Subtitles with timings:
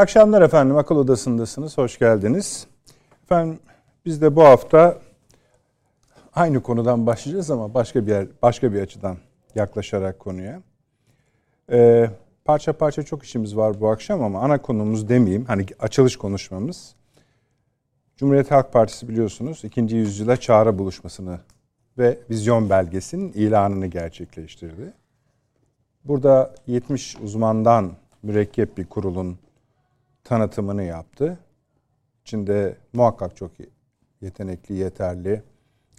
[0.00, 0.76] Akşamlar efendim.
[0.76, 1.78] Akıl Odası'ndasınız.
[1.78, 2.66] Hoş geldiniz.
[3.24, 3.58] Efendim
[4.04, 4.98] biz de bu hafta
[6.34, 9.16] aynı konudan başlayacağız ama başka bir yer, başka bir açıdan
[9.54, 10.62] yaklaşarak konuya.
[11.72, 12.10] Ee,
[12.44, 15.44] parça parça çok işimiz var bu akşam ama ana konumuz demeyeyim.
[15.44, 16.94] Hani açılış konuşmamız.
[18.16, 21.40] Cumhuriyet Halk Partisi biliyorsunuz ikinci yüzyıla çağrı buluşmasını
[21.98, 24.92] ve vizyon belgesinin ilanını gerçekleştirdi.
[26.04, 29.38] Burada 70 uzmandan mürekkep bir kurulun
[30.30, 31.38] tanıtımını yaptı.
[32.22, 33.50] İçinde muhakkak çok
[34.20, 35.42] yetenekli, yeterli,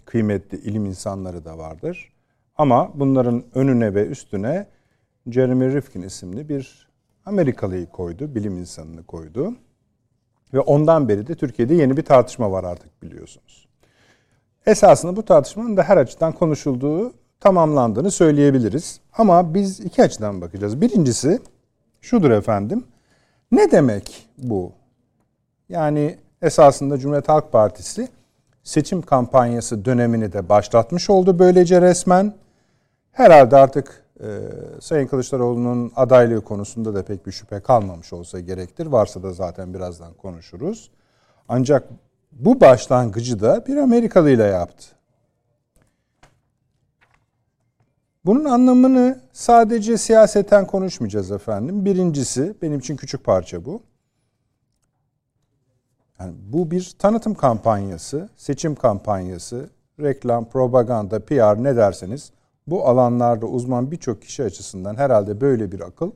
[0.04, 2.12] kıymetli ilim insanları da vardır.
[2.56, 4.66] Ama bunların önüne ve üstüne
[5.26, 6.88] Jeremy Rifkin isimli bir
[7.26, 9.54] Amerikalıyı koydu, bilim insanını koydu.
[10.54, 13.68] Ve ondan beri de Türkiye'de yeni bir tartışma var artık biliyorsunuz.
[14.66, 19.00] Esasında bu tartışmanın da her açıdan konuşulduğu, tamamlandığını söyleyebiliriz.
[19.12, 20.80] Ama biz iki açıdan bakacağız.
[20.80, 21.40] Birincisi
[22.00, 22.84] şudur efendim.
[23.52, 24.72] Ne demek bu?
[25.68, 28.08] Yani esasında Cumhuriyet Halk Partisi
[28.62, 32.34] seçim kampanyası dönemini de başlatmış oldu böylece resmen.
[33.12, 34.26] Herhalde artık e,
[34.80, 38.86] Sayın Kılıçdaroğlu'nun adaylığı konusunda da pek bir şüphe kalmamış olsa gerektir.
[38.86, 40.90] Varsa da zaten birazdan konuşuruz.
[41.48, 41.88] Ancak
[42.32, 44.86] bu başlangıcı da bir Amerikalı ile yaptı.
[48.24, 51.84] Bunun anlamını sadece siyaseten konuşmayacağız efendim.
[51.84, 53.82] Birincisi, benim için küçük parça bu.
[56.20, 62.32] Yani bu bir tanıtım kampanyası, seçim kampanyası, reklam, propaganda, PR ne derseniz
[62.66, 66.10] bu alanlarda uzman birçok kişi açısından herhalde böyle bir akıl.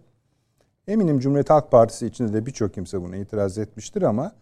[0.88, 4.32] Eminim Cumhuriyet Halk Partisi içinde de birçok kimse buna itiraz etmiştir ama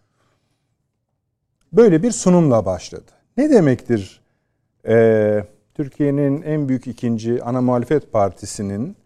[1.72, 3.10] böyle bir sunumla başladı.
[3.36, 4.22] Ne demektir
[4.88, 8.96] ee, Türkiye'nin en büyük ikinci ana muhalefet partisinin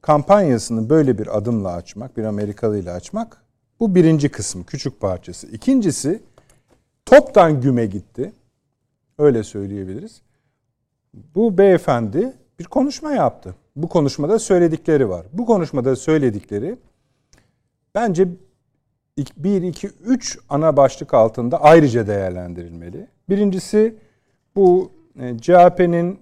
[0.00, 3.42] kampanyasını böyle bir adımla açmak, bir Amerikalı ile açmak
[3.80, 5.46] bu birinci kısım, küçük parçası.
[5.46, 6.22] İkincisi
[7.06, 8.32] toptan güme gitti.
[9.18, 10.22] Öyle söyleyebiliriz.
[11.34, 13.54] Bu beyefendi bir konuşma yaptı.
[13.76, 15.26] Bu konuşmada söyledikleri var.
[15.32, 16.76] Bu konuşmada söyledikleri
[17.94, 18.28] bence
[19.36, 23.06] 1, 2, 3 ana başlık altında ayrıca değerlendirilmeli.
[23.28, 23.94] Birincisi
[24.56, 26.20] bu e, CHP'nin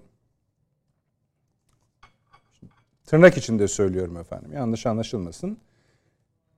[3.05, 5.57] tırnak içinde söylüyorum efendim yanlış anlaşılmasın.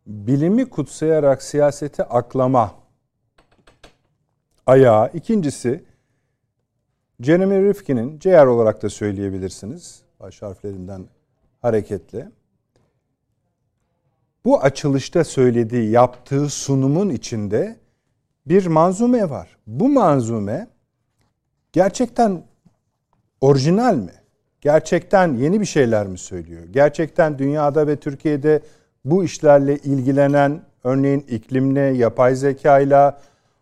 [0.08, 2.76] Bilimi kutsayarak siyaseti aklama
[4.66, 5.12] ayağı.
[5.14, 5.84] İkincisi
[7.20, 10.02] Jeremy Rifkin'in CR olarak da söyleyebilirsiniz.
[10.20, 11.06] Baş harflerinden
[11.62, 12.32] hareketle.
[14.46, 17.80] Bu açılışta söylediği, yaptığı sunumun içinde
[18.46, 19.58] bir manzume var.
[19.68, 20.68] Bu manzume
[21.78, 22.44] gerçekten
[23.42, 24.12] orijinal mi?
[24.62, 26.64] Gerçekten yeni bir şeyler mi söylüyor?
[26.72, 28.62] Gerçekten dünyada ve Türkiye'de
[29.06, 33.20] bu işlerle ilgilenen örneğin iklimle, yapay zekayla,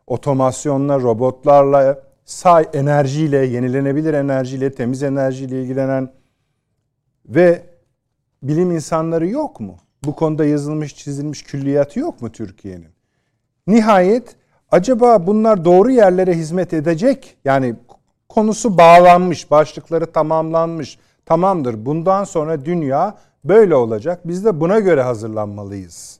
[0.08, 6.10] otomasyonla, robotlarla, say enerjiyle, yenilenebilir enerjiyle, temiz enerjiyle ilgilenen
[7.26, 7.62] ve
[8.44, 9.78] bilim insanları yok mu?
[10.06, 12.90] Bu konuda yazılmış, çizilmiş külliyatı yok mu Türkiye'nin?
[13.68, 14.36] Nihayet
[14.72, 17.76] acaba bunlar doğru yerlere hizmet edecek yani
[18.36, 21.00] konusu bağlanmış, başlıkları tamamlanmış.
[21.26, 21.86] Tamamdır.
[21.86, 24.28] Bundan sonra dünya böyle olacak.
[24.28, 26.20] Biz de buna göre hazırlanmalıyız.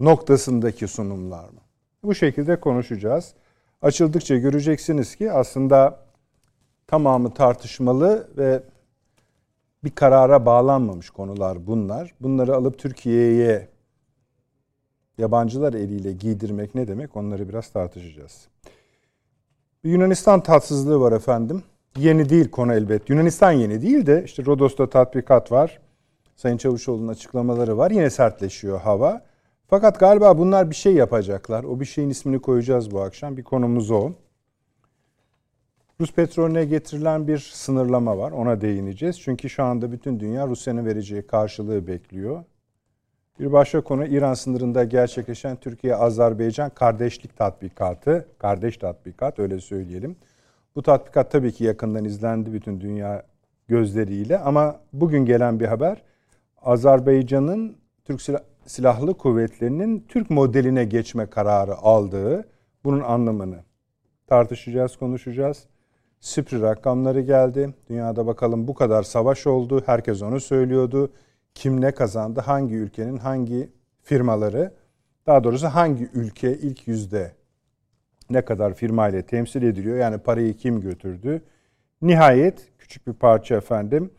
[0.00, 1.60] Noktasındaki sunumlar mı?
[2.02, 3.34] Bu şekilde konuşacağız.
[3.82, 6.00] Açıldıkça göreceksiniz ki aslında
[6.86, 8.62] tamamı tartışmalı ve
[9.84, 12.14] bir karara bağlanmamış konular bunlar.
[12.20, 13.68] Bunları alıp Türkiye'ye
[15.18, 18.48] yabancılar eliyle giydirmek ne demek onları biraz tartışacağız.
[19.88, 21.62] Yunanistan tatsızlığı var efendim.
[21.96, 23.10] Yeni değil konu elbet.
[23.10, 25.80] Yunanistan yeni değil de işte Rodos'ta tatbikat var.
[26.36, 27.90] Sayın Çavuşoğlu'nun açıklamaları var.
[27.90, 29.22] Yine sertleşiyor hava.
[29.66, 31.64] Fakat galiba bunlar bir şey yapacaklar.
[31.64, 33.36] O bir şeyin ismini koyacağız bu akşam.
[33.36, 34.12] Bir konumuz o.
[36.00, 38.32] Rus petrolüne getirilen bir sınırlama var.
[38.32, 39.20] Ona değineceğiz.
[39.20, 42.44] Çünkü şu anda bütün dünya Rusya'nın vereceği karşılığı bekliyor.
[43.40, 48.28] Bir başka konu İran sınırında gerçekleşen Türkiye-Azerbaycan kardeşlik tatbikatı.
[48.38, 50.16] Kardeş tatbikat öyle söyleyelim.
[50.76, 53.22] Bu tatbikat tabii ki yakından izlendi bütün dünya
[53.68, 56.02] gözleriyle ama bugün gelen bir haber
[56.62, 58.22] Azerbaycan'ın Türk
[58.66, 62.48] Silahlı Kuvvetleri'nin Türk modeline geçme kararı aldığı
[62.84, 63.58] bunun anlamını
[64.26, 65.64] tartışacağız, konuşacağız.
[66.20, 67.74] Sipri rakamları geldi.
[67.88, 69.82] Dünyada bakalım bu kadar savaş oldu.
[69.86, 71.10] Herkes onu söylüyordu.
[71.58, 72.40] Kim ne kazandı?
[72.40, 73.70] Hangi ülkenin hangi
[74.02, 74.72] firmaları?
[75.26, 77.32] Daha doğrusu hangi ülke ilk yüzde
[78.30, 79.96] ne kadar firma ile temsil ediliyor?
[79.96, 81.42] Yani parayı kim götürdü?
[82.02, 84.10] Nihayet küçük bir parça efendim.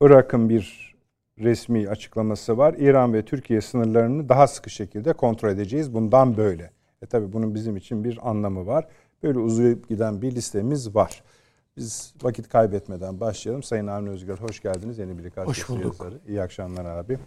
[0.00, 0.94] Irak'ın bir
[1.38, 2.74] resmi açıklaması var.
[2.78, 5.94] İran ve Türkiye sınırlarını daha sıkı şekilde kontrol edeceğiz.
[5.94, 6.70] Bundan böyle.
[7.02, 8.86] E tabi bunun bizim için bir anlamı var.
[9.22, 11.22] Böyle uzayıp giden bir listemiz var.
[11.76, 13.62] Biz vakit kaybetmeden başlayalım.
[13.62, 14.98] Sayın Avni Özgür hoş geldiniz.
[14.98, 15.84] Yeni bir Hoş bulduk.
[15.84, 16.18] Yazarı.
[16.28, 17.18] İyi akşamlar abi.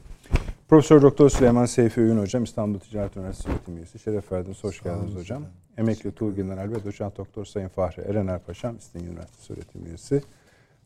[0.67, 3.99] Profesör Doktor Süleyman Seyfi Öğün hocam İstanbul Ticaret Üniversitesi öğretim üyesi.
[3.99, 4.63] Şeref verdiniz.
[4.63, 5.43] Hoş geldiniz hocam.
[5.77, 10.23] Emekli Tuğ General ve Doçent Doktor Sayın Fahri Erener Paşam İstinye Üniversitesi öğretim üyesi.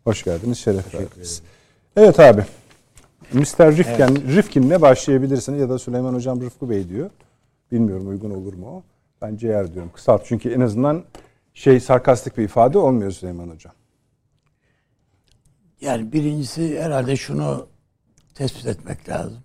[0.04, 0.58] Hoş geldiniz.
[0.58, 1.42] Şeref verdiniz.
[1.96, 2.46] Evet abi.
[3.34, 3.78] Mr.
[3.78, 4.36] Rifkin, evet.
[4.36, 7.10] Rifkin'le başlayabilirsiniz ya da Süleyman Hocam Rıfkı Bey diyor.
[7.72, 8.84] Bilmiyorum uygun olur mu o.
[9.22, 9.92] Ben ciğer diyorum.
[9.94, 11.04] Kısalt çünkü en azından
[11.60, 13.74] şey sarkastik bir ifade olmuyor Süleyman Hocam.
[15.82, 17.68] Yani birincisi herhalde şunu
[18.36, 19.44] tespit etmek lazım.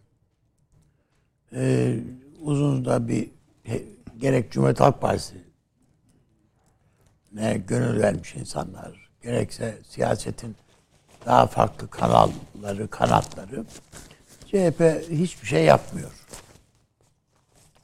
[1.52, 1.98] Ee,
[2.40, 3.30] uzun da bir
[4.18, 5.44] gerek Cumhuriyet Halk Partisi
[7.32, 10.56] ne gönül vermiş insanlar gerekse siyasetin
[11.26, 13.64] daha farklı kanalları, kanatları
[14.46, 16.10] CHP hiçbir şey yapmıyor.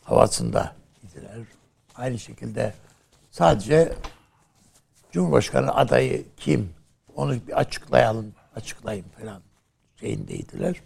[0.02, 1.38] Havasında idiler.
[1.96, 2.74] Aynı şekilde
[3.30, 3.92] sadece
[5.12, 6.70] Cumhurbaşkanı adayı kim?
[7.14, 9.42] Onu bir açıklayalım, açıklayın falan
[9.96, 10.82] şeyindeydiler.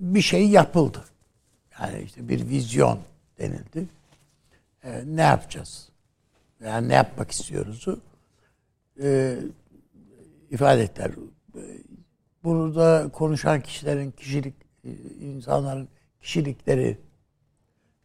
[0.00, 1.04] Bir şey yapıldı.
[1.80, 3.00] Yani işte bir vizyon
[3.38, 3.88] denildi.
[4.84, 5.88] Ee, ne yapacağız?
[6.64, 8.00] Yani ne yapmak istiyoruzu
[9.02, 9.38] e,
[10.50, 11.10] ifade ettiler.
[12.44, 14.54] Burada konuşan kişilerin kişilik
[15.20, 15.88] insanların
[16.20, 16.98] kişilikleri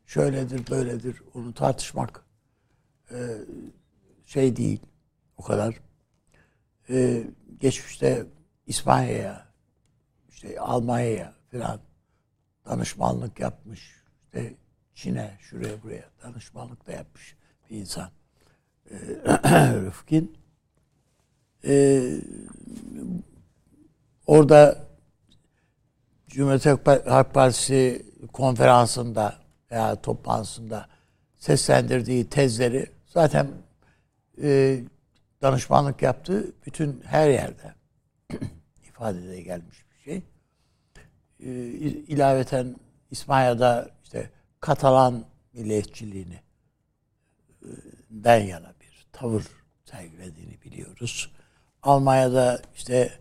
[0.05, 2.25] şöyledir böyledir onu tartışmak
[3.11, 3.17] e,
[4.35, 4.79] şey değil
[5.37, 5.75] o kadar.
[6.89, 7.23] E,
[7.59, 8.25] geçmişte
[8.67, 9.45] İspanya'ya
[10.29, 11.79] işte Almanya'ya falan
[12.65, 13.95] danışmanlık yapmış.
[14.25, 14.55] İşte
[14.93, 17.35] Çin'e şuraya buraya danışmanlık da yapmış
[17.69, 18.09] bir insan.
[18.91, 18.95] E,
[19.85, 20.37] Rıfkin.
[21.65, 22.03] E,
[24.27, 24.87] orada
[26.27, 26.65] Cumhuriyet
[27.07, 29.35] Halk Partisi konferansında
[29.71, 30.89] veya toplantısında
[31.35, 33.64] seslendirdiği tezleri zaten
[34.41, 34.79] e,
[35.41, 37.73] danışmanlık yaptığı bütün her yerde
[38.89, 40.23] ifadede gelmiş bir şey.
[41.39, 41.51] E,
[41.87, 42.75] ilaveten
[43.11, 44.29] İspanya'da işte
[44.59, 46.39] Katalan milliyetçiliğini
[47.61, 47.69] e,
[48.09, 49.45] den yana bir tavır
[49.85, 51.31] sergilediğini biliyoruz.
[51.83, 53.19] Almanya'da işte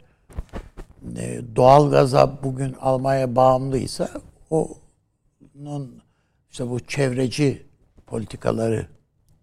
[1.16, 4.10] e, doğalgaza bugün Almanya bağımlıysa
[4.50, 6.02] onun
[6.50, 7.66] işte bu çevreci
[8.06, 8.86] politikaları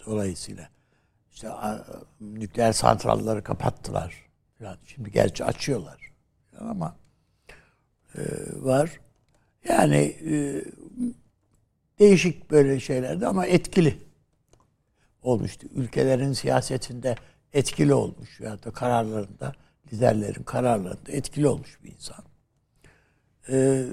[0.06, 0.70] dolayısıyla
[1.42, 1.54] işte
[2.22, 4.30] nükleer santralları kapattılar
[4.60, 4.78] falan.
[4.86, 6.12] Şimdi gerçi açıyorlar
[6.60, 6.96] ama
[8.16, 8.22] e,
[8.56, 9.00] var.
[9.70, 10.64] Yani e,
[12.00, 13.98] değişik böyle şeylerde ama etkili
[15.22, 15.68] olmuştu.
[15.76, 17.16] Ülkelerin siyasetinde
[17.54, 19.54] etkili olmuş veya da kararlarında
[19.94, 22.24] liderlerin kararlarında etkili olmuş bir insan.
[23.50, 23.86] Ee,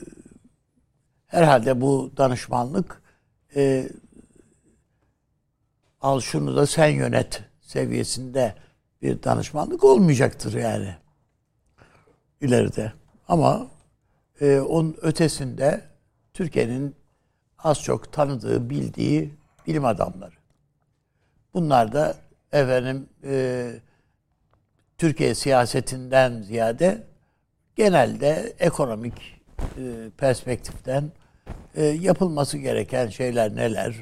[1.27, 3.03] herhalde bu danışmanlık
[3.57, 3.89] e,
[6.01, 8.55] al şunu da sen yönet seviyesinde
[9.03, 10.95] bir danışmanlık olmayacaktır yani
[12.41, 12.93] ileride.
[13.29, 13.67] Ama
[14.41, 15.85] e, onun ötesinde
[16.35, 16.97] Türkiye'nin
[17.59, 19.35] az çok tanıdığı, bildiği
[19.67, 20.35] bilim adamları.
[21.55, 22.17] Bunlar da
[22.53, 23.71] efendim e,
[24.99, 27.07] Türkiye siyasetinden ziyade
[27.77, 29.41] genelde ekonomik
[29.79, 31.13] e, perspektiften
[31.75, 33.95] e, yapılması gereken şeyler neler,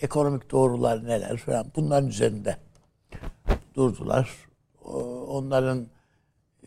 [0.00, 2.56] ekonomik doğrular neler falan bunların üzerinde
[3.74, 4.30] durdular.
[5.28, 5.86] Onların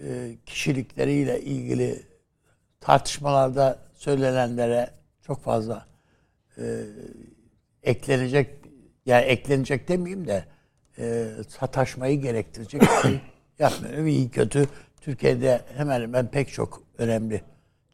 [0.03, 2.03] e, kişilikleriyle ilgili
[2.81, 4.89] tartışmalarda söylenenlere
[5.21, 5.85] çok fazla
[6.57, 6.63] e,
[7.83, 8.49] eklenecek
[9.05, 10.45] yani eklenecek demeyeyim de
[10.99, 13.19] e, sataşmayı gerektirecek şey
[13.59, 14.07] yapmıyorum.
[14.07, 14.67] İyi kötü
[15.01, 17.43] Türkiye'de hemen hemen pek çok önemli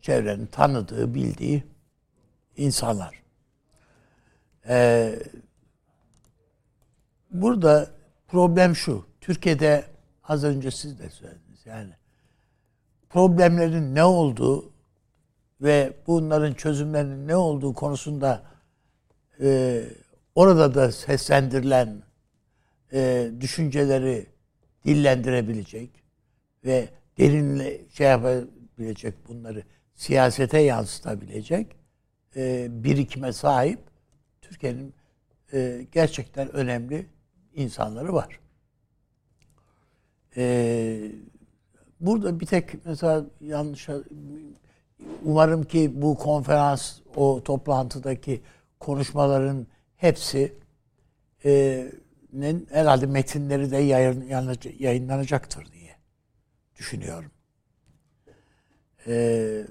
[0.02, 1.64] çevrenin tanıdığı, bildiği
[2.58, 3.24] insanlar.
[4.68, 5.20] Ee,
[7.32, 7.92] burada
[8.28, 9.06] problem şu.
[9.22, 9.86] Türkiye'de
[10.24, 11.66] az önce siz de söylediniz.
[11.66, 11.94] Yani
[13.10, 14.74] problemlerin ne olduğu
[15.62, 18.44] ve bunların çözümlerinin ne olduğu konusunda
[19.42, 19.82] e,
[20.36, 22.04] orada da seslendirilen
[22.94, 24.26] e, düşünceleri
[24.86, 25.90] dillendirebilecek
[26.66, 29.64] ve derinle şey yapabilecek bunları
[29.96, 31.76] siyasete yansıtabilecek
[32.36, 33.80] e, birikime sahip
[34.50, 34.94] Türkiye'nin
[35.54, 37.06] e, gerçekten önemli
[37.54, 38.40] insanları var.
[40.38, 41.12] E,
[42.00, 43.90] burada bir tek mesela yanlış
[45.24, 48.42] umarım ki bu konferans o toplantıdaki
[48.80, 50.54] konuşmaların hepsi
[51.46, 51.86] e,
[52.70, 53.78] herhalde metinleri de
[54.80, 55.96] yayınlanacaktır diye
[56.76, 57.32] düşünüyorum.
[59.08, 59.66] Ee,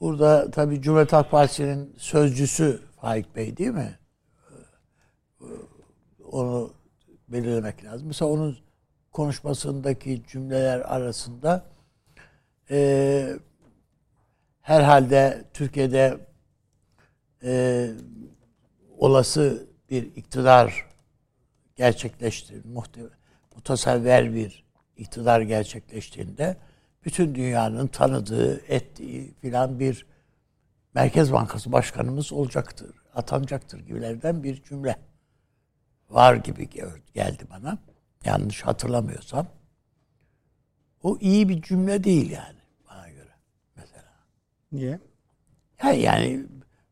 [0.00, 3.98] burada tabii Cumhuriyet Halk Partisi'nin sözcüsü Faik Bey değil mi?
[6.24, 6.74] Onu
[7.28, 8.06] belirlemek lazım.
[8.06, 8.58] Mesela onun
[9.12, 11.64] konuşmasındaki cümleler arasında
[12.70, 13.30] e,
[14.60, 16.18] herhalde Türkiye'de
[17.42, 17.90] e,
[18.98, 20.86] olası bir iktidar
[21.76, 22.62] gerçekleşti,
[23.54, 26.56] mutasevver bir iktidar gerçekleştiğinde
[27.06, 30.06] bütün dünyanın tanıdığı, ettiği filan bir
[30.94, 34.96] Merkez Bankası Başkanımız olacaktır, atanacaktır gibilerden bir cümle
[36.10, 36.68] var gibi
[37.14, 37.78] geldi bana.
[38.24, 39.46] Yanlış hatırlamıyorsam.
[41.02, 42.58] O iyi bir cümle değil yani
[42.90, 43.30] bana göre
[43.76, 44.12] mesela.
[44.72, 45.00] Niye?
[45.82, 46.46] Yani, yani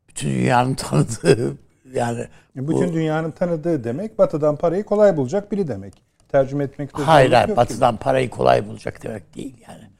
[0.09, 1.57] bütün dünyanın tanıdığı
[1.93, 2.19] yani
[2.55, 5.93] e, bütün bu, dünyanın tanıdığı demek Batı'dan parayı kolay bulacak biri demek.
[6.29, 8.03] Tercüme etmekte Hayır, hayır Batı'dan gibi.
[8.03, 9.94] parayı kolay bulacak demek değil yani.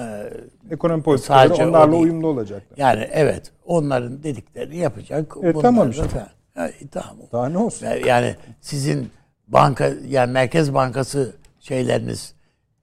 [0.00, 0.30] Ee,
[0.70, 2.78] Ekonomi politikaları onlarla uyumlu olacaklar.
[2.78, 5.36] Yani evet, onların dediklerini yapacak.
[5.42, 6.04] E, tamam işte.
[6.14, 7.16] Da, yani, tamam.
[7.32, 7.86] Daha ne olsun?
[8.06, 9.10] Yani sizin
[9.48, 12.34] banka yani Merkez Bankası şeyleriniz,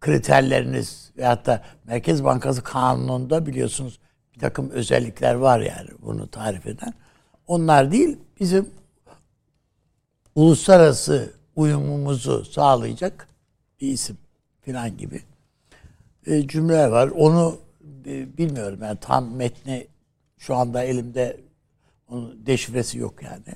[0.02, 4.00] kriterleriniz ve hatta Merkez Bankası kanununda biliyorsunuz
[4.36, 6.94] bir takım özellikler var yani bunu tarif eden.
[7.48, 8.70] Onlar değil, bizim
[10.36, 13.28] uluslararası uyumumuzu sağlayacak
[13.82, 14.18] bir isim
[14.62, 15.22] filan gibi
[16.28, 17.08] e, cümleler var.
[17.08, 17.60] Onu
[18.06, 19.88] e, bilmiyorum yani tam metni
[20.38, 21.42] şu anda elimde
[22.10, 23.56] onun deşifresi yok yani.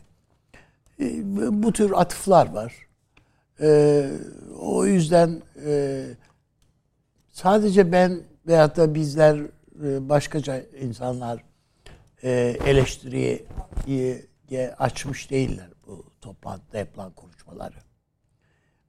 [1.00, 1.24] E,
[1.64, 2.88] bu tür atıflar var.
[4.60, 5.42] O yüzden
[7.32, 9.40] sadece ben veyahut da bizler
[9.84, 11.44] e, başkaca insanlar
[12.24, 13.46] eleştiriye
[14.78, 17.76] açmış değiller bu toplantıda yapılan konuşmaları.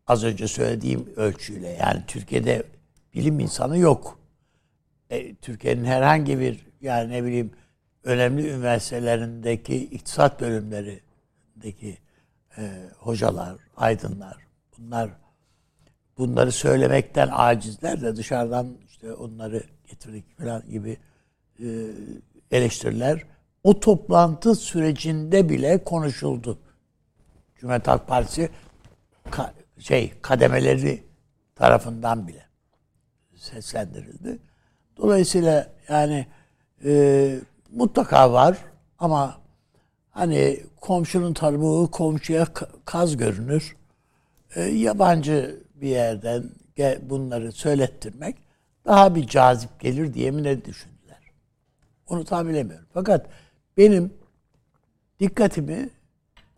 [0.07, 2.63] Az önce söylediğim ölçüyle yani Türkiye'de
[3.15, 4.19] bilim insanı yok.
[5.11, 7.51] E, Türkiye'nin herhangi bir yani ne bileyim
[8.05, 11.99] önemli üniversitelerindeki iktisat bölümlerindeki
[12.59, 12.63] e,
[12.99, 14.37] hocalar, aydınlar
[14.79, 15.11] bunlar
[16.19, 20.97] bunları söylemekten acizler de dışarıdan işte onları getirdik falan gibi
[21.61, 21.67] e,
[22.51, 23.25] eleştiriler
[23.65, 26.59] o toplantı sürecinde bile konuşuldu.
[27.57, 28.51] Cumhuriyet Halk Partisi
[29.31, 31.03] ka, şey kademeleri
[31.55, 32.52] tarafından bile
[33.43, 34.39] seslendirildi.
[34.97, 36.27] Dolayısıyla yani
[36.85, 38.59] e, mutlaka var
[38.99, 39.37] ama
[40.11, 42.47] hani komşunun tarımı komşuya
[42.85, 43.77] kaz görünür.
[44.55, 46.45] E, yabancı bir yerden
[47.03, 48.37] bunları söylettirmek
[48.85, 51.33] daha bir cazip gelir diye mi ne düşündüler?
[52.07, 52.87] Onu tahmin edemiyorum.
[52.95, 53.27] Fakat
[53.77, 54.15] benim
[55.21, 55.91] dikkatimi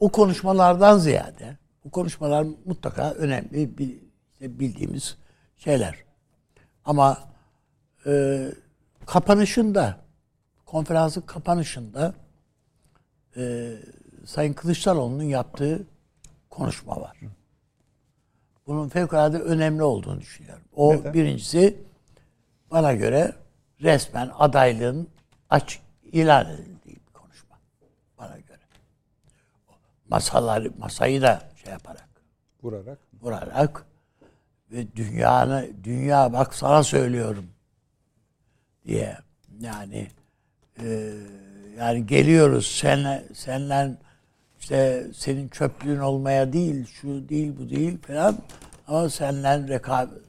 [0.01, 3.79] o konuşmalardan ziyade bu konuşmalar mutlaka önemli
[4.41, 5.17] bildiğimiz
[5.57, 6.05] şeyler.
[6.85, 7.19] Ama
[8.07, 8.45] e,
[9.07, 9.97] kapanışında
[10.67, 12.15] konferansın kapanışında
[13.37, 13.73] e,
[14.27, 15.87] Sayın Kılıçdaroğlu'nun yaptığı
[16.51, 17.21] konuşma var.
[18.67, 20.65] Bunun fevkalade önemli olduğunu düşünüyorum.
[20.73, 21.15] O Neden?
[21.15, 21.79] birincisi
[22.71, 23.33] bana göre
[23.81, 25.09] resmen adaylığın
[25.51, 26.75] açık ilan edildi
[30.15, 32.09] masaları masayı da şey yaparak
[32.63, 33.87] vurarak vurarak
[34.97, 37.47] dünyanı dünya bak sana söylüyorum
[38.87, 39.19] diye
[39.61, 40.09] yani
[40.83, 41.13] e,
[41.79, 43.97] yani geliyoruz senle senle
[44.61, 48.39] işte senin çöplüğün olmaya değil şu değil bu değil falan
[48.87, 50.23] ama senle rekabet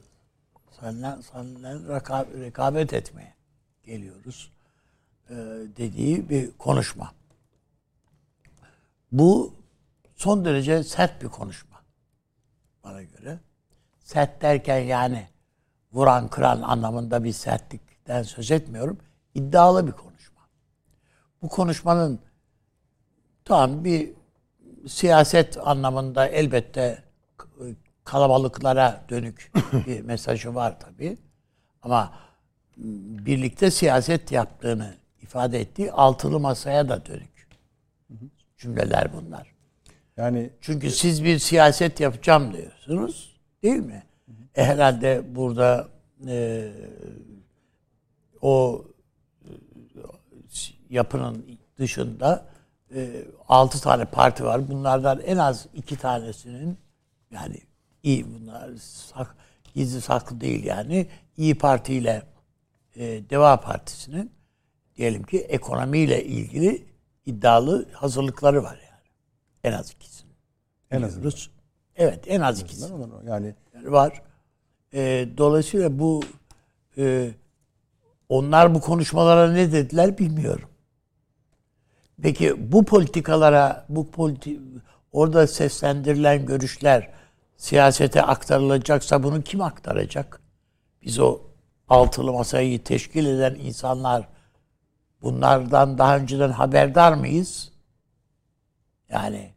[0.80, 3.34] senle, senle rekabet, rekabet etmeye
[3.82, 4.50] geliyoruz
[5.30, 5.34] e,
[5.76, 7.14] dediği bir konuşma.
[9.12, 9.54] Bu
[10.16, 11.82] son derece sert bir konuşma
[12.84, 13.38] bana göre.
[14.06, 15.26] Sert derken yani
[15.92, 18.98] vuran kıran anlamında bir sertlikten söz etmiyorum.
[19.34, 20.40] İddialı bir konuşma.
[21.42, 22.20] Bu konuşmanın
[23.44, 24.10] tam bir
[24.88, 27.02] siyaset anlamında elbette
[28.04, 29.52] kalabalıklara dönük
[29.86, 31.18] bir mesajı var tabii.
[31.82, 32.12] Ama
[33.26, 37.48] birlikte siyaset yaptığını ifade ettiği altılı masaya da dönük
[38.58, 39.52] cümleler bunlar.
[40.16, 44.02] Yani çünkü siz bir siyaset yapacağım diyorsunuz, değil mi?
[44.54, 45.88] E, herhalde burada
[46.26, 46.68] e,
[48.42, 48.84] o
[50.90, 52.46] yapının dışında
[52.94, 54.68] e, 6 tane parti var.
[54.68, 56.78] Bunlardan en az iki tanesinin
[57.30, 57.60] yani
[58.02, 59.36] iyi bunlar sak,
[59.74, 62.22] gizli saklı değil yani İyi Parti ile
[62.96, 64.32] e, Deva Partisi'nin
[64.96, 66.86] diyelim ki ekonomiyle ilgili
[67.26, 69.02] iddialı hazırlıkları var yani.
[69.64, 70.34] En az ikisinin.
[70.90, 71.24] En az.
[71.96, 72.92] Evet en az ikisi.
[73.26, 74.22] Yani var.
[74.94, 76.22] E, dolayısıyla bu
[76.98, 77.30] e,
[78.28, 80.68] onlar bu konuşmalara ne dediler bilmiyorum.
[82.22, 84.60] Peki bu politikalara, bu politi
[85.12, 87.10] orada seslendirilen görüşler
[87.56, 90.40] siyasete aktarılacaksa bunu kim aktaracak?
[91.02, 91.40] Biz o
[91.88, 94.28] altılı masayı teşkil eden insanlar
[95.22, 97.72] bunlardan daha önceden haberdar mıyız?
[99.08, 99.54] Yani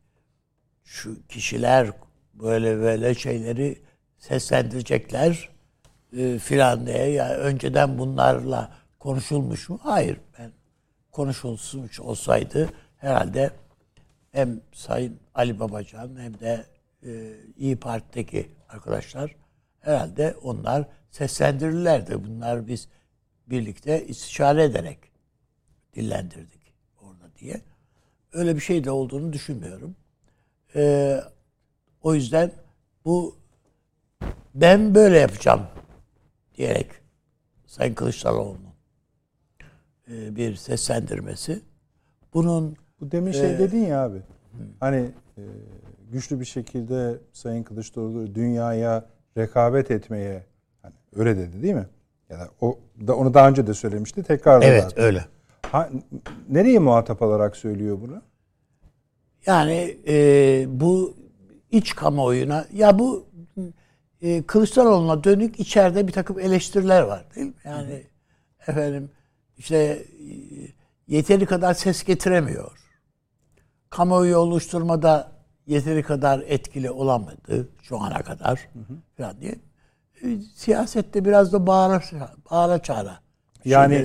[0.84, 1.91] şu kişiler
[2.43, 3.81] böyle böyle şeyleri
[4.17, 5.50] seslendirecekler
[6.17, 7.12] e, filan diye.
[7.12, 9.79] Yani önceden bunlarla konuşulmuş mu?
[9.84, 10.17] Hayır.
[10.39, 10.51] Ben
[11.12, 13.51] konuşulmuş olsaydı herhalde
[14.31, 16.65] hem Sayın Ali Babacan hem de
[17.03, 19.36] e, İyi Parti'deki arkadaşlar
[19.79, 22.24] herhalde onlar seslendirirlerdi.
[22.24, 22.88] Bunlar biz
[23.48, 25.00] birlikte istişare ederek
[25.96, 27.62] dillendirdik orada diye.
[28.34, 29.96] Öyle bir şey de olduğunu düşünmüyorum.
[30.75, 31.19] Ee,
[32.03, 32.51] o yüzden
[33.06, 33.36] bu
[34.56, 35.62] ben böyle yapacağım
[36.58, 36.88] diyerek
[37.68, 38.74] Sayın Kılıçdaroğlu'nun
[40.12, 41.62] e, bir seslendirmesi.
[42.34, 44.22] Bunun bu demin şey e, dedin ya abi.
[44.79, 45.41] Hani e,
[46.12, 49.06] güçlü bir şekilde Sayın Kılıçdaroğlu dünyaya
[49.38, 50.46] rekabet etmeye
[50.82, 51.88] hani öyle dedi değil mi?
[52.29, 54.24] Ya da o da onu daha önce de söylemişti.
[54.24, 55.03] Tekrar Evet, zaten.
[55.03, 55.25] öyle.
[55.62, 55.89] Ha,
[56.50, 58.22] nereye muhatap alarak söylüyor bunu?
[59.46, 61.15] Yani e, bu
[61.71, 63.25] iç kamuoyuna ya bu
[64.21, 67.53] e, Kılıçdaroğlu'na dönük içeride bir takım eleştiriler var değil mi?
[67.65, 68.01] Yani hı
[68.67, 69.11] efendim
[69.57, 70.05] işte e,
[71.07, 72.71] yeteri kadar ses getiremiyor.
[73.89, 75.31] Kamuoyu oluşturmada
[75.67, 78.98] yeteri kadar etkili olamadı şu ana kadar hı hı.
[79.17, 79.55] falan diye.
[80.24, 82.01] E, siyasette biraz da bağıra,
[82.51, 83.20] bağıra çağıra.
[83.65, 84.03] Yani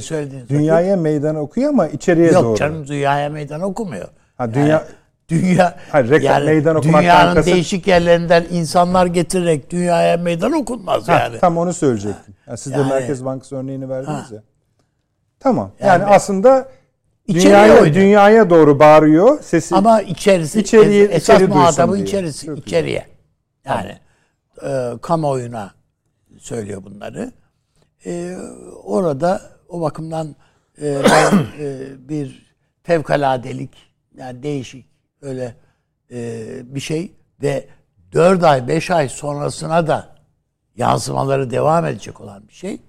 [0.48, 2.48] dünyaya meydan okuyor ama içeriye Yok, doğru.
[2.48, 4.08] Yok canım dünyaya meydan okumuyor.
[4.36, 4.82] Ha, dünya yani,
[5.28, 7.52] dünya Hayır, reklam, yani meydan dünyanın kasıt...
[7.52, 11.38] değişik yerlerinden insanlar getirerek dünyaya meydan okunmaz ha, yani.
[11.38, 12.34] Tam onu söyleyecektim.
[12.46, 14.34] Yani siz yani, de Merkez Bankası örneğini verdiniz ha.
[14.34, 14.42] ya.
[15.40, 15.70] Tamam.
[15.80, 16.68] Yani, yani aslında
[17.28, 19.74] dünyaya, dünyaya doğru bağırıyor sesi.
[19.74, 23.06] Ama içerisi içeriye, esas içeri muhatabı içerisi Çok içeriye.
[23.64, 23.98] Yani
[24.62, 25.70] e, kamuoyuna
[26.38, 27.32] söylüyor bunları.
[28.06, 28.36] E,
[28.84, 30.36] orada o bakımdan
[30.82, 33.70] e, ben, e, bir fevkaladelik
[34.16, 34.93] yani değişik
[35.24, 35.56] öyle
[36.10, 37.68] e, bir şey ve
[38.12, 40.16] 4 ay 5 ay sonrasına da
[40.76, 42.80] yansımaları devam edecek olan bir şey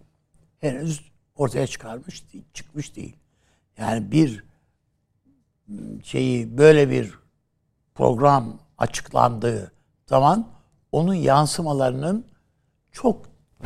[0.59, 1.01] henüz
[1.35, 3.15] ortaya çıkarmış çıkmış değil.
[3.77, 4.43] Yani bir
[6.03, 7.13] şeyi böyle bir
[7.95, 9.71] program açıklandığı
[10.05, 10.47] zaman
[10.91, 12.25] onun yansımalarının
[12.91, 13.25] çok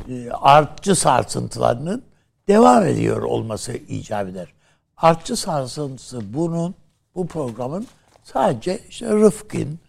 [0.09, 2.03] e, artçı sarsıntılarının
[2.47, 4.53] devam ediyor olması icap eder.
[4.97, 6.75] Artçı sarsıntısı bunun
[7.15, 7.87] bu programın
[8.33, 9.79] Sadece işte Rıfkın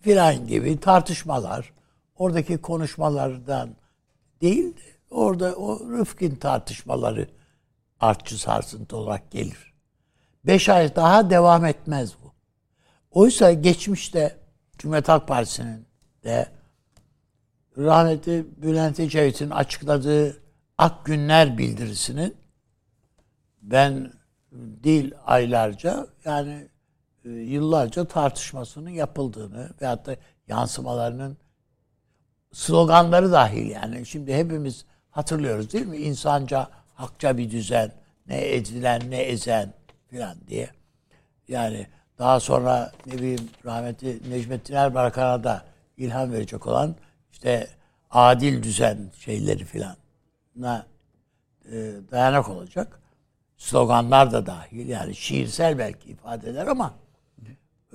[0.00, 1.72] filan gibi tartışmalar,
[2.16, 3.70] oradaki konuşmalardan
[4.40, 7.28] değil de orada o Rıfkın tartışmaları
[8.00, 9.74] artçı sarsıntı olarak gelir.
[10.46, 12.32] Beş ay daha devam etmez bu.
[13.10, 14.36] Oysa geçmişte
[14.78, 15.86] Cumhuriyet Halk Partisi'nin
[16.24, 16.48] de
[17.78, 20.42] rahmetli Bülent Ecevit'in açıkladığı
[20.78, 22.36] Ak Günler bildirisinin
[23.62, 24.12] ben
[24.52, 26.68] değil aylarca yani
[27.30, 30.16] yıllarca tartışmasının yapıldığını veyahut da
[30.48, 31.36] yansımalarının
[32.52, 34.06] sloganları dahil yani.
[34.06, 35.96] Şimdi hepimiz hatırlıyoruz değil mi?
[35.96, 37.92] İnsanca, hakça bir düzen,
[38.28, 39.72] ne edilen ne ezen
[40.06, 40.70] filan diye.
[41.48, 41.86] Yani
[42.18, 45.64] daha sonra ne bileyim rahmetli Necmettin Erbakan'a da
[45.96, 46.94] ilham verecek olan
[47.32, 47.68] işte
[48.10, 49.96] adil düzen şeyleri filan
[51.72, 53.00] e, dayanak olacak.
[53.56, 56.94] Sloganlar da dahil yani şiirsel belki ifadeler ama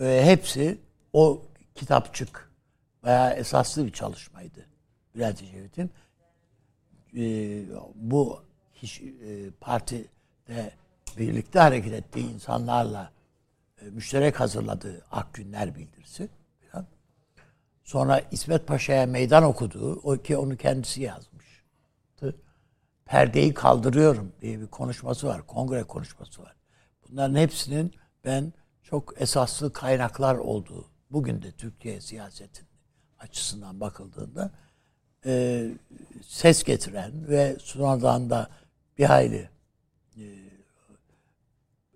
[0.01, 0.77] e, hepsi
[1.13, 1.41] o
[1.75, 2.51] kitapçık
[3.03, 4.65] veya esaslı bir çalışmaydı
[5.15, 5.91] Bülent Ecevit'in.
[7.17, 7.23] E,
[7.95, 10.07] bu hiç, e, partide
[11.17, 13.11] birlikte hareket ettiği insanlarla
[13.81, 16.29] e, müşterek hazırladığı Ak Günler bildirisi.
[17.83, 21.63] Sonra İsmet Paşa'ya meydan okuduğu, o ki onu kendisi yazmış.
[23.05, 25.47] Perdeyi kaldırıyorum diye bir konuşması var.
[25.47, 26.55] Kongre konuşması var.
[27.09, 27.93] Bunların hepsinin
[28.25, 28.53] ben
[28.91, 32.67] çok esaslı kaynaklar olduğu bugün de Türkiye siyasetin
[33.19, 34.51] açısından bakıldığında
[35.25, 35.67] e,
[36.23, 38.49] ses getiren ve sonradan da
[38.97, 39.49] bir hayli
[40.17, 40.23] e,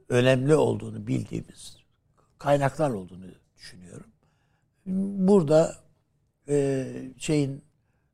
[0.09, 1.77] önemli olduğunu bildiğimiz
[2.37, 3.25] kaynaklar olduğunu
[3.57, 4.11] düşünüyorum.
[5.27, 5.75] Burada
[6.47, 7.63] e, şeyin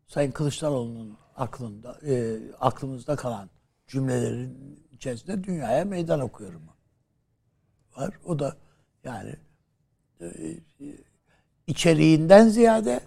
[0.08, 3.50] Sayın Kılıçdaroğlu'nun aklında e, aklımızda kalan
[3.88, 8.13] cümlelerin içerisinde dünyaya meydan okuyorum var.
[8.26, 8.58] O da
[9.04, 9.36] yani
[10.22, 10.28] e,
[11.68, 13.00] içeriğinden ziyade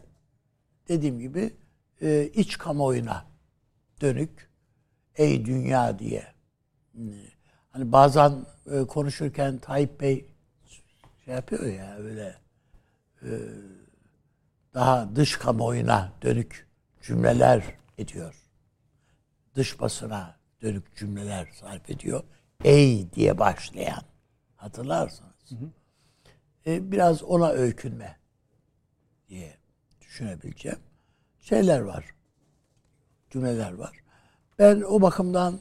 [0.89, 1.53] dediğim gibi
[2.01, 3.25] e, iç kamuoyuna
[4.01, 4.51] dönük
[5.17, 6.27] ey dünya diye
[7.71, 10.27] hani bazen e, konuşurken Tayyip Bey
[11.25, 12.37] şey yapıyor ya öyle
[13.23, 13.31] e,
[14.75, 16.69] daha dış kamuoyuna dönük
[17.03, 17.65] cümleler
[17.99, 18.35] ediyor.
[19.55, 22.25] Dış basına dönük cümleler sarf ediyor.
[22.65, 24.03] Ey diye başlayan.
[24.57, 25.51] Hatırlarsınız.
[25.51, 25.71] Hı hı.
[26.67, 28.17] E, biraz ona öykünme
[29.29, 29.55] diye
[30.01, 30.79] düşünebileceğim
[31.41, 32.15] şeyler var.
[33.31, 33.97] Cümleler var.
[34.59, 35.61] Ben o bakımdan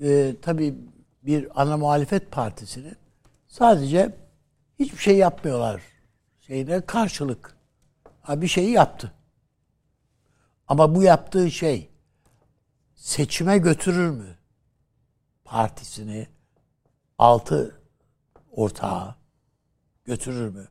[0.00, 0.74] e, tabii
[1.22, 2.96] bir ana muhalefet partisinin
[3.48, 4.16] sadece
[4.78, 5.82] hiçbir şey yapmıyorlar
[6.40, 7.56] şeyine karşılık.
[8.20, 9.12] Ha, bir şeyi yaptı.
[10.68, 11.90] Ama bu yaptığı şey
[12.94, 14.38] seçime götürür mü?
[15.44, 16.28] Partisini
[17.18, 17.80] altı
[18.50, 19.19] ortağı
[20.04, 20.68] götürür mü?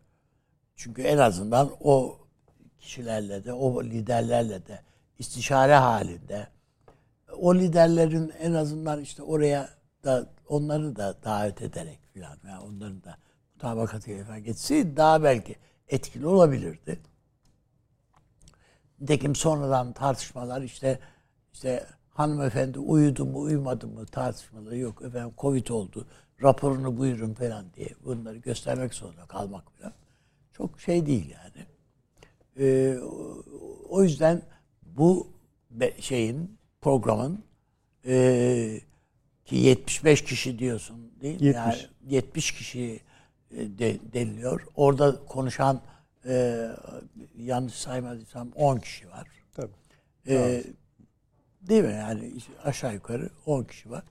[0.75, 2.17] Çünkü en azından o
[2.79, 4.81] kişilerle de, o liderlerle de
[5.19, 6.47] istişare halinde
[7.37, 9.69] o liderlerin en azından işte oraya
[10.03, 13.17] da onları da davet ederek filan yani onların da
[13.53, 15.55] mutabakatıyla falan geçseydi daha belki
[15.87, 16.99] etkili olabilirdi.
[18.99, 20.99] Nitekim sonradan tartışmalar işte
[21.53, 25.01] işte hanımefendi uyudu mu uyumadı mı tartışmaları yok.
[25.01, 26.07] Efendim Covid oldu
[26.43, 29.93] raporunu buyurun falan diye bunları göstermek zorunda kalmak falan.
[30.53, 31.65] Çok şey değil yani.
[32.59, 32.97] Ee,
[33.89, 34.41] o yüzden
[34.81, 35.27] bu
[35.99, 37.43] şeyin programın
[38.05, 38.81] e,
[39.45, 41.47] ki 75 kişi diyorsun değil mi?
[41.47, 41.55] 70.
[41.55, 42.99] Yani 70 kişi
[43.51, 44.67] e, de, deniliyor.
[44.75, 45.81] Orada konuşan
[46.25, 46.65] e,
[47.37, 49.27] yanlış saymadıysam 10 kişi var.
[49.53, 49.71] Tabii.
[50.27, 50.63] E,
[51.61, 51.93] değil mi?
[51.93, 54.03] Yani aşağı yukarı 10 kişi var.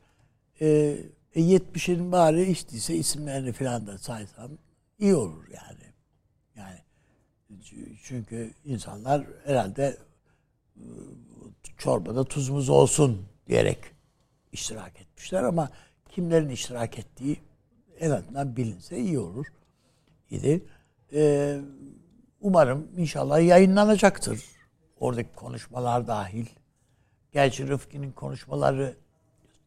[0.60, 0.98] E,
[1.34, 4.50] e 70'in bari hiç isimlerini falan da saysam
[4.98, 5.94] iyi olur yani.
[6.56, 6.78] Yani
[8.02, 9.96] çünkü insanlar herhalde
[10.76, 10.84] e,
[11.76, 13.78] çorbada tuzumuz olsun diyerek
[14.52, 15.70] iştirak etmişler ama
[16.08, 17.40] kimlerin iştirak ettiği
[18.00, 19.46] en azından bilinse iyi olur
[20.30, 20.64] idi.
[21.12, 21.60] Ee,
[22.40, 24.44] umarım inşallah yayınlanacaktır.
[25.00, 26.46] Oradaki konuşmalar dahil.
[27.32, 28.96] Gerçi Rıfkı'nın konuşmaları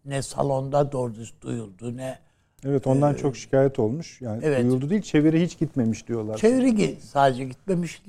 [0.06, 2.20] ne salonda doğru duyuldu ne
[2.66, 4.22] Evet ondan ee, çok şikayet olmuş.
[4.22, 4.64] Yani evet.
[4.64, 6.38] duyuldu değil çeviri hiç gitmemiş diyorlar.
[6.38, 8.02] Çeviri sadece gitmemiş.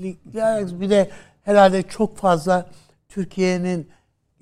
[0.80, 1.10] Bir de
[1.42, 2.70] herhalde çok fazla
[3.08, 3.88] Türkiye'nin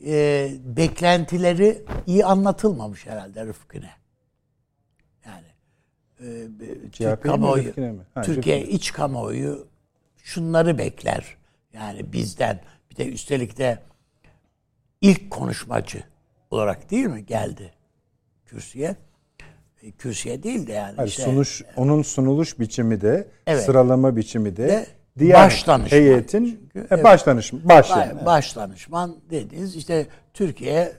[0.06, 3.90] e, beklentileri iyi anlatılmamış herhalde Rıfkı'ne.
[5.26, 5.46] Yani
[6.20, 6.48] e,
[6.92, 7.72] Türk kamuoyu,
[8.14, 8.74] ha, Türkiye Rıfkı'ne.
[8.74, 9.66] iç kamuoyu
[10.16, 11.36] şunları bekler.
[11.72, 12.60] Yani bizden
[12.90, 13.78] bir de üstelik de
[15.00, 16.02] ilk konuşmacı
[16.50, 17.72] olarak değil mi geldi
[18.46, 18.96] kürsüye?
[19.82, 20.96] E, kürsüye değil de yani.
[20.96, 24.86] Hayır, işte, sunuş, onun sunuluş biçimi de, evet, sıralama biçimi de, de
[25.18, 28.26] diğer baş danışman heyetin çünkü, e, baş danışman baş yani.
[28.26, 30.92] Baş danışman dediğiniz işte Türkiye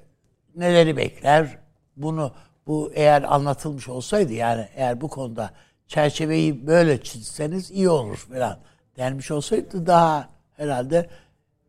[0.55, 1.57] neleri bekler?
[1.97, 2.33] Bunu
[2.67, 5.51] bu eğer anlatılmış olsaydı yani eğer bu konuda
[5.87, 8.59] çerçeveyi böyle çizseniz iyi olur falan
[8.97, 11.09] denmiş olsaydı daha herhalde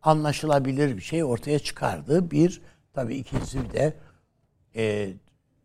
[0.02, 2.30] anlaşılabilir bir şey ortaya çıkardı.
[2.30, 2.62] Bir
[2.94, 3.94] tabii ikincisi bir de
[4.76, 5.12] e,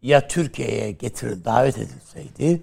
[0.02, 2.62] ya Türkiye'ye getirir davet edilseydi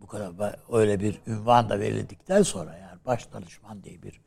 [0.00, 4.20] bu kadar öyle bir ünvan da verildikten sonra yani baş danışman diye bir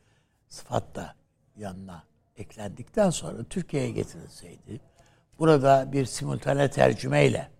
[0.48, 1.14] sıfat da
[1.56, 2.04] yanına
[2.36, 4.80] eklendikten sonra Türkiye'ye getirilseydi,
[5.38, 7.50] burada bir simultane tercümeyle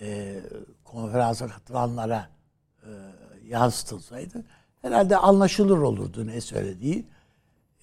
[0.00, 0.40] e,
[0.84, 2.28] konferansa katılanlara
[2.82, 2.90] e,
[3.44, 4.44] yansıtılsaydı
[4.82, 7.06] herhalde anlaşılır olurdu ne söylediği.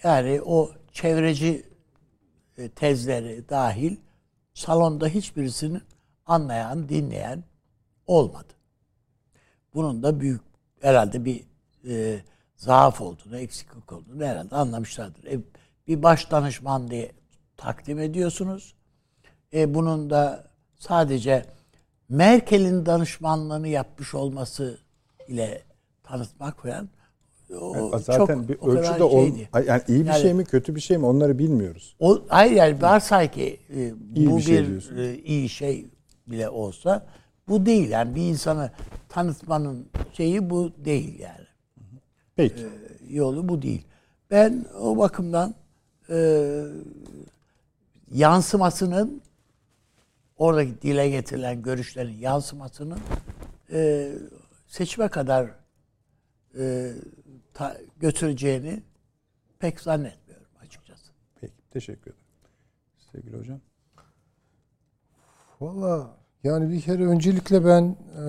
[0.03, 1.74] Yani o çevreci
[2.75, 3.97] tezleri dahil
[4.53, 5.81] salonda hiçbirisini
[6.25, 7.43] anlayan, dinleyen
[8.07, 8.53] olmadı.
[9.73, 10.41] Bunun da büyük
[10.81, 11.43] herhalde bir
[11.89, 12.21] e,
[12.55, 15.23] zaaf olduğunu, eksiklik olduğunu herhalde anlamışlardır.
[15.23, 15.39] E,
[15.87, 17.11] bir baş danışman diye
[17.57, 18.75] takdim ediyorsunuz.
[19.53, 20.47] E, bunun da
[20.79, 21.45] sadece
[22.09, 24.79] Merkel'in danışmanlığını yapmış olması
[25.27, 25.63] ile
[26.03, 26.89] tanıtmak falan
[27.57, 29.27] o yani zaten çok, bir ölçüde ol,
[29.67, 31.95] yani iyi bir yani, şey mi kötü bir şey mi onları bilmiyoruz.
[31.99, 35.85] O, hayır yani varsay ki e, bu bir, şey bir e, iyi şey
[36.27, 37.05] bile olsa
[37.47, 38.71] bu değil yani bir insanı
[39.09, 41.47] tanıtmanın şeyi bu değil yani.
[42.35, 42.63] Peki.
[42.63, 42.69] E,
[43.09, 43.85] yolu bu değil.
[44.31, 45.55] Ben o bakımdan
[46.09, 46.61] e,
[48.11, 49.21] yansımasının
[50.37, 52.99] oradaki dile getirilen görüşlerin yansımasının
[53.71, 54.11] e,
[54.67, 55.49] seçime kadar
[56.59, 56.91] e,
[57.55, 58.83] ta, götüreceğini
[59.59, 61.11] pek zannetmiyorum açıkçası.
[61.41, 62.25] Peki teşekkür ederim.
[63.11, 63.59] Sevgili hocam.
[65.61, 68.25] Valla yani bir kere öncelikle ben e,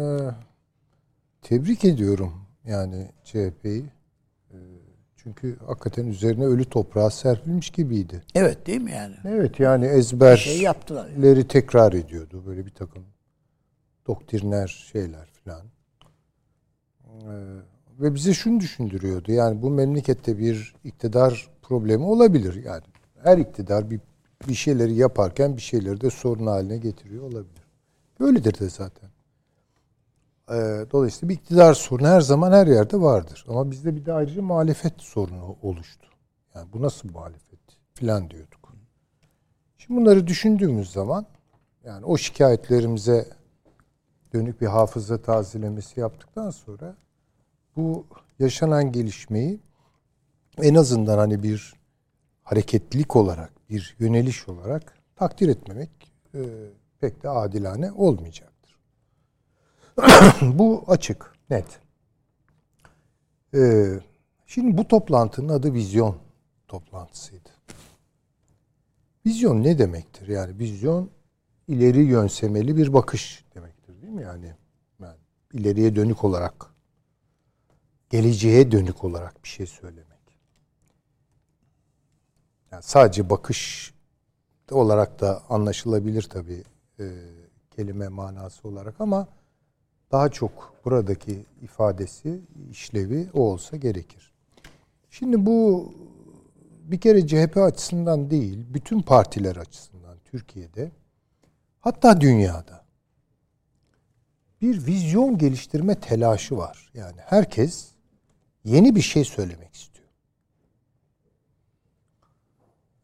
[1.42, 2.32] tebrik ediyorum
[2.64, 3.84] yani CHP'yi.
[4.50, 4.56] E,
[5.16, 8.22] çünkü hakikaten üzerine ölü toprağa serpilmiş gibiydi.
[8.34, 9.16] Evet değil mi yani?
[9.24, 11.48] Evet yani ezberleri şey yaptılar yani.
[11.48, 12.42] tekrar ediyordu.
[12.46, 13.04] Böyle bir takım
[14.06, 15.66] doktriner şeyler falan.
[17.06, 17.32] E,
[18.00, 19.32] ve bize şunu düşündürüyordu.
[19.32, 22.64] Yani bu memlekette bir iktidar problemi olabilir.
[22.64, 22.82] Yani
[23.22, 24.00] her iktidar bir
[24.48, 27.66] bir şeyleri yaparken bir şeyleri de sorun haline getiriyor olabilir.
[28.20, 29.10] Böyledir de zaten.
[30.50, 33.44] Ee, dolayısıyla bir iktidar sorunu her zaman her yerde vardır.
[33.48, 36.06] Ama bizde bir de ayrıca muhalefet sorunu oluştu.
[36.54, 37.60] Yani bu nasıl muhalefet
[37.94, 38.66] filan diyorduk.
[39.78, 41.26] Şimdi bunları düşündüğümüz zaman
[41.84, 43.28] yani o şikayetlerimize
[44.34, 46.96] dönük bir hafıza tazelemesi yaptıktan sonra
[47.76, 48.06] bu
[48.38, 49.60] yaşanan gelişmeyi
[50.62, 51.74] en azından hani bir
[52.42, 55.90] hareketlilik olarak, bir yöneliş olarak takdir etmemek
[56.34, 56.40] e,
[57.00, 58.78] pek de adilane olmayacaktır.
[60.42, 61.80] bu açık, net.
[63.54, 63.86] E,
[64.46, 66.16] şimdi bu toplantının adı vizyon
[66.68, 67.48] toplantısıydı.
[69.26, 70.28] Vizyon ne demektir?
[70.28, 71.10] Yani vizyon
[71.68, 74.22] ileri yönsemeli bir bakış demektir değil mi?
[74.22, 74.54] Yani,
[75.00, 75.16] yani
[75.52, 76.66] ileriye dönük olarak,
[78.10, 80.06] geleceğe dönük olarak bir şey söylemek.
[82.72, 83.94] Yani sadece bakış
[84.70, 86.64] olarak da anlaşılabilir tabii
[87.00, 87.04] e,
[87.70, 89.28] kelime manası olarak ama
[90.12, 92.40] daha çok buradaki ifadesi,
[92.70, 94.32] işlevi o olsa gerekir.
[95.10, 95.92] Şimdi bu
[96.84, 100.90] bir kere CHP açısından değil, bütün partiler açısından Türkiye'de
[101.80, 102.84] hatta dünyada
[104.62, 106.90] bir vizyon geliştirme telaşı var.
[106.94, 107.95] Yani herkes
[108.66, 110.08] yeni bir şey söylemek istiyor.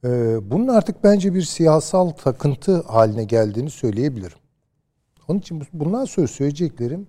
[0.04, 4.38] Ee, bunun artık bence bir siyasal takıntı haline geldiğini söyleyebilirim.
[5.28, 7.06] Onun için bundan sonra söyleyeceklerim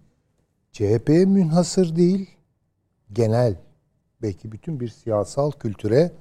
[0.72, 2.30] CHP'ye münhasır değil,
[3.14, 3.56] genel
[4.22, 6.12] belki bütün bir siyasal kültüre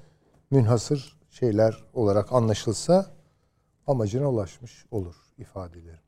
[0.51, 3.11] münhasır şeyler olarak anlaşılsa
[3.87, 6.02] amacına ulaşmış olur ifadeleri.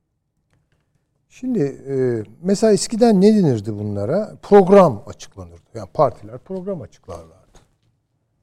[1.40, 4.36] Şimdi e, mesela eskiden ne denirdi bunlara?
[4.42, 5.62] Program açıklanırdı.
[5.74, 7.58] Yani partiler program açıklarlardı.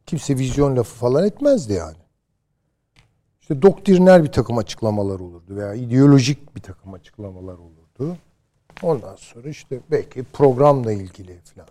[0.06, 1.98] Kimse vizyon lafı falan etmezdi yani
[3.42, 8.18] işte doktriner bir takım açıklamalar olurdu veya ideolojik bir takım açıklamalar olurdu.
[8.82, 11.70] Ondan sonra işte belki programla ilgili falan.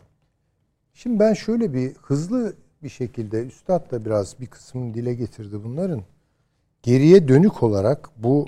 [0.94, 6.02] Şimdi ben şöyle bir hızlı bir şekilde Üstad da biraz bir kısmını dile getirdi bunların.
[6.82, 8.46] Geriye dönük olarak bu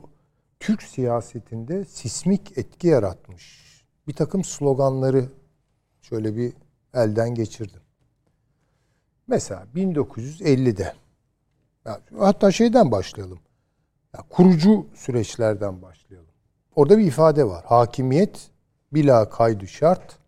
[0.63, 3.63] Türk siyasetinde sismik etki yaratmış
[4.09, 5.29] bir takım sloganları
[6.03, 6.53] şöyle bir
[6.95, 7.81] elden geçirdim.
[9.27, 10.95] Mesela 1950'de
[11.85, 13.39] yani hatta şeyden başlayalım.
[14.31, 16.31] Kurucu süreçlerden başlayalım.
[16.77, 17.65] Orada bir ifade var.
[17.65, 18.51] Hakimiyet
[18.93, 20.19] bila kaydı şart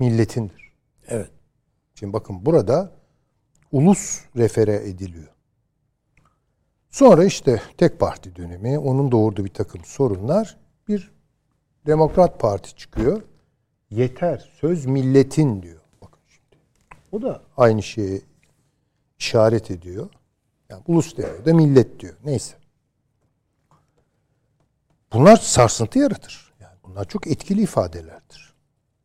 [0.00, 0.72] milletindir.
[1.08, 1.30] Evet.
[1.94, 2.92] Şimdi bakın burada
[3.72, 5.28] ulus refere ediliyor.
[6.90, 10.56] Sonra işte tek parti dönemi, onun doğurduğu bir takım sorunlar.
[10.88, 11.12] Bir
[11.86, 13.22] Demokrat Parti çıkıyor.
[13.90, 15.80] Yeter, söz milletin diyor.
[16.02, 16.62] Bakın şimdi.
[17.12, 18.22] O da aynı şeyi
[19.18, 20.08] işaret ediyor.
[20.68, 22.16] Yani ulus demiyor da millet diyor.
[22.24, 22.54] Neyse.
[25.12, 26.52] Bunlar sarsıntı yaratır.
[26.60, 28.54] Yani bunlar çok etkili ifadelerdir.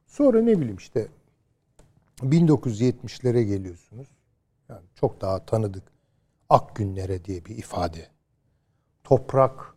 [0.08, 1.08] Sonra ne bileyim işte
[2.20, 4.08] 1970'lere geliyorsunuz.
[4.70, 5.84] Yani çok daha tanıdık.
[6.50, 8.08] Ak günlere diye bir ifade.
[9.04, 9.76] Toprak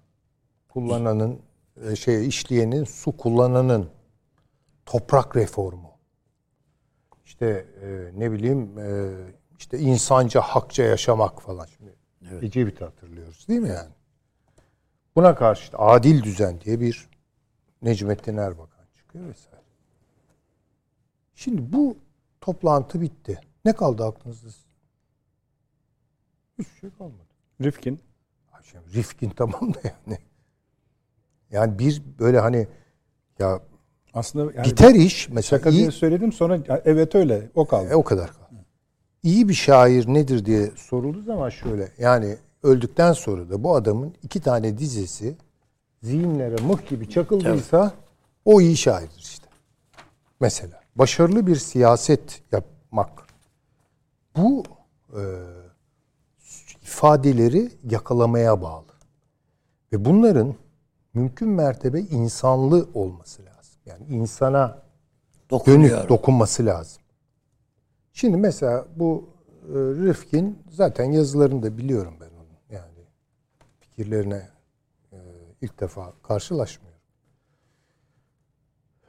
[0.68, 1.42] kullananın
[1.84, 3.90] e, şey işleyenin su kullananın
[4.86, 5.90] toprak reformu.
[7.24, 9.14] İşte e, ne bileyim e,
[9.58, 11.66] işte insanca, hakça yaşamak falan.
[11.66, 11.94] Şimdi
[12.30, 12.42] evet.
[12.42, 13.92] Ecevit'i hatırlıyoruz değil mi yani?
[15.16, 17.08] Buna karşı işte adil düzen diye bir
[17.82, 19.62] Necmettin Erbakan çıkıyor vesaire.
[21.34, 21.96] Şimdi bu
[22.40, 23.40] toplantı bitti.
[23.64, 24.67] Ne kaldı aklınızda?
[26.58, 27.28] Hiçbir şey kalmadı.
[27.62, 28.00] Rifkin.
[28.62, 30.18] Şimdi Rifkin tamam da yani.
[31.50, 32.66] Yani bir böyle hani
[33.38, 33.60] ya
[34.14, 37.88] aslında yani biter iş mesela şaka iyi, diye söyledim sonra evet öyle o kaldı.
[37.90, 38.48] E, o kadar kaldı
[39.22, 44.40] iyi bir şair nedir diye sorulduğu zaman şöyle yani öldükten sonra da bu adamın iki
[44.40, 45.36] tane dizesi
[46.02, 47.92] zihinlere mıh gibi çakıldıysa evet.
[48.44, 49.46] o iyi şairdir işte.
[50.40, 53.26] Mesela başarılı bir siyaset yapmak
[54.36, 54.62] bu
[55.12, 55.22] e,
[56.88, 58.92] ifadeleri yakalamaya bağlı.
[59.92, 60.54] Ve bunların
[61.14, 63.80] mümkün mertebe insanlı olması lazım.
[63.86, 64.82] Yani insana
[65.50, 65.90] Dokunuyor.
[65.98, 67.02] dönük dokunması lazım.
[68.12, 69.28] Şimdi mesela bu
[69.62, 72.58] e, Rifkin zaten yazılarını da biliyorum ben onun.
[72.70, 73.06] Yani
[73.80, 74.48] fikirlerine
[75.12, 75.16] e,
[75.60, 77.00] ilk defa karşılaşmıyorum.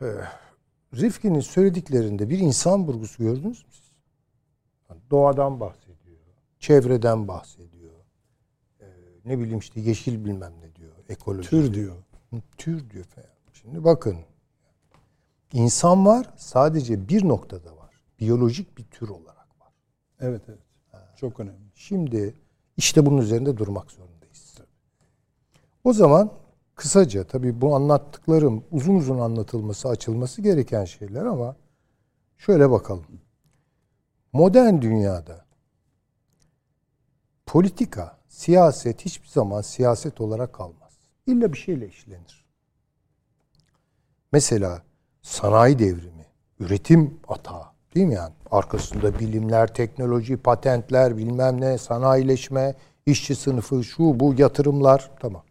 [0.01, 0.07] E,
[0.95, 3.91] Rifkin'in söylediklerinde bir insan vurgusu gördünüz mü siz?
[4.89, 5.78] Yani doğadan bahsediyor,
[6.59, 7.93] çevreden bahsediyor.
[8.79, 8.85] E,
[9.25, 11.49] ne bileyim işte yeşil bilmem ne diyor, ekoloji.
[11.49, 11.95] Tür diyor.
[12.57, 13.27] Tür diyor falan.
[13.53, 14.17] Şimdi bakın.
[15.53, 18.01] İnsan var sadece bir noktada var.
[18.19, 19.73] Biyolojik bir tür olarak var.
[20.19, 20.59] Evet evet.
[21.15, 21.71] Çok önemli.
[21.75, 22.35] Şimdi
[22.77, 24.57] işte bunun üzerinde durmak zorundayız.
[25.83, 26.31] O zaman
[26.75, 31.55] kısaca tabii bu anlattıklarım uzun uzun anlatılması, açılması gereken şeyler ama
[32.37, 33.05] şöyle bakalım.
[34.33, 35.45] Modern dünyada
[37.49, 40.93] politika, siyaset hiçbir zaman siyaset olarak kalmaz.
[41.27, 42.45] İlla bir şeyle işlenir.
[44.31, 44.81] Mesela
[45.21, 46.25] sanayi devrimi,
[46.59, 47.63] üretim atağı
[47.95, 48.33] değil mi yani?
[48.51, 55.43] Arkasında bilimler, teknoloji, patentler, bilmem ne, sanayileşme, işçi sınıfı, şu bu yatırımlar tamam.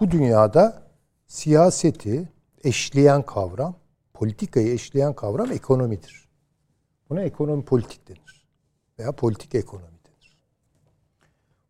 [0.00, 0.82] Bu dünyada
[1.26, 2.28] siyaseti
[2.64, 3.74] eşleyen kavram,
[4.14, 6.28] politikayı eşleyen kavram ekonomidir.
[7.10, 8.46] Buna ekonomi politik denir.
[8.98, 9.95] Veya politik ekonomi.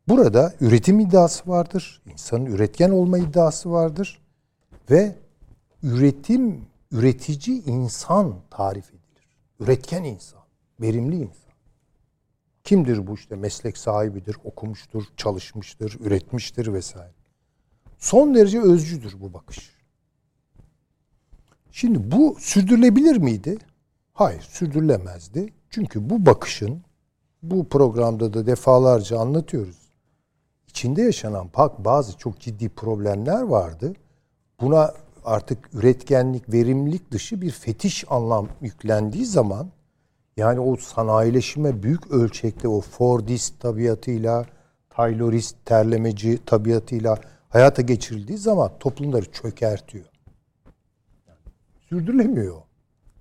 [0.09, 2.03] Burada üretim iddiası vardır.
[2.12, 4.21] insanın üretken olma iddiası vardır.
[4.90, 5.14] Ve
[5.83, 9.29] üretim, üretici insan tarif edilir.
[9.61, 10.40] Üretken insan,
[10.81, 11.53] verimli insan.
[12.64, 17.14] Kimdir bu işte meslek sahibidir, okumuştur, çalışmıştır, üretmiştir vesaire.
[17.99, 19.71] Son derece özcüdür bu bakış.
[21.71, 23.59] Şimdi bu sürdürülebilir miydi?
[24.12, 25.53] Hayır, sürdürülemezdi.
[25.71, 26.83] Çünkü bu bakışın
[27.42, 29.86] bu programda da defalarca anlatıyoruz.
[30.77, 33.93] İçinde yaşanan bazı çok ciddi problemler vardı.
[34.61, 39.71] Buna artık üretkenlik, verimlilik dışı bir fetiş anlam yüklendiği zaman
[40.37, 44.47] yani o sanayileşme büyük ölçekte o Fordist tabiatıyla,
[44.91, 50.07] Taylorist terlemeci tabiatıyla hayata geçirildiği zaman toplumları çökertiyor.
[51.89, 52.57] Sürdürülemiyor.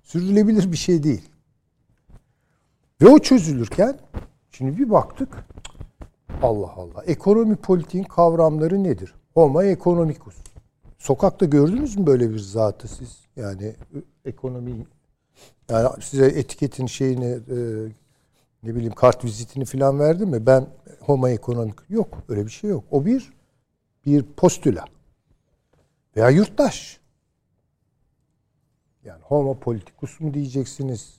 [0.02, 1.28] Sürdürülebilir bir şey değil.
[3.02, 3.98] Ve o çözülürken
[4.50, 5.46] şimdi bir baktık
[6.42, 7.04] Allah Allah.
[7.06, 9.14] Ekonomi politiğin kavramları nedir?
[9.34, 10.36] Homo economicus.
[10.98, 13.18] Sokakta gördünüz mü böyle bir zatı siz?
[13.36, 13.74] Yani
[14.24, 14.86] ekonomi
[15.70, 17.56] yani size etiketin şeyini e,
[18.62, 20.46] ne bileyim kart vizitini falan verdi mi?
[20.46, 20.66] Ben
[21.00, 22.18] homo ekonomik yok.
[22.28, 22.84] Öyle bir şey yok.
[22.90, 23.32] O bir
[24.06, 24.84] bir postüla.
[26.16, 27.00] Veya yurttaş.
[29.04, 31.14] Yani homo politicus mu diyeceksiniz?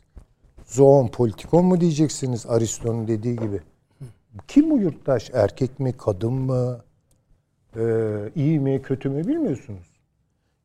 [0.65, 3.61] Zoon politikon mu diyeceksiniz Aristo'nun dediği gibi?
[4.47, 5.29] Kim bu yurttaş?
[5.33, 6.83] Erkek mi, kadın mı?
[7.75, 9.87] Ee, iyi mi, kötü mü bilmiyorsunuz.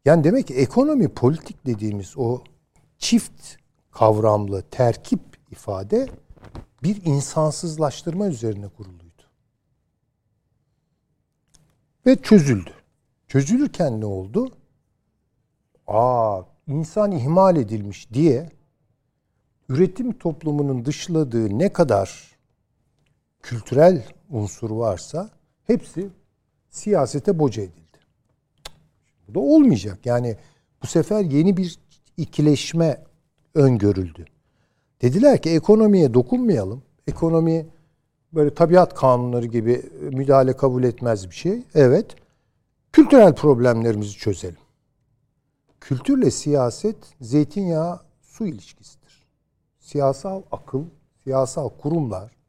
[0.05, 2.43] Yani demek ki ekonomi politik dediğimiz o
[2.99, 3.57] çift
[3.91, 5.21] kavramlı terkip
[5.51, 6.09] ifade
[6.83, 9.23] bir insansızlaştırma üzerine kuruluydu.
[12.07, 12.71] Ve çözüldü.
[13.29, 14.57] Çözülürken ne oldu?
[15.87, 18.51] Aa, insan ihmal edilmiş diye
[19.69, 22.32] üretim toplumunun dışladığı ne kadar
[23.43, 25.31] kültürel unsur varsa
[25.67, 26.09] hepsi
[26.71, 27.99] siyasete boca edildi.
[29.29, 30.07] Bu da olmayacak.
[30.07, 30.37] Yani
[30.83, 31.79] bu sefer yeni bir
[32.17, 33.05] ikileşme
[33.55, 34.25] öngörüldü.
[35.03, 36.83] Dediler ki ekonomiye dokunmayalım.
[37.07, 37.67] Ekonomi
[38.33, 41.63] böyle tabiat kanunları gibi müdahale kabul etmez bir şey.
[41.75, 42.17] Evet.
[42.93, 44.57] Kültürel problemlerimizi çözelim.
[45.81, 49.27] Kültürle siyaset zeytinyağı su ilişkisidir.
[49.79, 50.85] Siyasal akıl,
[51.25, 52.42] siyasal kurumlar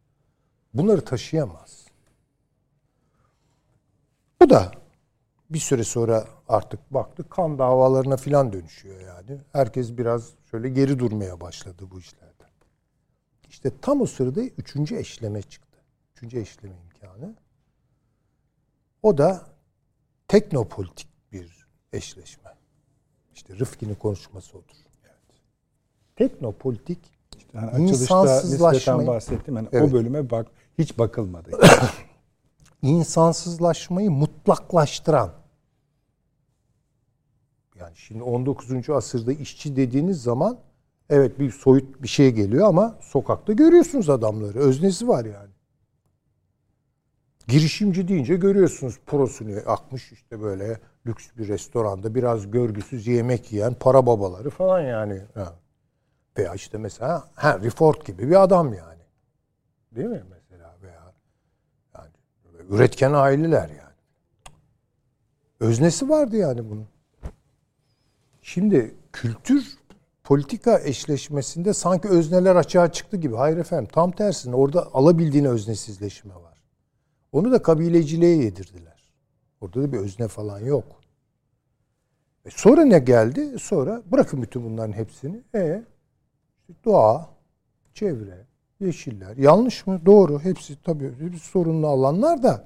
[0.73, 1.87] bunları taşıyamaz.
[4.41, 4.71] Bu da
[5.49, 9.41] bir süre sonra artık baktık kan davalarına filan dönüşüyor yani.
[9.51, 12.49] Herkes biraz şöyle geri durmaya başladı bu işlerden.
[13.49, 15.79] İşte tam o sırada üçüncü eşleme çıktı.
[16.15, 17.35] Üçüncü eşleme imkanı.
[19.03, 19.45] O da
[20.27, 22.51] teknopolitik bir eşleşme.
[23.33, 24.75] İşte Rıfkin'in konuşması odur.
[25.03, 25.41] Evet.
[26.15, 26.99] Teknopolitik
[27.37, 29.55] işte hani açılışta nispeten bahsettim.
[29.55, 29.89] Yani evet.
[29.89, 30.47] O bölüme bak
[30.77, 31.51] hiç bakılmadı.
[32.81, 35.43] insansızlaşmayı mutlaklaştıran
[37.83, 38.89] yani şimdi 19.
[38.89, 40.57] asırda işçi dediğiniz zaman
[41.09, 44.59] evet bir soyut bir şey geliyor ama sokakta görüyorsunuz adamları.
[44.59, 45.49] Öznesi var yani.
[47.47, 54.05] Girişimci deyince görüyorsunuz prosunu akmış işte böyle lüks bir restoranda biraz görgüsüz yemek yiyen para
[54.05, 55.21] babaları falan yani.
[55.33, 55.53] Ha.
[56.37, 59.01] Veya işte mesela Henry Ford gibi bir adam yani.
[59.95, 60.23] Değil mi
[62.73, 63.93] üretken aileler yani.
[65.59, 66.87] Öznesi vardı yani bunun.
[68.41, 69.77] Şimdi kültür
[70.23, 73.35] politika eşleşmesinde sanki özneler açığa çıktı gibi.
[73.35, 76.63] Hayır efendim tam tersine orada alabildiğine öznesizleşme var.
[77.31, 79.11] Onu da kabileciliğe yedirdiler.
[79.61, 80.85] Orada da bir özne falan yok.
[82.45, 83.59] E sonra ne geldi?
[83.59, 85.41] Sonra bırakın bütün bunların hepsini.
[85.55, 85.83] E
[86.85, 87.29] doğa,
[87.93, 88.45] çevre,
[88.85, 89.37] yeşiller.
[89.37, 90.01] Yanlış mı?
[90.05, 90.39] Doğru.
[90.39, 92.65] Hepsi tabii hepsi sorunlu alanlar da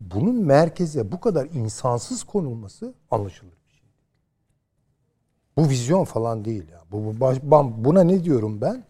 [0.00, 3.88] bunun merkeze bu kadar insansız konulması anlaşılır bir şey.
[5.56, 6.80] Bu vizyon falan değil ya.
[6.92, 8.84] Bu, bu buna ne diyorum ben?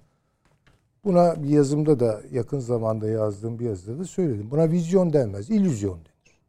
[1.05, 4.51] Buna bir yazımda da yakın zamanda yazdığım bir yazıda da söyledim.
[4.51, 6.41] Buna vizyon denmez, illüzyon denir.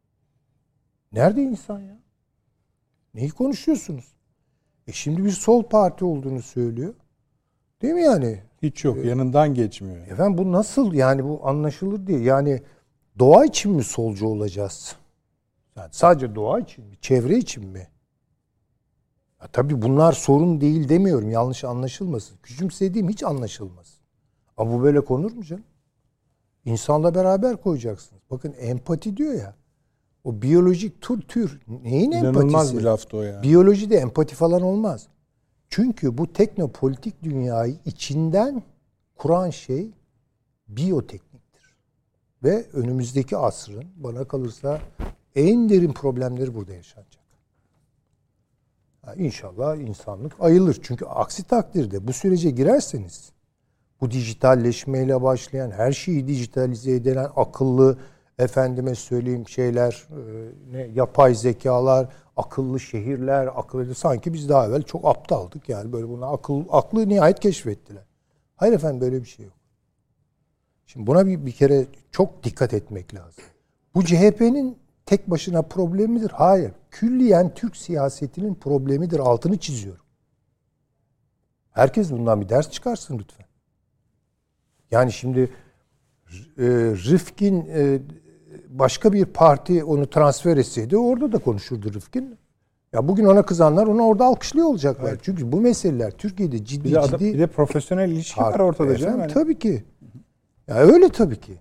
[1.11, 1.99] Nerede insan ya?
[3.13, 4.13] Neyi konuşuyorsunuz?
[4.87, 6.93] E şimdi bir sol parti olduğunu söylüyor.
[7.81, 8.43] Değil mi yani?
[8.61, 8.97] Hiç yok.
[8.97, 10.07] Ee, yanından geçmiyor.
[10.07, 12.19] Efendim bu nasıl yani bu anlaşılır diye.
[12.19, 12.61] Yani
[13.19, 14.95] doğa için mi solcu olacağız?
[15.75, 16.95] Yani sadece doğa için mi?
[17.01, 17.87] Çevre için mi?
[19.41, 21.29] Ya tabii bunlar sorun değil demiyorum.
[21.29, 22.37] Yanlış anlaşılmasın.
[22.43, 23.97] Küçümsediğim hiç anlaşılmaz.
[24.57, 25.63] Ama bu böyle konur mu canım?
[26.65, 28.21] İnsanla beraber koyacaksınız.
[28.31, 29.55] Bakın empati diyor ya.
[30.23, 32.47] O biyolojik tür tür neyin İnanılmaz empatisi?
[32.49, 33.43] İnanılmaz bir laftı o yani.
[33.43, 35.07] Biyolojide empati falan olmaz.
[35.69, 38.63] Çünkü bu teknopolitik dünyayı içinden
[39.15, 39.91] kuran şey
[40.67, 41.75] biyotekniktir.
[42.43, 44.81] Ve önümüzdeki asrın bana kalırsa
[45.35, 47.23] en derin problemleri burada yaşanacak.
[49.07, 50.79] Yani inşallah insanlık ayılır.
[50.83, 53.31] Çünkü aksi takdirde bu sürece girerseniz
[54.01, 57.97] bu dijitalleşmeyle başlayan her şeyi dijitalize edilen akıllı
[58.39, 65.05] efendime söyleyeyim şeyler e, ne yapay zekalar akıllı şehirler akıllı sanki biz daha evvel çok
[65.05, 68.03] aptaldık yani böyle buna akıl aklı nihayet keşfettiler.
[68.55, 69.55] Hayır efendim böyle bir şey yok.
[70.85, 73.43] Şimdi buna bir, bir kere çok dikkat etmek lazım.
[73.95, 76.29] Bu CHP'nin tek başına problemidir.
[76.29, 76.71] Hayır.
[76.91, 79.19] Külliyen Türk siyasetinin problemidir.
[79.19, 80.05] Altını çiziyorum.
[81.71, 83.45] Herkes bundan bir ders çıkarsın lütfen.
[84.91, 85.39] Yani şimdi
[86.57, 86.65] e,
[87.09, 87.99] Rifkin e,
[88.79, 92.37] başka bir parti onu transfer etseydi orada da konuşurdu Rifkin.
[92.93, 95.09] Ya bugün ona kızanlar onu orada alkışlıyor olacaklar.
[95.09, 95.19] Evet.
[95.23, 97.33] Çünkü bu meseleler Türkiye'de ciddi bir de ciddi...
[97.33, 99.19] bir de profesyonel ilişki var ortada efendim, canım.
[99.19, 99.33] Yani.
[99.33, 99.83] Tabii ki.
[100.67, 101.57] Ya öyle tabii ki.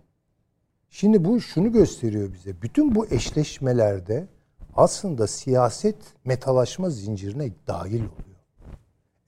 [0.90, 2.62] Şimdi bu şunu gösteriyor bize.
[2.62, 4.28] Bütün bu eşleşmelerde
[4.76, 8.38] aslında siyaset metalaşma zincirine dahil oluyor.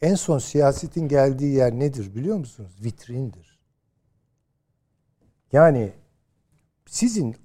[0.02, 2.76] En son siyasetin geldiği yer nedir biliyor musunuz?
[2.84, 3.58] Vitrindir.
[5.52, 5.92] Yani
[6.86, 7.36] sizin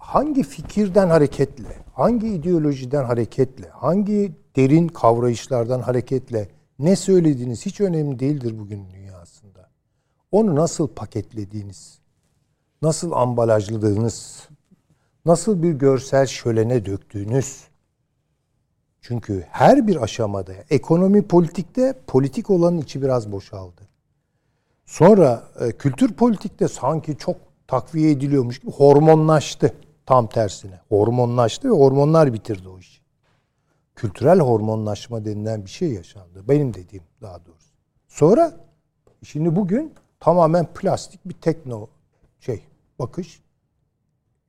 [0.00, 6.48] hangi fikirden hareketle, hangi ideolojiden hareketle, hangi derin kavrayışlardan hareketle
[6.78, 9.70] ne söylediğiniz hiç önemli değildir bugün dünyasında.
[10.32, 11.98] Onu nasıl paketlediğiniz,
[12.82, 14.48] nasıl ambalajladığınız,
[15.24, 17.64] nasıl bir görsel şölene döktüğünüz.
[19.00, 23.80] Çünkü her bir aşamada ekonomi politikte politik olanın içi biraz boşaldı.
[24.86, 27.36] Sonra e, kültür politikte sanki çok
[27.66, 29.74] takviye ediliyormuş gibi hormonlaştı.
[30.10, 30.80] Tam tersine.
[30.88, 33.02] Hormonlaştı ve hormonlar bitirdi o işi.
[33.96, 36.48] Kültürel hormonlaşma denilen bir şey yaşandı.
[36.48, 37.74] Benim dediğim daha doğrusu.
[38.08, 38.56] Sonra
[39.24, 41.88] şimdi bugün tamamen plastik bir tekno
[42.40, 42.64] şey
[42.98, 43.42] bakış.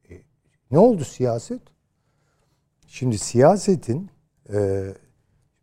[0.09, 0.13] E,
[0.71, 1.61] ne oldu siyaset?
[2.87, 4.09] Şimdi siyasetin
[4.53, 4.87] e,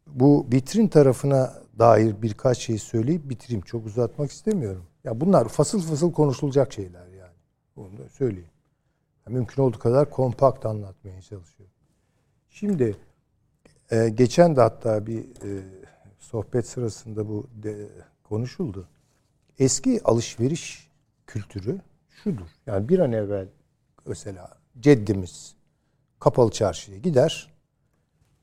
[0.07, 3.63] bu vitrin tarafına dair birkaç şey söyleyip bitireyim.
[3.63, 4.85] Çok uzatmak istemiyorum.
[5.05, 7.37] Ya bunlar fasıl fasıl konuşulacak şeyler yani.
[7.77, 8.51] Onu da söyleyeyim
[9.29, 11.75] mümkün olduğu kadar kompakt anlatmaya çalışıyorum.
[12.51, 12.97] Şimdi
[13.91, 15.63] e, geçen de hatta bir e,
[16.19, 17.89] sohbet sırasında bu de,
[18.23, 18.89] konuşuldu.
[19.59, 20.89] Eski alışveriş
[21.27, 22.49] kültürü şudur.
[22.67, 23.49] Yani bir an evvel
[24.07, 25.55] mesela ceddimiz
[26.19, 27.55] kapalı çarşıya gider.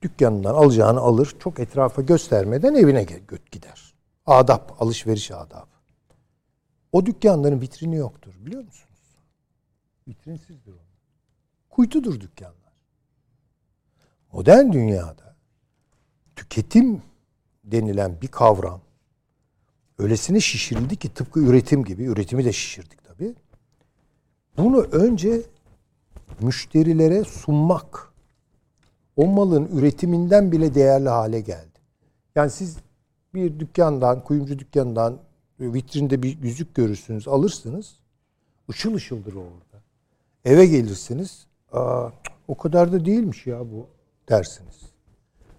[0.02, 1.36] Dükkanından alacağını alır.
[1.40, 3.04] Çok etrafa göstermeden evine
[3.52, 3.94] gider.
[4.26, 5.76] Adap, alışveriş adabı.
[6.92, 8.85] O dükkanların vitrini yoktur biliyor musun?
[10.08, 10.86] Vitrinsizdir o.
[11.70, 12.74] Kuytudur dükkanlar.
[14.32, 15.36] Modern dünyada
[16.36, 17.01] tüketim
[17.64, 18.82] denilen bir kavram
[19.99, 23.36] öylesine şişirildi ki tıpkı üretim gibi, üretimi de şişirdik tabii.
[24.58, 25.41] Bunu önce
[26.41, 28.14] müşterilere sunmak,
[29.16, 31.80] o malın üretiminden bile değerli hale geldi.
[32.36, 32.78] Yani siz
[33.34, 35.20] bir dükkandan, kuyumcu dükkanından
[35.60, 37.99] vitrinde bir yüzük görürsünüz, alırsınız.
[38.70, 39.75] Işıl ışıldır o orada.
[40.46, 41.48] Eve gelirsiniz.
[41.72, 42.10] Aa,
[42.48, 43.88] o kadar da değilmiş ya bu
[44.30, 44.82] dersiniz.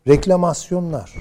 [0.08, 1.14] Reklamasyonlar,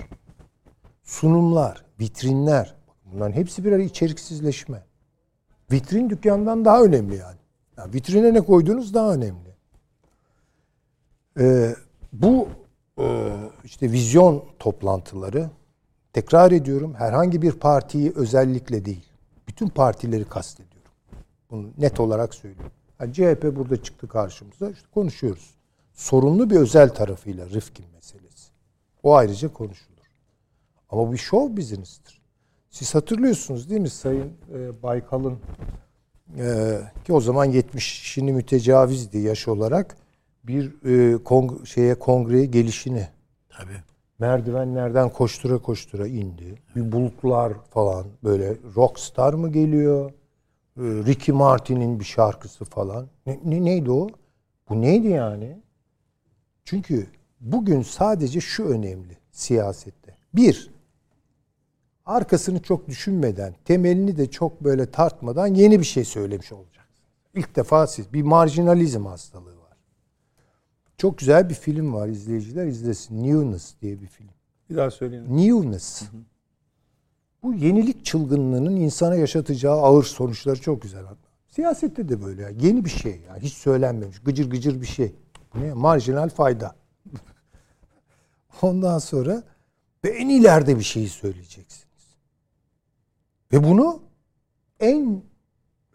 [1.03, 2.75] sunumlar, vitrinler.
[3.05, 4.83] Bunların hepsi birer içeriksizleşme.
[5.71, 7.37] Vitrin dükkandan daha önemli yani.
[7.77, 9.55] yani vitrine ne koyduğunuz daha önemli.
[11.39, 11.75] Ee,
[12.13, 12.47] bu
[12.99, 15.49] e, işte vizyon toplantıları
[16.13, 19.05] tekrar ediyorum herhangi bir partiyi özellikle değil.
[19.47, 20.91] Bütün partileri kastediyorum.
[21.51, 22.71] Bunu net olarak söylüyorum.
[22.99, 24.69] Yani CHP burada çıktı karşımıza.
[24.69, 25.55] İşte konuşuyoruz.
[25.93, 28.49] Sorunlu bir özel tarafıyla Rifkin meselesi.
[29.03, 29.95] O ayrıca konuşulur.
[30.89, 32.21] Ama bir show business'tir.
[32.69, 35.37] Siz hatırlıyorsunuz değil mi Sayın e, Baykal'ın
[36.37, 39.97] e, ki o zaman 70'ini mütecavizdi yaş olarak
[40.43, 43.07] bir e, kong şeye kongreye gelişini.
[43.49, 43.83] Tabii.
[44.19, 46.55] Merdivenlerden koştura koştura indi.
[46.75, 50.11] Bir bulutlar falan böyle rockstar mı geliyor?
[50.77, 53.07] E, Ricky Martin'in bir şarkısı falan.
[53.25, 54.07] Ne, ne, neydi o?
[54.69, 55.57] Bu neydi yani?
[56.63, 57.07] Çünkü
[57.39, 60.15] bugün sadece şu önemli siyasette.
[60.33, 60.71] Bir,
[62.05, 67.09] arkasını çok düşünmeden, temelini de çok böyle tartmadan yeni bir şey söylemiş olacaksınız.
[67.33, 69.77] İlk defa siz bir marjinalizm hastalığı var.
[70.97, 73.23] Çok güzel bir film var izleyiciler izlesin.
[73.23, 74.29] Newness diye bir film.
[74.69, 75.37] Bir daha söyleyin.
[75.37, 76.03] Newness.
[77.45, 81.03] Bu yenilik çılgınlığının insana yaşatacağı ağır sonuçları çok güzel.
[81.47, 82.49] Siyasette de böyle ya.
[82.49, 83.37] Yeni bir şey ya.
[83.37, 84.19] Hiç söylenmemiş.
[84.19, 85.15] Gıcır gıcır bir şey.
[85.55, 85.73] Ne?
[85.73, 86.75] Marjinal fayda.
[88.61, 89.43] Ondan sonra
[90.05, 92.15] ve en ileride bir şeyi söyleyeceksiniz.
[93.51, 94.01] Ve bunu
[94.79, 95.23] en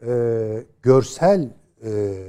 [0.02, 1.50] e, görsel
[1.84, 2.22] e,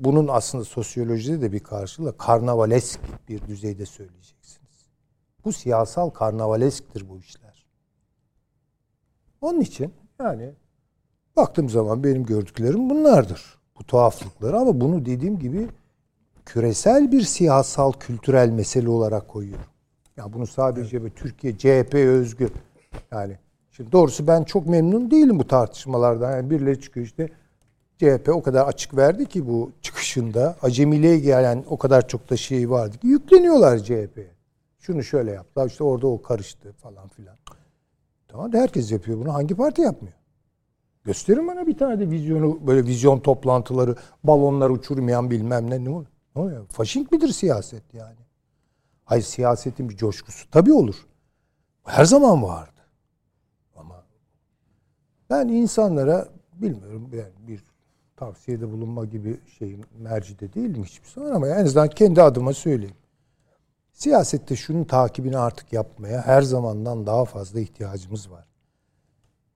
[0.00, 4.86] bunun aslında sosyolojide de bir karşılığı karnavalesk bir düzeyde söyleyeceksiniz.
[5.44, 7.49] Bu siyasal karnavalesktir bu işler.
[9.40, 10.50] Onun için yani
[11.36, 13.58] baktığım zaman benim gördüklerim bunlardır.
[13.78, 15.68] Bu tuhaflıkları ama bunu dediğim gibi
[16.46, 19.64] küresel bir siyasal kültürel mesele olarak koyuyorum.
[20.16, 21.16] Ya bunu sadece evet.
[21.16, 22.50] Türkiye CHP özgü
[23.12, 23.38] yani
[23.70, 26.30] şimdi doğrusu ben çok memnun değilim bu tartışmalardan.
[26.30, 27.28] Yani birileri çıkıyor işte
[27.98, 32.70] CHP o kadar açık verdi ki bu çıkışında acemiliğe gelen o kadar çok da şey
[32.70, 34.30] vardı ki yükleniyorlar CHP'ye.
[34.78, 37.36] Şunu şöyle yaptılar işte orada o karıştı falan filan.
[38.32, 39.34] Tamam da herkes yapıyor bunu.
[39.34, 40.14] Hangi parti yapmıyor?
[41.04, 45.84] Gösterin bana bir tane de vizyonu böyle vizyon toplantıları, balonlar uçurmayan bilmem ne.
[45.84, 46.06] Ne oluyor?
[46.34, 46.66] Oluyor?
[46.66, 48.18] Faşink midir siyaset yani?
[49.04, 50.50] Hayır siyasetin bir coşkusu.
[50.50, 51.06] Tabii olur.
[51.84, 52.80] Her zaman vardı.
[53.76, 54.04] Ama
[55.30, 57.64] ben insanlara bilmiyorum yani bir
[58.16, 62.96] tavsiyede bulunma gibi şeyin mercide değilim hiçbir zaman ama en azından kendi adıma söyleyeyim.
[64.00, 68.44] Siyasette şunun takibini artık yapmaya her zamandan daha fazla ihtiyacımız var.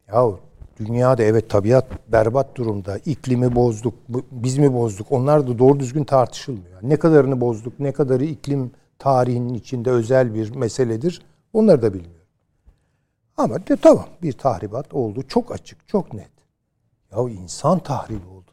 [0.08, 0.40] Yahu
[0.78, 2.98] dünyada evet tabiat berbat durumda.
[3.06, 3.94] İklimi bozduk,
[4.30, 5.12] biz mi bozduk?
[5.12, 6.80] Onlar da doğru düzgün tartışılmıyor.
[6.82, 11.22] Ne kadarını bozduk, ne kadarı iklim tarihinin içinde özel bir meseledir.
[11.52, 12.28] Onları da bilmiyorum.
[13.36, 15.22] Ama de tamam bir tahribat oldu.
[15.28, 16.32] Çok açık, çok net.
[17.12, 18.50] Ya insan tahribi oldu.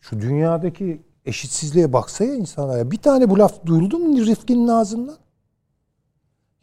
[0.00, 2.90] Şu dünyadaki eşitsizliğe baksaya insanlara.
[2.90, 5.16] Bir tane bu laf duyuldu mu Rifkin'in ağzından?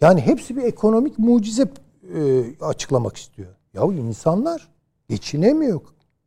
[0.01, 1.67] Yani hepsi bir ekonomik mucize
[2.15, 3.55] e, açıklamak istiyor.
[3.73, 4.69] Ya insanlar
[5.09, 5.81] geçinemiyor.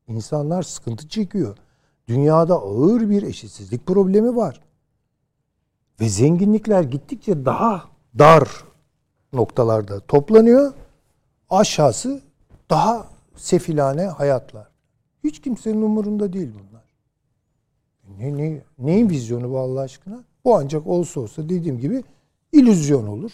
[0.09, 1.57] İnsanlar sıkıntı çekiyor.
[2.09, 4.61] Dünyada ağır bir eşitsizlik problemi var.
[6.01, 7.85] Ve zenginlikler gittikçe daha
[8.19, 8.49] dar
[9.33, 10.73] noktalarda toplanıyor.
[11.51, 12.21] Aşağısı
[12.71, 13.07] daha
[13.37, 14.69] sefilane hayatlar.
[15.25, 16.76] Hiç kimsenin umurunda değil bunlar.
[18.19, 20.25] Ne, ne, neyin vizyonu bu Allah aşkına?
[20.45, 22.05] Bu ancak olsa olsa dediğim gibi
[22.53, 23.33] illüzyon olur.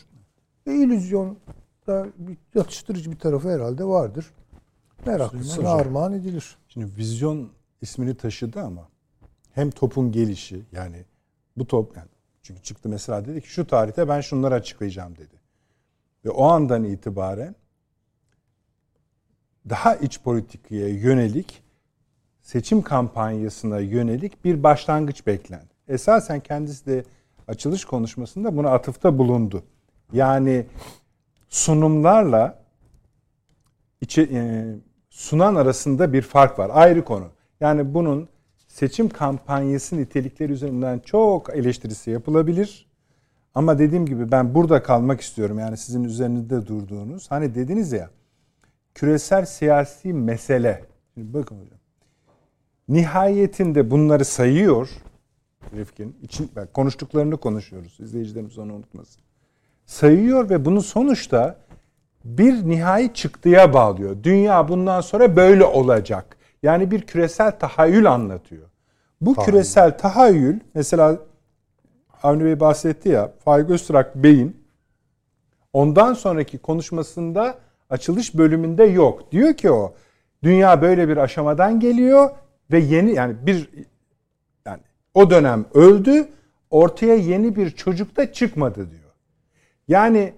[0.66, 1.38] Ve illüzyon
[1.86, 4.32] da bir yatıştırıcı bir tarafı herhalde vardır.
[5.06, 6.56] Meraklısına armağan edilir.
[6.68, 7.48] Şimdi vizyon
[7.80, 8.88] ismini taşıdı ama
[9.52, 11.04] hem topun gelişi yani
[11.56, 12.08] bu top yani
[12.42, 15.34] çünkü çıktı mesela dedi ki şu tarihte ben şunları açıklayacağım dedi.
[16.24, 17.54] Ve o andan itibaren
[19.68, 21.62] daha iç politikaya yönelik
[22.52, 25.72] seçim kampanyasına yönelik bir başlangıç beklendi.
[25.88, 27.04] Esasen kendisi de
[27.48, 29.62] açılış konuşmasında buna atıfta bulundu.
[30.12, 30.66] Yani
[31.48, 32.62] sunumlarla
[34.00, 34.64] içi, e,
[35.10, 36.70] sunan arasında bir fark var.
[36.74, 37.28] Ayrı konu.
[37.60, 38.28] Yani bunun
[38.68, 42.86] seçim kampanyası nitelikleri üzerinden çok eleştirisi yapılabilir.
[43.54, 45.58] Ama dediğim gibi ben burada kalmak istiyorum.
[45.58, 47.30] Yani sizin üzerinizde durduğunuz.
[47.30, 48.10] Hani dediniz ya
[48.94, 50.84] küresel siyasi mesele.
[51.14, 51.81] Şimdi bakın hocam.
[52.92, 54.88] Nihayetinde bunları sayıyor
[55.76, 56.16] Rifkin.
[56.22, 58.00] İçin, bak, konuştuklarını konuşuyoruz.
[58.00, 59.22] İzleyicilerimiz onu unutmasın
[59.86, 61.56] sayıyor ve bunu sonuçta
[62.24, 64.16] bir nihai çıktıya bağlıyor.
[64.22, 66.36] Dünya bundan sonra böyle olacak.
[66.62, 68.68] Yani bir küresel tahayyül anlatıyor.
[69.20, 69.52] Bu tahayyül.
[69.52, 71.18] küresel tahayyül mesela
[72.22, 74.62] Avni Bey bahsetti ya Faik Öztürk Bey'in
[75.72, 77.58] ondan sonraki konuşmasında
[77.90, 79.32] açılış bölümünde yok.
[79.32, 79.94] Diyor ki o
[80.42, 82.30] dünya böyle bir aşamadan geliyor
[82.70, 83.70] ve yeni yani bir
[84.66, 84.80] yani
[85.14, 86.28] o dönem öldü
[86.70, 89.12] ortaya yeni bir çocuk da çıkmadı diyor.
[89.88, 90.32] Yani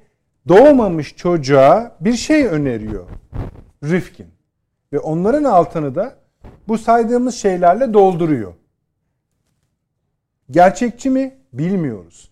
[0.48, 3.08] doğmamış çocuğa bir şey öneriyor
[3.84, 4.26] Rifkin.
[4.92, 6.16] Ve onların altını da
[6.68, 8.54] bu saydığımız şeylerle dolduruyor.
[10.50, 11.34] Gerçekçi mi?
[11.52, 12.30] Bilmiyoruz.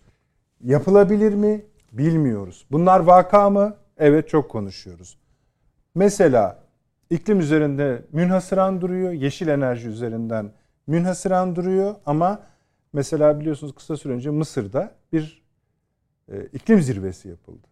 [0.63, 1.65] Yapılabilir mi?
[1.91, 2.65] Bilmiyoruz.
[2.71, 3.77] Bunlar vaka mı?
[3.97, 5.17] Evet çok konuşuyoruz.
[5.95, 6.62] Mesela
[7.09, 9.11] iklim üzerinde münhasıran duruyor.
[9.11, 10.51] Yeşil enerji üzerinden
[10.87, 12.43] münhasıran duruyor ama
[12.93, 15.43] mesela biliyorsunuz kısa süre önce Mısır'da bir
[16.31, 17.67] e, iklim zirvesi yapıldı.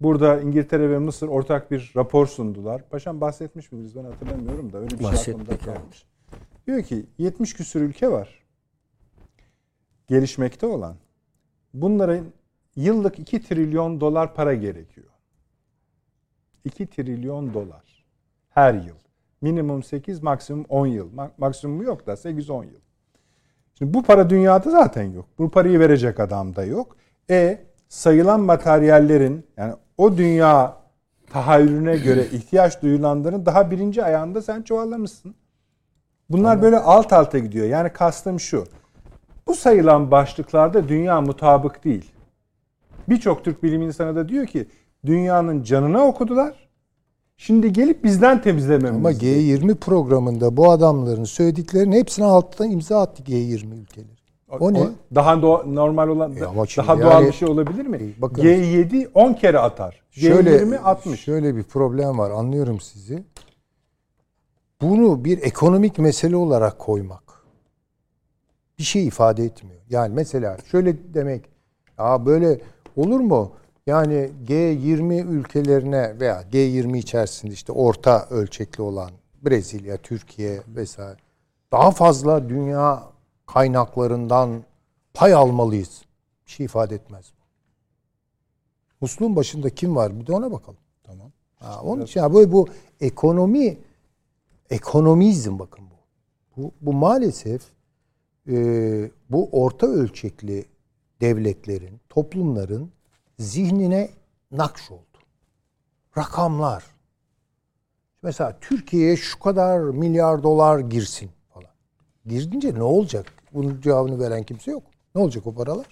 [0.00, 2.88] Burada İngiltere ve Mısır ortak bir rapor sundular.
[2.88, 6.04] Paşam bahsetmiş miydiniz ben hatırlamıyorum da öyle bir şey aklımda kalmış.
[6.66, 8.44] Diyor ki 70 küsür ülke var.
[10.06, 10.96] Gelişmekte olan.
[11.74, 12.26] Bunların
[12.76, 15.10] yıllık 2 trilyon dolar para gerekiyor.
[16.64, 17.93] 2 trilyon dolar.
[18.54, 18.94] Her yıl.
[19.40, 21.08] Minimum 8, maksimum 10 yıl.
[21.38, 22.80] Maksimumu yok da 8-10 yıl.
[23.78, 25.26] Şimdi bu para dünyada zaten yok.
[25.38, 26.96] Bu parayı verecek adam da yok.
[27.30, 30.76] E sayılan materyallerin yani o dünya
[31.30, 35.34] tahayyülüne göre ihtiyaç duyulanların daha birinci ayağında sen çuvallamışsın.
[36.30, 36.62] Bunlar tamam.
[36.62, 37.66] böyle alt alta gidiyor.
[37.66, 38.64] Yani kastım şu.
[39.46, 42.12] Bu sayılan başlıklarda dünya mutabık değil.
[43.08, 44.68] Birçok Türk bilim insanı da diyor ki
[45.06, 46.63] dünyanın canına okudular.
[47.36, 48.96] Şimdi gelip bizden temizlememiz.
[48.96, 54.08] Ama G20 programında bu adamların söylediklerinin hepsine alttan imza attı G20 ülkeleri.
[54.50, 54.88] O, o ne?
[55.14, 56.40] Daha do- normal olan e
[56.76, 57.96] daha doğal yani, bir şey olabilir mi?
[57.96, 60.02] E, bakın, G7 10 kere atar.
[60.10, 61.20] Şöyle, G20 60.
[61.20, 62.30] Şöyle bir problem var.
[62.30, 63.24] Anlıyorum sizi.
[64.80, 67.24] Bunu bir ekonomik mesele olarak koymak
[68.78, 69.80] bir şey ifade etmiyor.
[69.90, 71.44] Yani mesela şöyle demek,
[71.98, 72.60] ya böyle
[72.96, 73.52] olur mu?
[73.86, 79.10] Yani G20 ülkelerine veya G20 içerisinde işte orta ölçekli olan
[79.42, 81.16] Brezilya, Türkiye vesaire
[81.72, 83.02] daha fazla dünya
[83.46, 84.64] kaynaklarından
[85.14, 86.02] pay almalıyız.
[86.46, 87.44] Bir şey ifade etmez bu.
[89.00, 90.20] Musluğun başında kim var?
[90.20, 90.78] Bir de ona bakalım.
[91.02, 91.32] Tamam.
[91.56, 92.68] Ha, onun için ya böyle bu
[93.00, 93.78] ekonomi
[94.70, 95.94] ekonomizm bakın bu.
[96.62, 97.62] Bu, bu maalesef
[98.48, 98.54] e,
[99.30, 100.64] bu orta ölçekli
[101.20, 102.90] devletlerin, toplumların
[103.38, 104.10] zihnine
[104.52, 105.18] nakş oldu.
[106.18, 106.84] Rakamlar.
[108.22, 111.70] Mesela Türkiye'ye şu kadar milyar dolar girsin falan.
[112.26, 113.32] Girdince ne olacak?
[113.52, 114.82] Bunun cevabını veren kimse yok.
[115.14, 115.86] Ne olacak o paralar?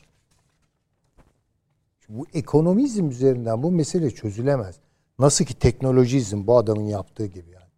[2.09, 4.77] Bu ekonomizm üzerinden bu mesele çözülemez.
[5.19, 7.71] Nasıl ki teknolojizm bu adamın yaptığı gibi yani.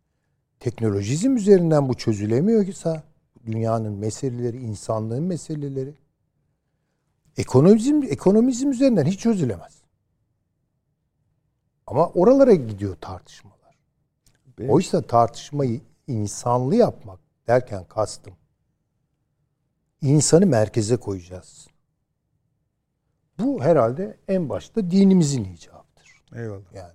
[0.61, 3.03] Teknolojizm üzerinden bu çözülemiyor ki sağ
[3.47, 5.95] dünyanın meseleleri, insanlığın meseleleri.
[7.37, 9.83] Ekonomizm, ekonomizm üzerinden hiç çözülemez.
[11.87, 13.77] Ama oralara gidiyor tartışmalar.
[14.59, 14.71] Benim...
[14.71, 18.35] Oysa tartışmayı insanlı yapmak derken kastım.
[20.03, 21.67] insanı merkeze koyacağız.
[23.39, 26.23] Bu herhalde en başta dinimizin icabıdır.
[26.35, 26.75] Eyvallah.
[26.75, 26.95] Yani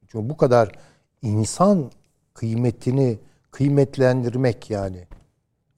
[0.00, 0.78] çünkü bu kadar
[1.22, 1.90] insan
[2.34, 3.18] kıymetini
[3.50, 5.06] kıymetlendirmek yani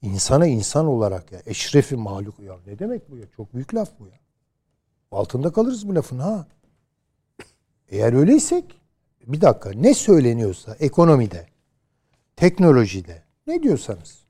[0.01, 3.25] insana insan olarak ya eşrefi mahluk ya ne demek bu ya?
[3.37, 4.19] Çok büyük laf bu ya.
[5.11, 6.47] Altında kalırız bu lafın ha.
[7.89, 8.81] Eğer öyleysek
[9.27, 11.47] bir dakika ne söyleniyorsa ekonomide,
[12.35, 14.23] teknolojide ne diyorsanız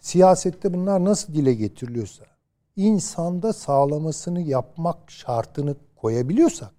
[0.00, 2.24] siyasette bunlar nasıl dile getiriliyorsa
[2.76, 6.72] insanda sağlamasını yapmak şartını koyabiliyorsak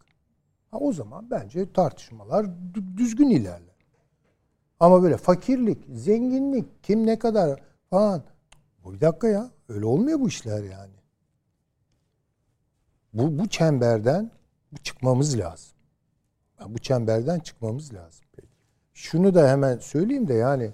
[0.71, 2.45] ha, o zaman bence tartışmalar
[2.97, 3.71] düzgün ilerler.
[4.79, 7.61] Ama böyle fakirlik, zenginlik, kim ne kadar
[7.91, 8.23] falan.
[8.85, 9.51] Bir dakika ya.
[9.69, 10.93] Öyle olmuyor bu işler yani.
[13.13, 14.31] Bu, bu çemberden
[14.83, 15.71] çıkmamız lazım.
[16.67, 18.25] Bu çemberden çıkmamız lazım.
[18.93, 20.71] Şunu da hemen söyleyeyim de yani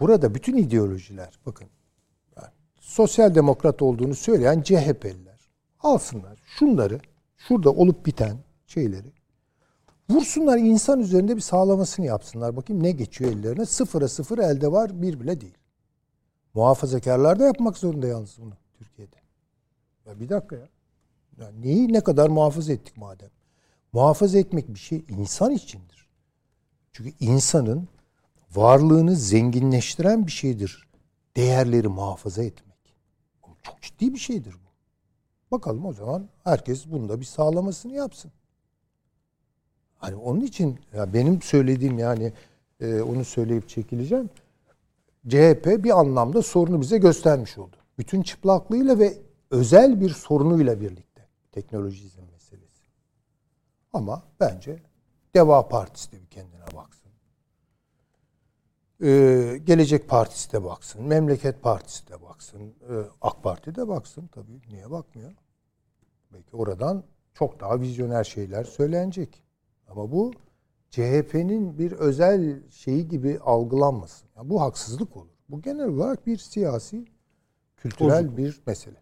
[0.00, 1.68] burada bütün ideolojiler bakın
[2.36, 5.48] yani sosyal demokrat olduğunu söyleyen CHP'liler
[5.80, 7.00] alsınlar şunları
[7.38, 9.12] şurada olup biten şeyleri
[10.10, 12.56] vursunlar insan üzerinde bir sağlamasını yapsınlar.
[12.56, 13.66] Bakayım ne geçiyor ellerine.
[13.66, 15.58] Sıfıra sıfır elde var bir bile değil.
[16.54, 19.16] Muhafazakarlar da yapmak zorunda yalnız bunu Türkiye'de.
[20.06, 20.68] Ya bir dakika ya.
[21.38, 21.50] ya.
[21.50, 23.30] Neyi ne kadar muhafaza ettik madem?
[23.92, 26.08] Muhafaza etmek bir şey insan içindir.
[26.92, 27.88] Çünkü insanın
[28.50, 30.88] varlığını zenginleştiren bir şeydir.
[31.36, 32.78] Değerleri muhafaza etmek.
[33.62, 34.72] Çok ciddi bir şeydir bu.
[35.56, 38.32] Bakalım o zaman herkes bunda bir sağlamasını yapsın.
[39.98, 42.32] Hani onun için ya benim söylediğim yani
[42.80, 44.30] e, onu söyleyip çekileceğim.
[45.28, 47.76] CHP bir anlamda sorunu bize göstermiş oldu.
[47.98, 49.18] Bütün çıplaklığıyla ve
[49.50, 52.82] özel bir sorunuyla birlikte teknolojizm meselesi.
[53.92, 54.82] Ama bence
[55.34, 57.12] Deva Partisi de bir kendine baksın.
[59.02, 64.60] Ee, Gelecek Partisi de baksın, Memleket Partisi de baksın, e, AK Parti de baksın tabii.
[64.68, 65.32] Niye bakmıyor?
[66.32, 67.04] Belki oradan
[67.34, 69.42] çok daha vizyoner şeyler söylenecek.
[69.88, 70.32] Ama bu
[70.90, 74.28] CHP'nin bir özel şeyi gibi algılanmasın.
[74.42, 75.30] Yani bu haksızlık olur.
[75.48, 77.04] Bu genel olarak bir siyasi,
[77.76, 78.96] kültürel bir mesele.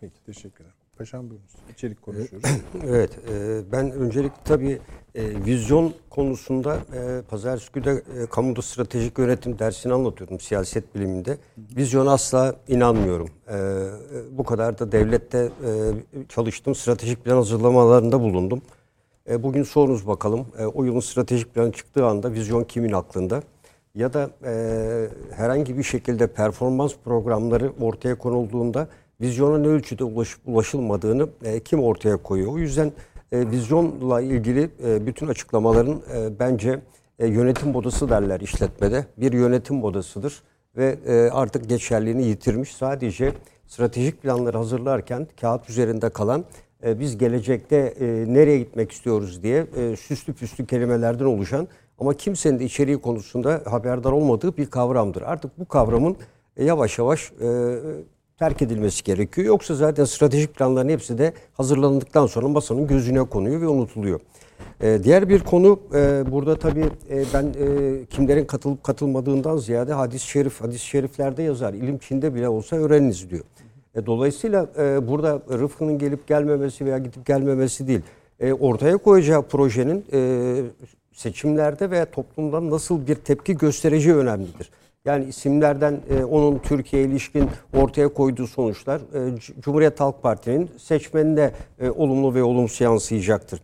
[0.00, 0.76] Peki teşekkür ederim.
[0.98, 1.50] Paşam buyurunuz.
[1.72, 2.48] İçerik konuşuyoruz.
[2.86, 4.80] Evet, e, ben öncelikle tabii
[5.14, 11.38] e, vizyon konusunda e, Pazartesi e, kamuda stratejik yönetim dersini anlatıyordum siyaset biliminde.
[11.76, 13.28] Vizyon asla inanmıyorum.
[13.48, 13.58] E,
[14.38, 18.62] bu kadar da devlette e, çalıştım, stratejik plan hazırlamalarında bulundum.
[19.28, 23.42] E, bugün sorunuz bakalım, e, o yılın stratejik planı çıktığı anda vizyon kimin aklında?
[23.94, 24.54] Ya da e,
[25.36, 28.88] herhangi bir şekilde performans programları ortaya konulduğunda
[29.20, 32.52] vizyona ne ölçüde ulaş, ulaşılmadığını e, kim ortaya koyuyor?
[32.52, 32.92] O yüzden
[33.32, 36.80] e, vizyonla ilgili e, bütün açıklamaların e, bence
[37.18, 39.06] e, yönetim modası derler işletmede.
[39.16, 40.42] Bir yönetim modasıdır
[40.76, 42.74] ve e, artık geçerliğini yitirmiş.
[42.74, 43.32] Sadece
[43.66, 46.44] stratejik planları hazırlarken kağıt üzerinde kalan
[46.84, 51.68] e, biz gelecekte e, nereye gitmek istiyoruz diye e, süslü püslü kelimelerden oluşan
[51.98, 55.22] ama kimsenin de içeriği konusunda haberdar olmadığı bir kavramdır.
[55.22, 56.16] Artık bu kavramın
[56.56, 57.78] e, yavaş yavaş e,
[58.38, 59.46] terk edilmesi gerekiyor.
[59.46, 64.20] Yoksa zaten stratejik planların hepsi de hazırlandıktan sonra masanın gözüne konuyor ve unutuluyor.
[64.80, 70.26] Ee, diğer bir konu e, burada tabii e, ben e, kimlerin katılıp katılmadığından ziyade hadis-i
[70.26, 71.74] şerif, hadis-i şeriflerde yazar.
[71.74, 73.44] İlim Çin'de bile olsa öğreniniz diyor.
[73.94, 78.00] E, dolayısıyla e, burada Rıfkı'nın gelip gelmemesi veya gidip gelmemesi değil.
[78.40, 80.62] E, ortaya koyacağı projenin e,
[81.14, 84.70] seçimlerde veya toplumdan nasıl bir tepki göstereceği önemlidir.
[85.04, 91.50] Yani isimlerden e, onun Türkiye ilişkin ortaya koyduğu sonuçlar e, Cumhuriyet Halk Parti'nin seçmenine
[91.80, 93.60] e, olumlu ve olumsuz yansıyacaktır.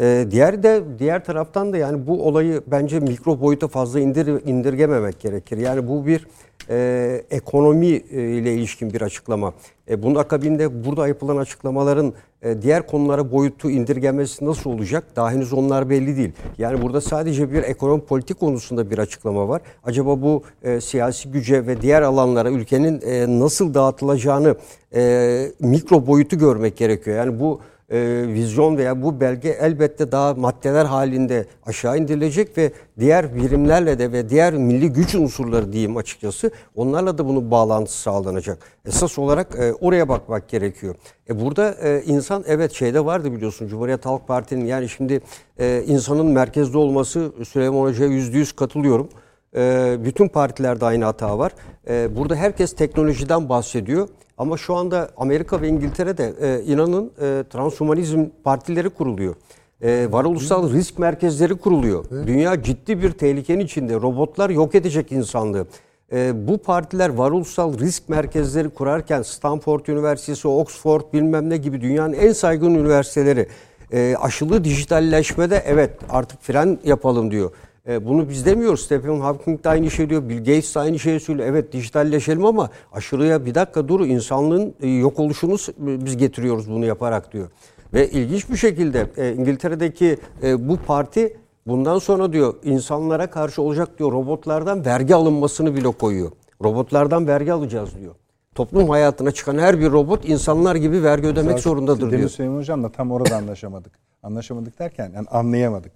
[0.00, 5.20] E, diğer de diğer taraftan da yani bu olayı bence mikro boyuta fazla indir, indirgememek
[5.20, 5.58] gerekir.
[5.58, 6.26] Yani bu bir
[6.70, 9.52] e, ekonomi e, ile ilişkin bir açıklama.
[9.88, 15.04] E, bunun akabinde burada yapılan açıklamaların e, diğer konulara boyutu indirgemesi nasıl olacak?
[15.16, 16.32] Daha henüz onlar belli değil.
[16.58, 19.62] Yani burada sadece bir ekonomi politik konusunda bir açıklama var.
[19.84, 24.54] Acaba bu e, siyasi güce ve diğer alanlara ülkenin e, nasıl dağıtılacağını
[24.94, 27.16] e, mikro boyutu görmek gerekiyor.
[27.16, 33.36] Yani bu e, vizyon veya bu belge elbette daha maddeler halinde aşağı indirilecek ve diğer
[33.36, 38.58] birimlerle de ve diğer milli güç unsurları diyeyim açıkçası onlarla da bunun bağlantısı sağlanacak.
[38.86, 40.94] Esas olarak e, oraya bakmak gerekiyor.
[41.28, 45.20] E burada e, insan evet şeyde vardı biliyorsun Cumhuriyet Halk Parti'nin yani şimdi
[45.58, 49.08] e, insanın merkezde olması Süleyman Hoca'ya yüzde yüz katılıyorum.
[49.56, 51.52] E, bütün partilerde aynı hata var.
[51.88, 54.08] E, burada herkes teknolojiden bahsediyor.
[54.40, 59.34] Ama şu anda Amerika ve İngiltere'de e, inanın e, transhumanizm partileri kuruluyor.
[59.82, 62.04] E, varoluşsal risk merkezleri kuruluyor.
[62.12, 62.26] Evet.
[62.26, 63.94] Dünya ciddi bir tehlikenin içinde.
[63.94, 65.66] Robotlar yok edecek insanlığı.
[66.12, 72.32] E, bu partiler varoluşsal risk merkezleri kurarken Stanford Üniversitesi, Oxford bilmem ne gibi dünyanın en
[72.32, 73.48] saygın üniversiteleri
[73.92, 77.50] e, aşılı dijitalleşmede evet artık fren yapalım diyor.
[77.88, 78.80] E, bunu biz demiyoruz.
[78.80, 80.28] Stephen Hawking de aynı şey diyor.
[80.28, 81.48] Bill Gates de aynı şeyi söylüyor.
[81.48, 87.32] Evet dijitalleşelim ama aşırıya bir dakika dur insanlığın e, yok oluşunu biz getiriyoruz bunu yaparak
[87.32, 87.48] diyor.
[87.94, 93.98] Ve ilginç bir şekilde e, İngiltere'deki e, bu parti bundan sonra diyor insanlara karşı olacak
[93.98, 96.32] diyor robotlardan vergi alınmasını bile koyuyor.
[96.64, 98.14] Robotlardan vergi alacağız diyor.
[98.54, 102.12] Toplum hayatına çıkan her bir robot insanlar gibi vergi ödemek Zaten zorundadır diyor.
[102.12, 103.92] Demin Süleyman Hocam'la tam orada anlaşamadık.
[104.22, 105.92] Anlaşamadık derken yani anlayamadık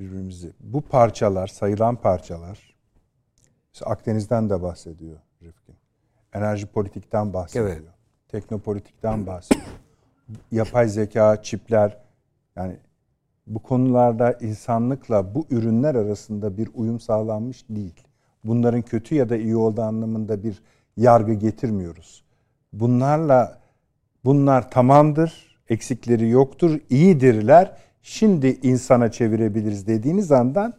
[0.00, 0.52] birbirimizi.
[0.60, 2.76] Bu parçalar, sayılan parçalar,
[3.72, 5.74] işte Akdeniz'den de bahsediyor Rifkin.
[6.32, 7.66] Enerji politikten bahsediyor.
[7.66, 7.82] Evet.
[8.28, 9.66] Teknopolitikten bahsediyor.
[10.50, 11.98] Yapay zeka, çipler,
[12.56, 12.76] yani
[13.46, 18.02] bu konularda insanlıkla bu ürünler arasında bir uyum sağlanmış değil.
[18.44, 20.62] Bunların kötü ya da iyi olduğu anlamında bir
[20.96, 22.24] yargı getirmiyoruz.
[22.72, 23.60] Bunlarla
[24.24, 30.74] bunlar tamamdır, eksikleri yoktur, iyidirler şimdi insana çevirebiliriz dediğiniz andan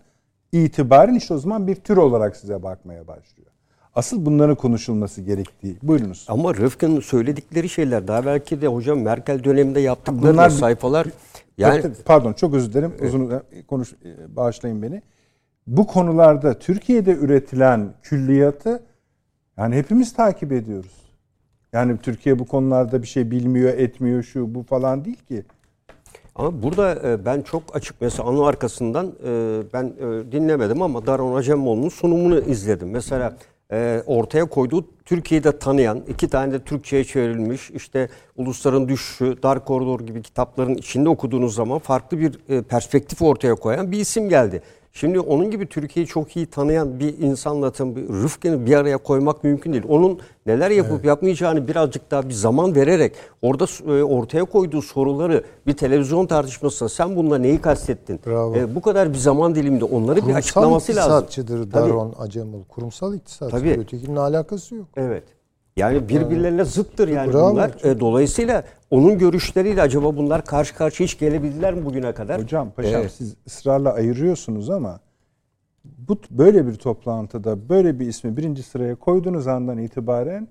[0.51, 3.49] itibaren işte o zaman bir tür olarak size bakmaya başlıyor.
[3.95, 5.77] Asıl bunların konuşulması gerektiği.
[5.83, 6.25] Buyurunuz.
[6.27, 11.07] Ama Rıfkı'nın söyledikleri şeyler daha belki de hocam Merkel döneminde yaptıkları Bunlar, sayfalar
[11.57, 12.93] yani pardon çok özür dilerim.
[13.01, 13.93] Uzun konuş
[14.27, 15.01] bağışlayın beni.
[15.67, 18.83] Bu konularda Türkiye'de üretilen külliyatı
[19.57, 21.03] yani hepimiz takip ediyoruz.
[21.73, 25.43] Yani Türkiye bu konularda bir şey bilmiyor, etmiyor şu bu falan değil ki.
[26.35, 31.35] Ama burada e, ben çok açık mesela onun arkasından e, ben e, dinlemedim ama Daron
[31.35, 32.89] Acemoğlu'nun sunumunu izledim.
[32.89, 33.37] Mesela
[34.05, 40.21] ortaya koyduğu Türkiye'de tanıyan, iki tane de Türkçe'ye çevrilmiş, işte Ulusların Düşüşü, Dar Koridor gibi
[40.21, 44.61] kitapların içinde okuduğunuz zaman farklı bir perspektif ortaya koyan bir isim geldi.
[44.95, 49.43] Şimdi onun gibi Türkiye'yi çok iyi tanıyan bir insanla tam bir Rıfkı'nı bir araya koymak
[49.43, 49.83] mümkün değil.
[49.87, 51.05] Onun neler yapıp evet.
[51.05, 57.15] yapmayacağını birazcık daha bir zaman vererek orada e, ortaya koyduğu soruları bir televizyon tartışmasında sen
[57.15, 58.19] bununla neyi kastettin?
[58.25, 58.55] Bravo.
[58.55, 61.03] E, bu kadar bir zaman diliminde onları Kurumsal bir açıklaması lazım.
[61.03, 62.63] Kurumsal iktisatçıdır Daron Acemul.
[62.63, 63.57] Kurumsal iktisatçı.
[63.57, 63.69] Tabii.
[63.79, 64.87] Ötekinin alakası yok.
[64.95, 65.23] Evet.
[65.77, 67.51] Yani birbirlerine zıttır yani Bravo.
[67.51, 67.71] bunlar.
[67.83, 72.41] E, dolayısıyla onun görüşleriyle acaba bunlar karşı karşıya hiç gelebildiler mi bugüne kadar?
[72.41, 73.11] Hocam paşam evet.
[73.11, 74.99] siz ısrarla ayırıyorsunuz ama
[75.85, 80.47] bu böyle bir toplantıda böyle bir ismi birinci sıraya koyduğunuz andan itibaren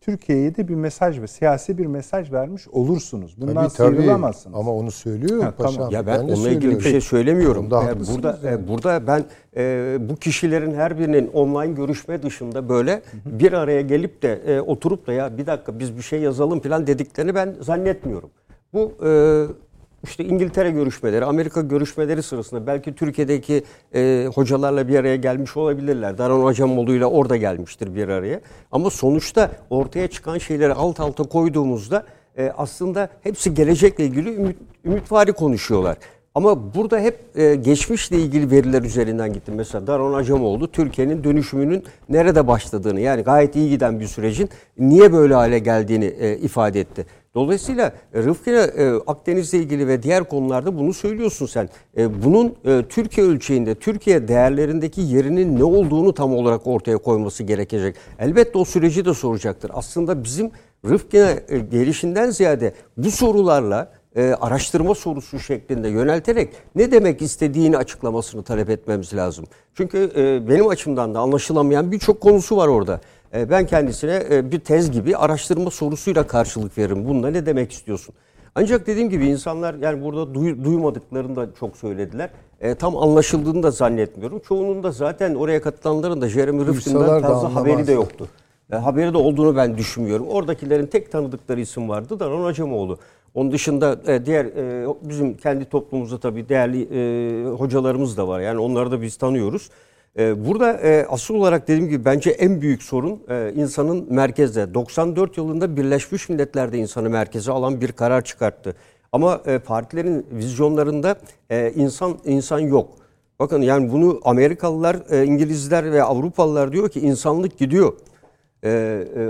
[0.00, 3.40] Türkiye'ye de bir mesaj ve siyasi bir mesaj vermiş olursunuz.
[3.40, 3.96] Bundan tabii, tabii.
[3.96, 4.58] sıyrılamazsınız.
[4.58, 5.74] Ama onu söylüyor ha, paşam.
[5.74, 5.92] Tamam.
[5.92, 7.68] Ya ben, ben onunla ilgili bir şey söylemiyorum.
[7.72, 8.64] Yani burada yani.
[8.64, 9.24] E, burada ben
[9.56, 15.06] e, bu kişilerin her birinin online görüşme dışında böyle bir araya gelip de e, oturup
[15.06, 18.30] da ya bir dakika biz bir şey yazalım falan dediklerini ben zannetmiyorum.
[18.72, 19.10] Bu e,
[20.04, 23.62] işte İngiltere görüşmeleri, Amerika görüşmeleri sırasında belki Türkiye'deki
[23.94, 26.18] e, hocalarla bir araya gelmiş olabilirler.
[26.18, 28.40] Daran Hocamoğlu ile orada gelmiştir bir araya.
[28.72, 32.04] Ama sonuçta ortaya çıkan şeyleri alt alta koyduğumuzda
[32.38, 35.96] e, aslında hepsi gelecekle ilgili ümit, ümitvari konuşuyorlar.
[36.34, 39.54] Ama burada hep e, geçmişle ilgili veriler üzerinden gittim.
[39.54, 45.34] Mesela Daron Acemoğlu Türkiye'nin dönüşümünün nerede başladığını yani gayet iyi giden bir sürecin niye böyle
[45.34, 47.06] hale geldiğini e, ifade etti.
[47.34, 51.68] Dolayısıyla e, Rıfkı e, Akdeniz'le ilgili ve diğer konularda bunu söylüyorsun sen.
[51.96, 57.96] E, bunun e, Türkiye ölçeğinde, Türkiye değerlerindeki yerinin ne olduğunu tam olarak ortaya koyması gerekecek.
[58.18, 59.70] Elbette o süreci de soracaktır.
[59.74, 60.50] Aslında bizim
[60.88, 68.42] Rıfkı'na e, gelişinden ziyade bu sorularla e, araştırma sorusu şeklinde yönelterek ne demek istediğini açıklamasını
[68.42, 69.44] talep etmemiz lazım.
[69.74, 73.00] Çünkü e, benim açımdan da anlaşılamayan birçok konusu var orada.
[73.34, 77.08] E, ben kendisine e, bir tez gibi araştırma sorusuyla karşılık veririm.
[77.08, 78.14] Bunda ne demek istiyorsun?
[78.54, 82.30] Ancak dediğim gibi insanlar yani burada duy, duymadıklarını da çok söylediler.
[82.60, 84.38] E, tam anlaşıldığını da zannetmiyorum.
[84.38, 88.28] Çoğunun da zaten oraya katılanların da Jeremy Rifkin'den fazla haberi de yoktu.
[88.72, 90.28] E, haberi de olduğunu ben düşünmüyorum.
[90.28, 92.98] Oradakilerin tek tanıdıkları isim vardı da Ron Acemoğlu.
[93.34, 98.40] Onun dışında e, diğer e, bizim kendi toplumumuzda tabii değerli e, hocalarımız da var.
[98.40, 99.70] Yani onları da biz tanıyoruz.
[100.18, 104.74] E, burada e, asıl olarak dediğim gibi bence en büyük sorun e, insanın merkezde.
[104.74, 108.76] 94 yılında Birleşmiş Milletler'de insanı merkeze alan bir karar çıkarttı.
[109.12, 111.16] Ama e, partilerin vizyonlarında
[111.74, 112.90] insan insan yok.
[113.38, 117.92] Bakın yani bunu Amerikalılar, İngilizler ve Avrupalılar diyor ki insanlık gidiyor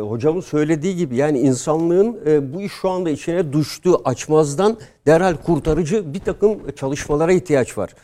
[0.01, 2.21] hocamın söylediği gibi yani insanlığın
[2.55, 4.77] bu iş şu anda içine düştüğü açmazdan
[5.07, 7.95] derhal kurtarıcı bir takım çalışmalara ihtiyaç var.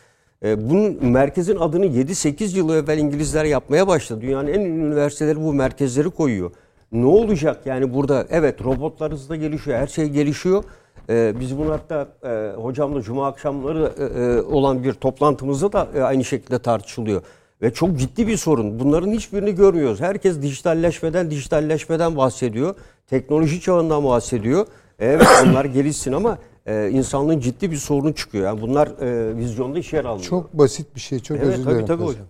[0.45, 4.21] E, bunun merkezin adını 7-8 yıl evvel İngilizler yapmaya başladı.
[4.21, 6.51] Dünyanın en ünlü üniversiteleri bu merkezleri koyuyor.
[6.91, 8.25] Ne olacak yani burada?
[8.29, 10.63] Evet robotlar hızla gelişiyor, her şey gelişiyor.
[11.09, 16.01] Ee, biz bunu hatta e, hocamla cuma akşamları e, e, olan bir toplantımızda da e,
[16.01, 17.21] aynı şekilde tartışılıyor.
[17.61, 18.79] Ve çok ciddi bir sorun.
[18.79, 20.01] Bunların hiçbirini görmüyoruz.
[20.01, 22.75] Herkes dijitalleşmeden, dijitalleşmeden bahsediyor.
[23.07, 24.67] Teknoloji çağından bahsediyor.
[24.99, 28.45] Evet bunlar gelişsin ama e, insanlığın ciddi bir sorunu çıkıyor.
[28.45, 30.29] Yani bunlar e, vizyonda iş yer almıyor.
[30.29, 31.19] Çok basit bir şey.
[31.19, 31.85] Çok evet, özür dilerim.
[31.85, 32.27] Tabii, tabii hocam.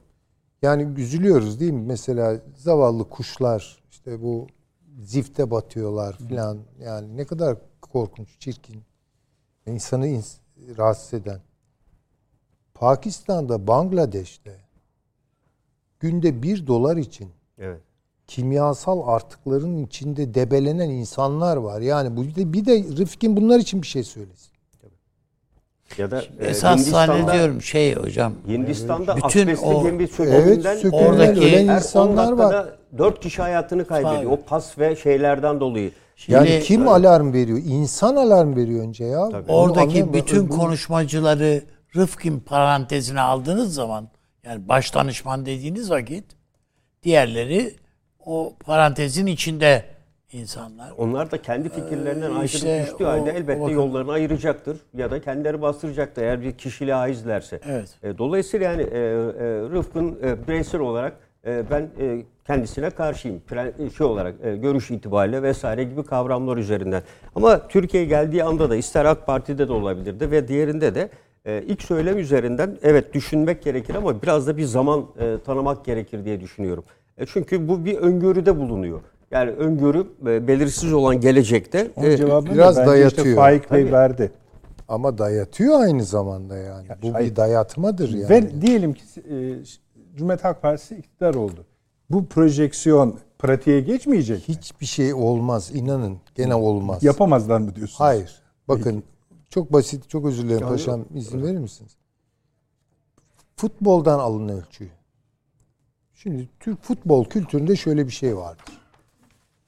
[0.61, 1.83] Yani üzülüyoruz değil mi?
[1.85, 4.47] Mesela zavallı kuşlar işte bu
[5.01, 6.59] zifte batıyorlar filan.
[6.79, 8.83] Yani ne kadar korkunç, çirkin.
[9.65, 10.37] İnsanı ins
[10.77, 11.41] rahatsız eden.
[12.73, 14.59] Pakistan'da, Bangladeş'te
[15.99, 17.81] günde bir dolar için evet.
[18.27, 21.81] Kimyasal artıkların içinde debelenen insanlar var.
[21.81, 24.55] Yani bu de, bir de Rıfkin bunlar için bir şey söylesin.
[25.97, 28.33] Ya da e, esas zannediyorum şey hocam.
[28.47, 32.65] Hindistan'da bütün o gemi sökümünden evet, oradaki ölen insanlar var.
[32.97, 34.31] Dört kişi hayatını kaybediyor.
[34.31, 35.91] O pas ve şeylerden dolayı.
[36.15, 36.91] Şimdi, yani kim evet.
[36.91, 37.59] alarm veriyor?
[37.65, 39.29] İnsan alarm veriyor önce ya.
[39.29, 39.51] Tabii.
[39.51, 41.63] Oradaki bütün konuşmacıları
[41.95, 44.07] Rıfkin parantezine aldığınız zaman
[44.43, 46.25] yani baş danışman dediğiniz vakit
[47.03, 47.75] diğerleri
[48.25, 49.83] o parantezin içinde
[50.31, 50.91] insanlar.
[50.97, 55.21] Onlar da kendi fikirlerinden ee, işte aykırı düştüğü halde elbette o, yollarını ayıracaktır ya da
[55.21, 57.59] kendileri bastıracaktır eğer bir kişiliğe aizlerse.
[57.69, 57.89] Evet.
[58.03, 58.99] E, dolayısıyla yani e, e,
[59.71, 61.13] Rıfkın e, bireysel olarak
[61.45, 63.41] e, ben e, kendisine karşıyım.
[63.47, 67.03] Pre, şey olarak e, görüş itibariyle vesaire gibi kavramlar üzerinden.
[67.35, 71.09] Ama Türkiye geldiği anda da ister AK Parti'de de olabilirdi ve diğerinde de
[71.45, 76.25] e, ilk söylem üzerinden evet düşünmek gerekir ama biraz da bir zaman e, tanımak gerekir
[76.25, 76.83] diye düşünüyorum.
[77.17, 79.01] E, çünkü bu bir öngörüde bulunuyor.
[79.31, 82.17] Yani öngörü e, belirsiz olan gelecekte e,
[82.53, 83.25] biraz dayatıyor.
[83.25, 84.31] Işte Faik Bey verdi.
[84.87, 86.87] Ama dayatıyor aynı zamanda yani.
[86.89, 87.31] yani bu hayır.
[87.31, 88.29] bir dayatmadır yani.
[88.29, 89.35] Ve diyelim ki e,
[90.15, 91.65] Cumhuriyet Halk Partisi iktidar oldu.
[92.09, 94.47] Bu projeksiyon pratiğe geçmeyecek.
[94.47, 95.71] Hiçbir şey olmaz.
[95.73, 97.03] inanın gene olmaz.
[97.03, 97.99] Yapamazlar mı diyorsunuz?
[97.99, 98.41] Hayır.
[98.67, 99.03] Bakın
[99.49, 101.05] çok basit, çok özür dilerim paşam.
[101.15, 101.91] izin verir misiniz?
[103.55, 104.89] Futboldan alın ölçüyü.
[106.25, 108.81] Şimdi Türk futbol kültüründe şöyle bir şey vardır.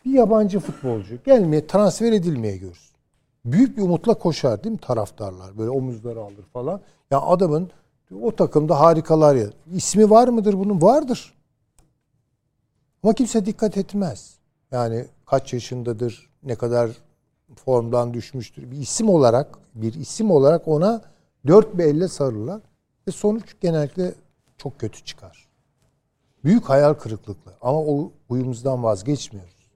[0.05, 2.95] Bir yabancı futbolcu gelmeye, transfer edilmeye görsün.
[3.45, 5.57] Büyük bir umutla koşar değil mi taraftarlar?
[5.57, 6.81] Böyle omuzları alır falan.
[7.11, 7.71] Ya adamın
[8.21, 9.47] o takımda harikalar ya.
[9.73, 10.81] İsmi var mıdır bunun?
[10.81, 11.33] Vardır.
[13.03, 14.35] Ama kimse dikkat etmez.
[14.71, 16.91] Yani kaç yaşındadır, ne kadar
[17.55, 18.71] formdan düşmüştür.
[18.71, 21.01] Bir isim olarak, bir isim olarak ona
[21.47, 22.61] dört bir elle sarırlar.
[23.07, 24.13] Ve sonuç genellikle
[24.57, 25.46] çok kötü çıkar.
[26.47, 27.55] Büyük hayal kırıklıkları.
[27.61, 29.69] Ama o huyumuzdan vazgeçmiyoruz.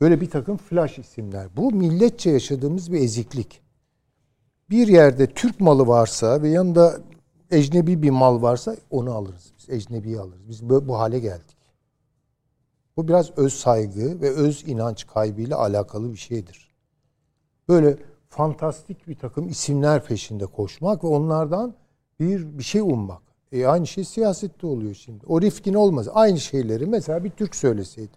[0.00, 1.56] Böyle bir takım flash isimler.
[1.56, 3.62] Bu milletçe yaşadığımız bir eziklik.
[4.70, 7.00] Bir yerde Türk malı varsa ve yanında
[7.50, 9.52] ecnebi bir mal varsa onu alırız.
[9.58, 10.48] Biz ecnebiyi alırız.
[10.48, 11.56] Biz bu, bu hale geldik.
[12.96, 16.74] Bu biraz öz saygı ve öz inanç kaybıyla alakalı bir şeydir.
[17.68, 17.96] Böyle
[18.28, 21.74] fantastik bir takım isimler peşinde koşmak ve onlardan
[22.20, 23.31] bir bir şey ummak.
[23.52, 25.26] E aynı şey siyasette oluyor şimdi.
[25.26, 26.08] O Rifkin olmaz.
[26.14, 28.12] Aynı şeyleri mesela bir Türk söyleseydi.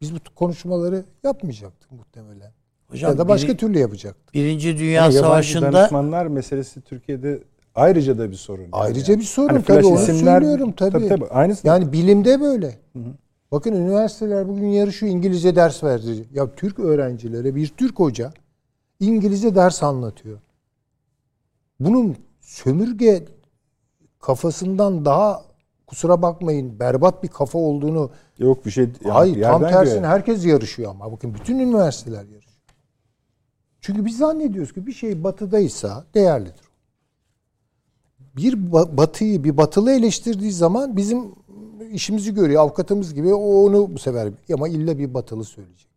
[0.00, 2.52] Biz bu konuşmaları yapmayacaktık muhtemelen.
[2.88, 4.34] Hocam, ya da başka biri- türlü yapacaktık.
[4.34, 7.42] Birinci Dünya yabancı Savaşı'nda danışmanlar meselesi Türkiye'de
[7.74, 8.62] ayrıca da bir sorun.
[8.62, 8.70] yani.
[8.72, 10.92] Ayrıca bir sorun Hani tabii onu isimler- söylüyorum tabii.
[10.92, 11.66] Tabii tabii aynısı.
[11.66, 12.78] Yani bilimde böyle.
[13.52, 16.26] Bakın üniversiteler bugün yarışıyor İngilizce ders verecek.
[16.34, 18.32] Ya Türk öğrencilere bir Türk hoca
[19.00, 20.38] İngilizce ders anlatıyor.
[21.80, 23.24] Bunun sömürge
[24.26, 25.42] kafasından daha
[25.86, 28.84] kusura bakmayın berbat bir kafa olduğunu Yok bir şey.
[28.84, 30.06] yani hayır tam tersine göğe.
[30.08, 32.56] herkes yarışıyor ama bakın bütün üniversiteler yarışıyor.
[33.80, 36.66] Çünkü biz zannediyoruz ki bir şey batıdaysa değerlidir.
[38.36, 41.34] Bir ba- batıyı bir batılı eleştirdiği zaman bizim
[41.92, 45.90] işimizi görüyor avukatımız gibi o onu bu sefer ama illa bir batılı söyleyecek.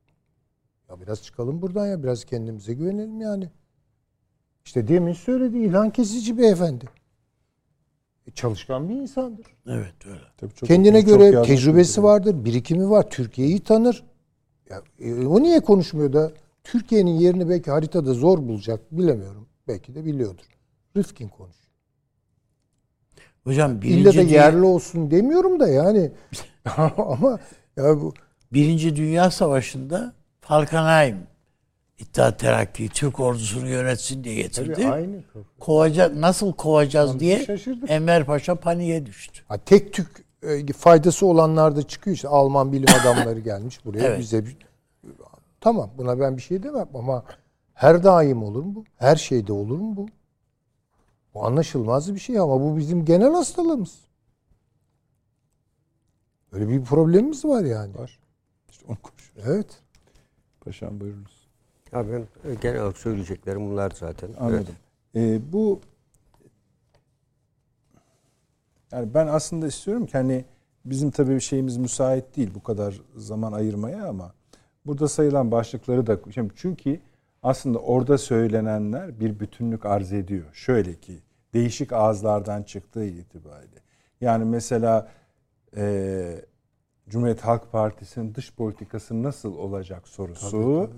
[0.89, 3.49] Ya biraz çıkalım buradan ya biraz kendimize güvenelim yani.
[4.65, 6.85] İşte demin söyledi İlhan Kesici beyefendi.
[8.35, 9.45] Çalışkan bir insandır.
[9.67, 10.21] evet öyle.
[10.37, 14.03] Tabii çok Kendine okumuş, çok göre yazmış tecrübesi vardır, birikimi var, Türkiye'yi tanır.
[14.69, 16.31] Ya, e, o niye konuşmuyor da
[16.63, 19.47] Türkiye'nin yerini belki haritada zor bulacak bilemiyorum.
[19.67, 20.45] Belki de biliyordur.
[20.97, 21.69] Rifkin konuşuyor.
[23.43, 26.11] Hocam birinci, İlla da Dünya, yerli olsun demiyorum da yani.
[26.97, 27.39] Ama
[27.77, 28.13] ya bu
[28.53, 31.15] Birinci Dünya Savaşı'nda Falkenhayn
[31.99, 34.87] İttihat Terakki Türk ordusunu yönetsin diye getirdi.
[34.87, 35.23] aynı.
[35.59, 37.89] Kovaca, nasıl kovacağız diye şaşırdık.
[37.91, 39.41] Enver Paşa paniğe düştü.
[39.47, 44.19] Ha, tek tük e, faydası olanlar da çıkıyor işte Alman bilim adamları gelmiş buraya Evet.
[44.19, 44.57] bize bir-
[45.61, 47.23] tamam buna ben bir şey demem ama
[47.73, 48.83] her daim olur mu bu?
[48.97, 50.07] Her şeyde olur mu bu?
[51.33, 53.97] Bu anlaşılmaz bir şey ama bu bizim genel hastalığımız.
[56.51, 57.97] Öyle bir problemimiz var yani.
[57.97, 58.19] Var.
[58.69, 59.51] İşte onu konuşuyoruz.
[59.53, 59.81] Evet.
[60.61, 61.38] Paşam buyurunuz.
[61.93, 64.29] Ben e, genel olarak söyleyeceklerim bunlar zaten.
[64.39, 64.75] Anladım.
[65.15, 65.81] Ee, bu
[68.91, 70.45] yani ben aslında istiyorum ki hani
[70.85, 74.33] bizim tabii bir şeyimiz müsait değil bu kadar zaman ayırmaya ama
[74.85, 76.99] burada sayılan başlıkları da şimdi çünkü
[77.43, 80.45] aslında orada söylenenler bir bütünlük arz ediyor.
[80.53, 81.19] Şöyle ki
[81.53, 83.79] değişik ağızlardan çıktığı itibariyle.
[84.21, 85.07] Yani mesela
[85.75, 86.45] e,
[87.09, 90.89] Cumhuriyet Halk Partisi'nin dış politikası nasıl olacak sorusu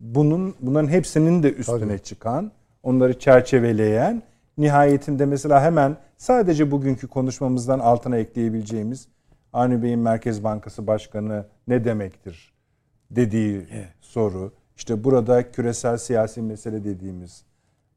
[0.00, 1.98] bunun bunların hepsinin de üstüne Tabii.
[1.98, 4.22] çıkan, onları çerçeveleyen,
[4.58, 9.08] nihayetinde mesela hemen sadece bugünkü konuşmamızdan altına ekleyebileceğimiz
[9.52, 12.52] Avni Bey'in Merkez Bankası Başkanı ne demektir
[13.10, 13.66] dediği
[14.00, 14.52] soru.
[14.76, 17.42] İşte burada küresel siyasi mesele dediğimiz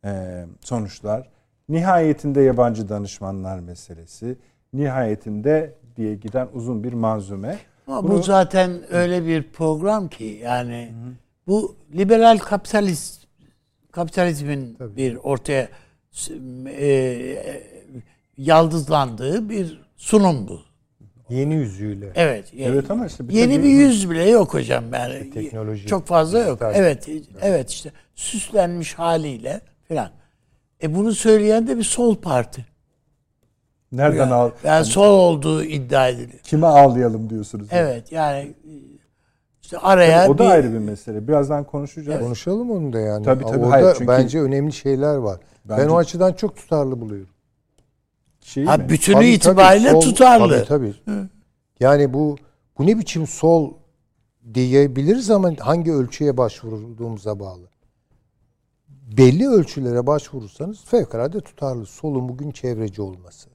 [0.05, 1.29] e, sonuçlar.
[1.69, 4.35] Nihayetinde yabancı danışmanlar meselesi.
[4.73, 7.57] Nihayetinde diye giden uzun bir manzume.
[7.87, 10.91] Ama Bunu- bu zaten öyle bir program ki yani
[11.47, 13.23] bu liberal kapitalist
[13.91, 15.69] kapitalizmin bir ortaya
[16.67, 17.63] e,
[18.37, 20.61] yaldızlandığı bir sunum bu.
[21.29, 22.11] Yeni yüzüyle.
[22.15, 22.53] Evet.
[22.57, 25.31] Evet ama işte bir yeni tabii- bir yüz bile yok hocam yani.
[25.31, 26.47] teknoloji, çok fazla yok.
[26.59, 26.75] dijital.
[26.75, 27.07] Evet.
[27.41, 30.09] Evet işte süslenmiş haliyle filan.
[30.83, 32.65] E bunu söyleyen de bir sol parti.
[33.91, 34.51] Nereden Yani, al?
[34.63, 36.39] yani sol olduğu iddia ediliyor.
[36.43, 37.67] Kime ağlayalım diyorsunuz?
[37.71, 38.53] Evet yani
[39.75, 41.27] işte araya o da bir, ayrı bir mesele.
[41.27, 42.21] Birazdan konuşacağız.
[42.23, 43.25] Konuşalım onu da yani.
[43.25, 45.39] Tabii, tabii, Orada hayır, çünkü- bence önemli şeyler var.
[45.65, 47.33] Ben Bence- o açıdan çok tutarlı buluyorum.
[48.41, 48.89] Şey ha, mi?
[48.89, 50.65] bütünü Tabii, tabii, itibariyle sol- tutarlı.
[50.65, 51.23] Tabii tabii.
[51.79, 52.35] Yani bu
[52.77, 53.73] bu ne biçim sol
[54.53, 57.67] diyebiliriz ama hangi ölçüye başvurduğumuza bağlı.
[59.17, 61.85] Belli ölçülere başvurursanız fevkalade tutarlı.
[61.85, 63.49] Solun bugün çevreci olması,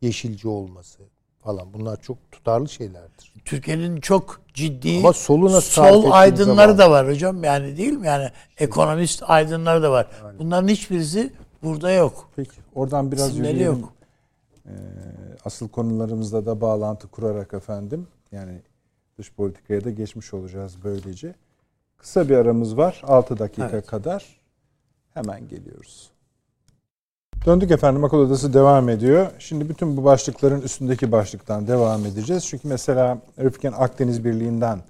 [0.00, 1.02] yeşilci olması
[1.44, 3.32] falan bunlar çok tutarlı şeylerdir.
[3.44, 6.78] Türkiye'nin çok ciddi Ama solu nasıl tarif sol aydınları bağlı.
[6.78, 8.06] da var hocam yani değil mi?
[8.06, 8.28] Yani
[8.58, 10.08] ekonomist aydınları da var.
[10.38, 11.32] Bunların hiçbirisi
[11.62, 12.28] burada yok.
[12.36, 13.80] Peki oradan biraz İsimleri yürüyelim.
[13.80, 13.92] yok.
[14.66, 14.70] Ee,
[15.44, 18.62] asıl konularımızla da bağlantı kurarak efendim yani
[19.18, 21.34] dış politikaya da geçmiş olacağız böylece.
[21.98, 23.86] Kısa bir aramız var 6 dakika Evet.
[23.86, 24.40] kadar.
[25.14, 26.10] Hemen geliyoruz.
[27.46, 29.26] Döndük efendim akıl odası devam ediyor.
[29.38, 32.46] Şimdi bütün bu başlıkların üstündeki başlıktan devam edeceğiz.
[32.46, 34.80] Çünkü mesela Rıfken Akdeniz Birliği'nden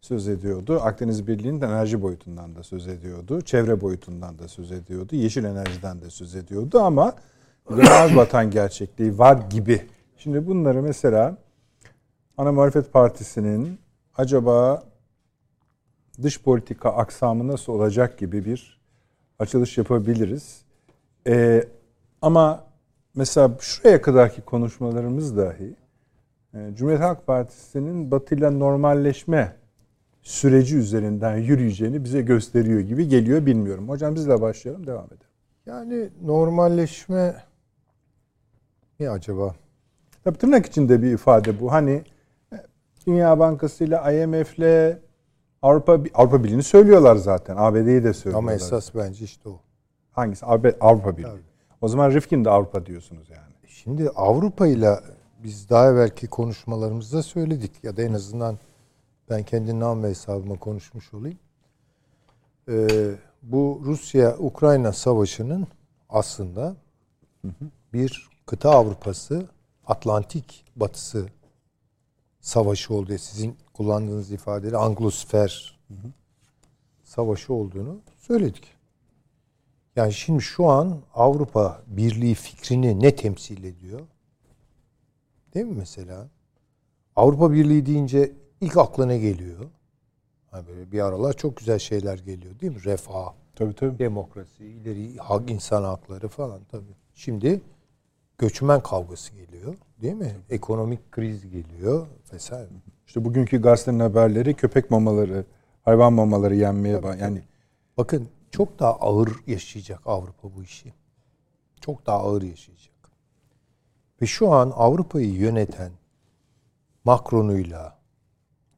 [0.00, 0.80] söz ediyordu.
[0.82, 3.40] Akdeniz Birliği'nin enerji boyutundan da söz ediyordu.
[3.40, 5.16] Çevre boyutundan da söz ediyordu.
[5.16, 7.12] Yeşil enerjiden de söz ediyordu ama
[7.68, 9.86] genel vatan gerçekliği var gibi.
[10.16, 11.36] Şimdi bunları mesela
[12.36, 13.78] Ana Muhalefet Partisi'nin
[14.16, 14.84] acaba
[16.22, 18.80] dış politika aksamı nasıl olacak gibi bir
[19.38, 20.60] açılış yapabiliriz.
[21.26, 21.64] Ee,
[22.22, 22.64] ama
[23.14, 25.74] mesela şuraya kadarki konuşmalarımız dahi
[26.54, 29.56] e, Cumhuriyet Halk Partisi'nin batıyla normalleşme
[30.22, 33.88] süreci üzerinden yürüyeceğini bize gösteriyor gibi geliyor bilmiyorum.
[33.88, 35.20] Hocam bizle başlayalım devam edelim.
[35.66, 37.34] Yani normalleşme
[39.00, 39.54] ne acaba?
[40.24, 41.72] Tabii tırnak içinde bir ifade bu.
[41.72, 42.04] Hani
[42.52, 42.56] e,
[43.06, 44.98] Dünya Bankası ile IMF'le
[45.62, 47.56] Avrupa Avrupa Birliği'ni söylüyorlar zaten.
[47.58, 48.38] ABD'yi de söylüyorlar.
[48.38, 49.60] Ama esas bence işte o.
[50.12, 50.46] hangisi?
[50.46, 51.49] Avrupa, Avrupa Birliği.
[51.80, 53.52] O zaman Rifkin de Avrupa diyorsunuz yani.
[53.66, 55.00] Şimdi Avrupa ile
[55.42, 58.58] biz daha evvelki konuşmalarımızda söyledik ya da en azından
[59.30, 61.38] ben kendi nam ve hesabıma konuşmuş olayım.
[62.68, 63.10] Ee,
[63.42, 65.66] bu Rusya-Ukrayna savaşının
[66.08, 66.76] aslında
[67.92, 69.48] bir kıta Avrupası,
[69.86, 71.26] Atlantik batısı
[72.40, 75.78] savaşı olduğu sizin kullandığınız ifadeyle Anglosfer
[77.04, 78.79] savaşı olduğunu söyledik.
[79.96, 84.00] Yani şimdi şu an Avrupa Birliği fikrini ne temsil ediyor?
[85.54, 86.28] Değil mi mesela?
[87.16, 89.64] Avrupa Birliği deyince ilk aklına geliyor.
[90.50, 92.84] Hani böyle bir aralar çok güzel şeyler geliyor değil mi?
[92.84, 93.98] Refah, Tabii tabii.
[93.98, 96.94] demokrasi, ileri hak, insan hakları falan tabii.
[97.14, 97.60] Şimdi
[98.38, 100.36] göçmen kavgası geliyor değil mi?
[100.50, 102.68] Ekonomik kriz geliyor vesaire.
[103.06, 105.44] İşte bugünkü gazetenin haberleri köpek mamaları,
[105.82, 107.42] hayvan mamaları yenmeye ba- yani
[107.96, 110.94] Bakın çok daha ağır yaşayacak Avrupa bu işi.
[111.80, 112.94] Çok daha ağır yaşayacak.
[114.22, 115.92] Ve şu an Avrupa'yı yöneten
[117.04, 117.98] Macron'uyla,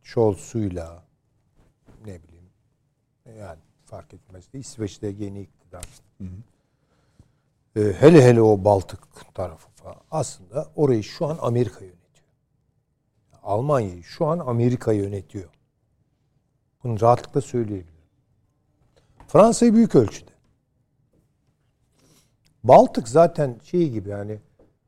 [0.02, 1.04] Scholz'uyla
[2.06, 2.50] ne bileyim
[3.38, 4.44] yani fark etmez.
[4.52, 5.84] İsveç'te yeni iktidar.
[7.76, 10.00] Ee, hele hele o Baltık tarafı falan.
[10.10, 12.02] Aslında orayı şu an Amerika yönetiyor.
[13.42, 15.50] Almanya'yı şu an Amerika yönetiyor.
[16.84, 17.91] Bunu rahatlıkla söyleyebilirim.
[19.32, 20.30] Fransa'yı büyük ölçüde.
[22.64, 24.40] Baltık zaten şey gibi yani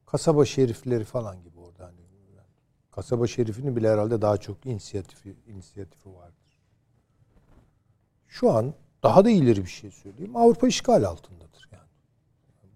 [0.07, 1.85] kasaba şerifleri falan gibi orada.
[1.85, 1.97] Hani
[2.91, 6.61] kasaba şerifinin bile herhalde daha çok inisiyatifi, inisiyatifi vardır.
[8.29, 10.37] Şu an daha da ileri bir şey söyleyeyim.
[10.37, 11.91] Avrupa işgal altındadır yani.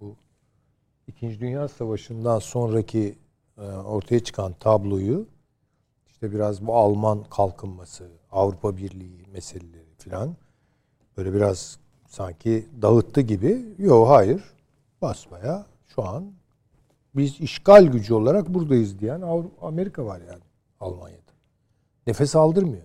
[0.00, 0.16] Bu
[1.06, 3.18] İkinci Dünya Savaşı'ndan sonraki
[3.58, 5.26] e, ortaya çıkan tabloyu
[6.06, 10.36] işte biraz bu Alman kalkınması, Avrupa Birliği meseleleri filan
[11.18, 13.64] böyle biraz sanki dağıttı gibi.
[13.78, 14.42] Yok hayır.
[15.02, 16.32] Basbaya şu an
[17.16, 19.22] biz işgal gücü olarak buradayız diyen
[19.60, 20.42] Amerika var yani
[20.80, 21.32] Almanya'da.
[22.06, 22.82] Nefes aldırmıyor.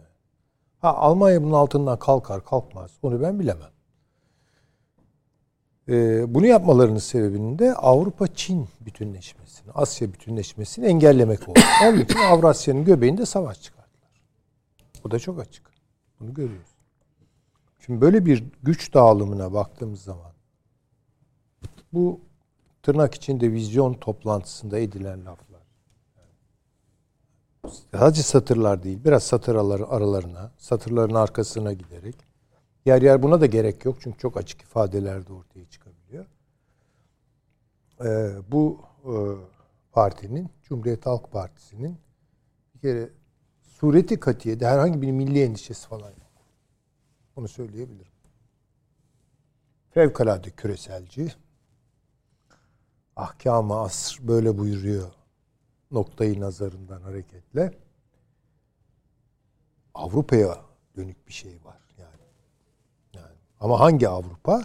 [0.80, 3.70] Ha Almanya bunun altından kalkar kalkmaz onu ben bilemem.
[5.90, 11.60] Ee, bunu yapmalarının sebebinin de Avrupa-Çin bütünleşmesini, Asya bütünleşmesini engellemek oldu.
[11.84, 14.22] Onun için Avrasya'nın göbeğinde savaş çıkardılar.
[15.04, 15.72] Bu da çok açık.
[16.20, 16.73] Bunu görüyoruz.
[17.86, 20.32] Şimdi böyle bir güç dağılımına baktığımız zaman
[21.94, 22.20] bu
[22.84, 25.62] tırnak içinde vizyon toplantısında edilen laflar.
[27.92, 32.16] Sadece satırlar değil, biraz satır aralarına, satırların arkasına giderek.
[32.86, 36.26] Yer yer buna da gerek yok çünkü çok açık ifadeler de ortaya çıkabiliyor.
[38.06, 39.14] Ee, bu e,
[39.92, 41.98] partinin, Cumhuriyet Halk Partisi'nin
[42.76, 43.10] bir kere
[43.62, 46.23] sureti katiyede herhangi bir milli endişesi falan yok.
[47.36, 48.12] Onu söyleyebilirim.
[49.90, 51.34] Fevkalade küreselci.
[53.16, 55.12] Ahkam-ı asr böyle buyuruyor
[55.92, 57.74] noktayı nazarından hareketle.
[59.94, 60.58] Avrupa'ya
[60.96, 62.24] dönük bir şey var yani.
[63.14, 63.38] yani.
[63.60, 64.62] Ama hangi Avrupa?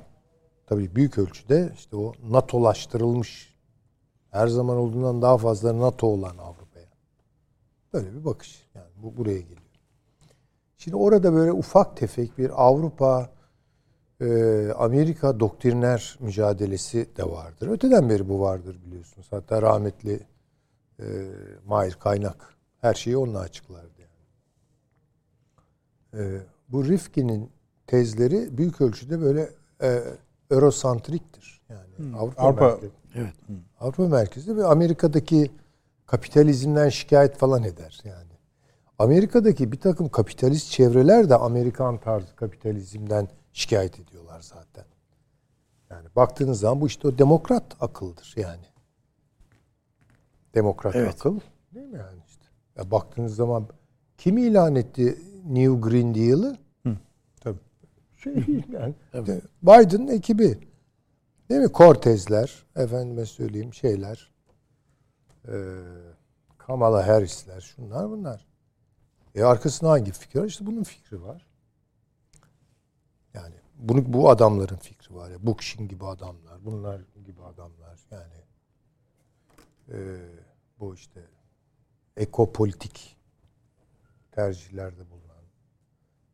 [0.67, 3.55] Tabii büyük ölçüde işte o NATO'laştırılmış
[4.31, 6.89] her zaman olduğundan daha fazla NATO olan Avrupa'ya.
[7.93, 8.67] Böyle bir bakış.
[8.75, 9.68] Yani bu buraya geliyor.
[10.79, 13.31] Şimdi orada böyle ufak tefek bir Avrupa
[14.21, 14.27] e,
[14.79, 17.69] Amerika doktriner mücadelesi de vardır.
[17.69, 19.27] Öteden beri bu vardır biliyorsunuz.
[19.31, 20.21] Hatta rahmetli
[21.01, 21.05] e,
[21.67, 24.11] Mahir Kaynak her şeyi onunla açıklardı yani.
[26.25, 27.51] E, bu Rifkin'in
[27.87, 29.51] tezleri büyük ölçüde böyle
[29.83, 30.03] e,
[30.51, 31.61] Eurosantriktir.
[31.69, 32.91] Yani Avrupa, Avrupa- merkezli.
[33.15, 33.35] Evet.
[33.81, 35.51] Avrupa merkezli ve Amerika'daki
[36.07, 38.28] kapitalizmden şikayet falan eder yani.
[38.99, 44.85] Amerika'daki bir takım kapitalist çevreler de Amerikan tarzı kapitalizmden şikayet ediyorlar zaten.
[45.91, 48.65] Yani baktığınız zaman bu işte o demokrat akıldır yani.
[50.55, 51.15] Demokrat Evet.
[51.15, 51.41] akıl
[51.75, 52.45] değil mi yani işte?
[52.77, 53.69] Ya baktığınız zaman
[54.19, 56.57] kim ilan etti New Green Deal'ı?
[57.41, 57.59] Tabii.
[58.17, 58.95] Şey yani
[59.63, 60.59] Biden'ın ekibi.
[61.51, 61.73] Değil mi?
[61.75, 64.31] Cortez'ler, efendime söyleyeyim şeyler.
[65.49, 65.53] Ee,
[66.59, 68.48] Kamala Harris'ler, şunlar bunlar.
[69.39, 70.45] E arkasında hangi fikir var?
[70.47, 71.47] İşte bunun fikri var.
[73.35, 75.47] Yani bunu bu adamların fikri var ya.
[75.47, 77.99] Bookchin gibi adamlar, bunlar gibi adamlar.
[78.11, 78.35] Yani
[79.89, 79.97] e,
[80.81, 81.21] bu işte
[82.17, 83.17] ekopolitik
[84.33, 85.43] tercihlerde bulunan.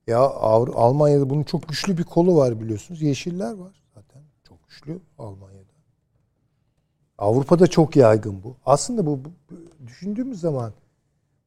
[0.06, 3.02] Ya Avru- Almanya'da bunun çok güçlü bir kolu var biliyorsunuz.
[3.02, 4.22] Yeşiller var zaten.
[4.48, 5.74] Çok güçlü Almanya'da.
[7.18, 8.56] Avrupa'da çok yaygın bu.
[8.66, 10.72] Aslında bu- bu- düşündüğümüz zaman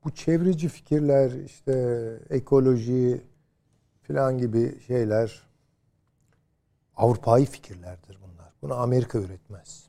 [0.07, 1.73] bu çevreci fikirler işte
[2.29, 3.21] ekoloji
[4.03, 5.41] falan gibi şeyler
[6.95, 8.53] Avrupa'yı fikirlerdir bunlar.
[8.61, 9.83] Bunu Amerika üretmez.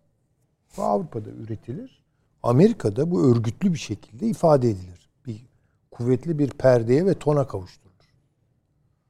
[0.76, 2.04] Bu Avrupa'da üretilir.
[2.42, 5.10] Amerika'da bu örgütlü bir şekilde ifade edilir.
[5.26, 5.46] Bir
[5.90, 7.88] kuvvetli bir perdeye ve tona kavuşturulur.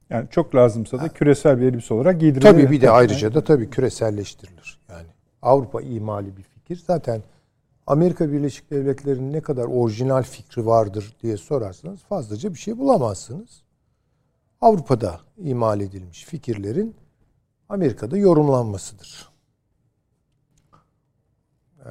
[0.09, 2.51] Yani çok lazımsa da küresel bir elbise olarak giydirilir.
[2.51, 4.79] Tabii bir de ayrıca da tabii küreselleştirilir.
[4.89, 5.07] Yani
[5.41, 6.83] Avrupa imali bir fikir.
[6.87, 7.21] Zaten
[7.89, 13.63] Amerika Birleşik Devletleri'nin ne kadar orijinal fikri vardır diye sorarsanız fazlaca bir şey bulamazsınız.
[14.61, 16.95] Avrupa'da imal edilmiş fikirlerin
[17.69, 19.29] Amerika'da yorumlanmasıdır.
[21.85, 21.89] Ee,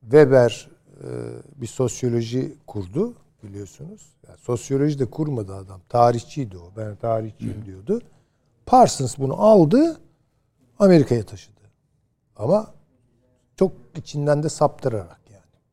[0.00, 0.70] Weber
[1.04, 1.08] e,
[1.56, 4.12] bir sosyoloji kurdu biliyorsunuz.
[4.28, 5.80] Yani sosyoloji de kurmadı adam.
[5.88, 6.72] Tarihçiydi o.
[6.76, 8.02] Ben tarihçiyim diyordu.
[8.66, 10.00] Parsons bunu aldı,
[10.78, 11.60] Amerika'ya taşıdı.
[12.36, 12.74] Ama
[13.56, 15.19] çok içinden de saptırarak.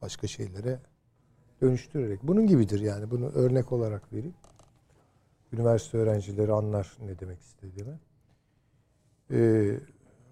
[0.01, 0.79] Başka şeylere
[1.61, 2.23] dönüştürerek.
[2.23, 3.11] Bunun gibidir yani.
[3.11, 4.35] Bunu örnek olarak vereyim.
[5.53, 7.99] Üniversite öğrencileri anlar ne demek istediğimi.
[9.31, 9.79] Ee,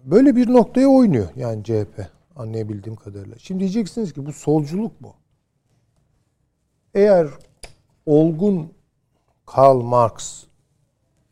[0.04, 2.06] böyle bir noktaya oynuyor yani CHP
[2.36, 3.38] anlayabildiğim kadarıyla.
[3.38, 5.14] Şimdi diyeceksiniz ki bu solculuk mu?
[6.94, 7.28] Eğer
[8.06, 8.72] olgun
[9.46, 10.44] Karl Marx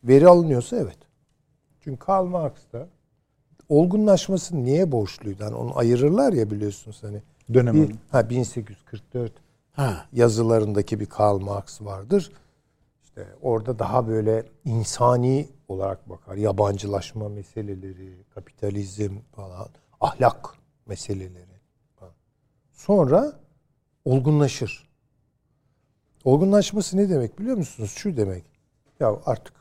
[0.04, 0.98] veri alınıyorsa evet.
[1.80, 2.88] Çünkü Karl Marx da
[3.68, 5.44] olgunlaşması niye borçluydu?
[5.44, 7.22] Hani onu ayırırlar ya biliyorsunuz hani.
[7.52, 9.32] Dönem Bir, ha 1844
[9.72, 10.06] Ha.
[10.12, 12.32] yazılarındaki bir Karl Marx vardır.
[13.02, 16.36] İşte orada daha böyle insani olarak bakar.
[16.36, 19.68] Yabancılaşma meseleleri, kapitalizm falan,
[20.00, 20.54] ahlak
[20.86, 21.60] meseleleri.
[21.96, 22.12] falan.
[22.72, 23.32] Sonra
[24.04, 24.88] olgunlaşır.
[26.24, 27.92] Olgunlaşması ne demek biliyor musunuz?
[27.96, 28.44] Şu demek.
[29.00, 29.54] Ya artık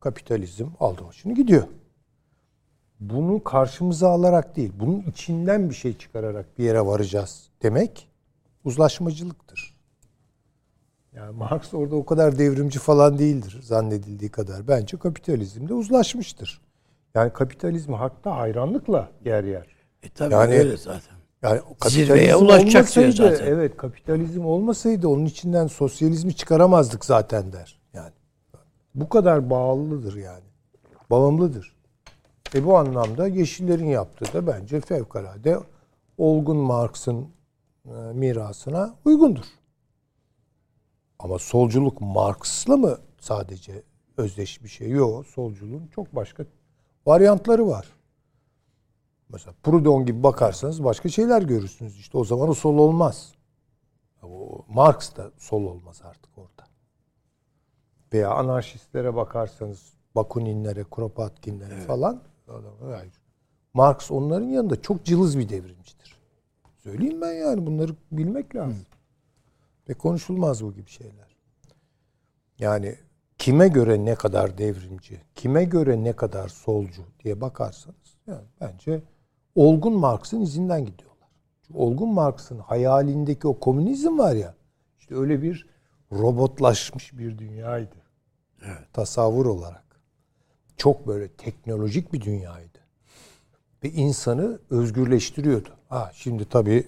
[0.00, 1.62] kapitalizm aldı başını gidiyor.
[3.00, 8.08] Bunu karşımıza alarak değil, bunun içinden bir şey çıkararak bir yere varacağız demek
[8.64, 9.74] uzlaşmacılıktır.
[11.12, 14.68] Yani Marx orada o kadar devrimci falan değildir zannedildiği kadar.
[14.68, 16.60] Bence kapitalizmde uzlaşmıştır.
[17.14, 19.66] Yani kapitalizmi hatta hayranlıkla yer yer.
[20.02, 21.18] E tabii Yani- öyle zaten.
[21.42, 23.52] Yani Zirveye ulaşacak diyor olmasaydı, zaten.
[23.52, 27.80] Evet kapitalizm olmasaydı onun içinden sosyalizmi çıkaramazdık zaten der.
[27.92, 28.12] Yani
[28.94, 30.44] bu kadar bağlıdır yani.
[31.10, 31.77] Bağımlıdır.
[32.54, 35.58] E bu anlamda Yeşillerin yaptığı da bence fevkalade
[36.18, 37.28] olgun Marx'ın
[37.84, 39.44] e, mirasına uygundur.
[41.18, 43.82] Ama solculuk Marx'la mı sadece
[44.16, 44.90] özdeş bir şey?
[44.90, 45.26] Yok.
[45.26, 46.44] Solculuğun çok başka
[47.06, 47.86] varyantları var.
[49.28, 51.98] Mesela Proudhon gibi bakarsanız başka şeyler görürsünüz.
[51.98, 53.32] İşte o zaman o sol olmaz.
[54.22, 56.64] O Marx da sol olmaz artık orada.
[58.12, 62.22] Veya anarşistlere bakarsanız Bakuninlere, Kropotkinlere falan.
[62.80, 63.12] Hayır.
[63.74, 66.18] Marx onların yanında çok cılız bir devrimcidir.
[66.78, 68.86] Söyleyeyim ben yani bunları bilmek lazım.
[69.88, 71.36] Ve konuşulmaz bu gibi şeyler.
[72.58, 72.94] Yani
[73.38, 79.02] kime göre ne kadar devrimci, kime göre ne kadar solcu diye bakarsanız yani bence
[79.54, 81.28] olgun Marx'ın izinden gidiyorlar.
[81.62, 84.54] Çünkü olgun Marx'ın hayalindeki o komünizm var ya
[84.98, 85.66] işte öyle bir
[86.12, 87.96] robotlaşmış bir dünyaydı.
[88.92, 89.87] Tasavvur olarak.
[90.78, 92.78] Çok böyle teknolojik bir dünyaydı.
[93.84, 95.68] Ve insanı özgürleştiriyordu.
[95.88, 96.86] Ha şimdi tabii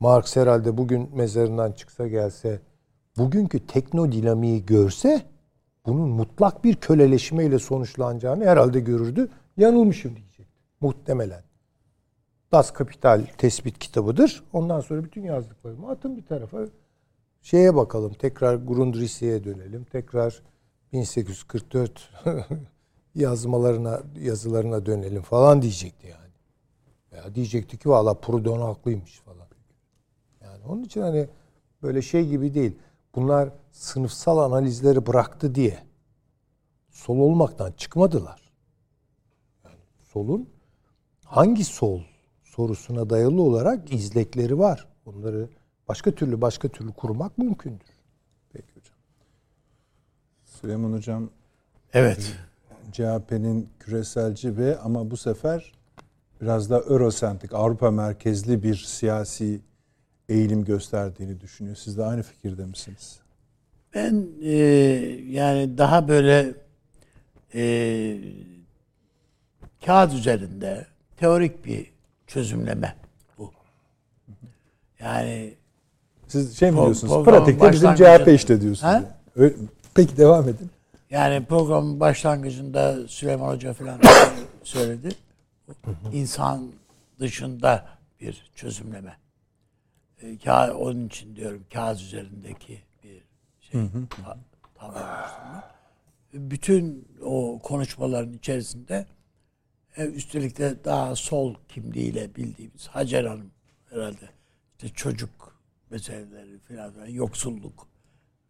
[0.00, 2.60] Marx herhalde bugün mezarından çıksa gelse
[3.16, 5.22] bugünkü teknodinamiği görse
[5.86, 9.28] bunun mutlak bir köleleşmeyle sonuçlanacağını herhalde görürdü.
[9.56, 10.52] Yanılmışım diyecekti.
[10.80, 11.42] Muhtemelen.
[12.52, 14.44] Das Kapital tespit kitabıdır.
[14.52, 16.66] Ondan sonra bütün yazdıklarımı atın bir tarafa.
[17.42, 18.12] Şeye bakalım.
[18.12, 19.84] Tekrar Grundrissi'ye dönelim.
[19.84, 20.42] Tekrar
[20.92, 22.10] 1844
[23.14, 26.28] yazmalarına, yazılarına dönelim falan diyecekti yani.
[27.12, 29.46] Ya diyecekti ki valla Proudhon haklıymış falan.
[30.40, 31.28] Yani onun için hani
[31.82, 32.76] böyle şey gibi değil.
[33.14, 35.78] Bunlar sınıfsal analizleri bıraktı diye
[36.90, 38.52] sol olmaktan çıkmadılar.
[39.64, 39.76] Yani
[40.12, 40.48] solun
[41.24, 42.00] hangi sol
[42.44, 44.88] sorusuna dayalı olarak izlekleri var.
[45.06, 45.48] Bunları
[45.88, 47.88] başka türlü başka türlü kurmak mümkündür.
[48.52, 48.96] Peki hocam.
[50.44, 51.30] Süleyman hocam
[51.92, 52.36] Evet.
[52.92, 55.72] CHP'nin küreselci ve ama bu sefer
[56.40, 59.60] biraz da Eurosentrik, Avrupa merkezli bir siyasi
[60.28, 61.76] eğilim gösterdiğini düşünüyor.
[61.76, 63.18] Siz de aynı fikirde misiniz?
[63.94, 64.52] Ben e,
[65.28, 66.54] yani daha böyle
[67.54, 68.18] e,
[69.86, 70.86] kağıt üzerinde
[71.16, 71.92] teorik bir
[72.26, 72.94] çözümleme
[73.38, 73.52] bu.
[75.00, 75.54] Yani
[76.28, 77.24] Siz şey mi diyorsunuz?
[77.24, 78.82] Pratikte bizim CHP işte diyorsunuz.
[78.82, 78.92] Ha?
[78.92, 79.06] yani.
[79.36, 79.54] Öyle-
[79.94, 80.70] Peki devam edin.
[81.10, 84.00] Yani programın başlangıcında Süleyman Hoca falan
[84.62, 85.08] söyledi.
[86.12, 86.72] İnsan
[87.20, 87.88] dışında
[88.20, 89.16] bir çözümleme.
[90.22, 93.22] E, ka- onun için diyorum kağıt üzerindeki bir
[93.60, 93.80] şey.
[94.24, 94.38] ta-
[94.74, 95.02] tavır.
[96.32, 99.06] Bütün o konuşmaların içerisinde
[99.96, 103.50] e, üstelik de daha sol kimliğiyle bildiğimiz Hacer Hanım
[103.90, 104.28] herhalde
[104.76, 105.58] işte çocuk
[105.90, 107.88] meseleleri falan, falan, yoksulluk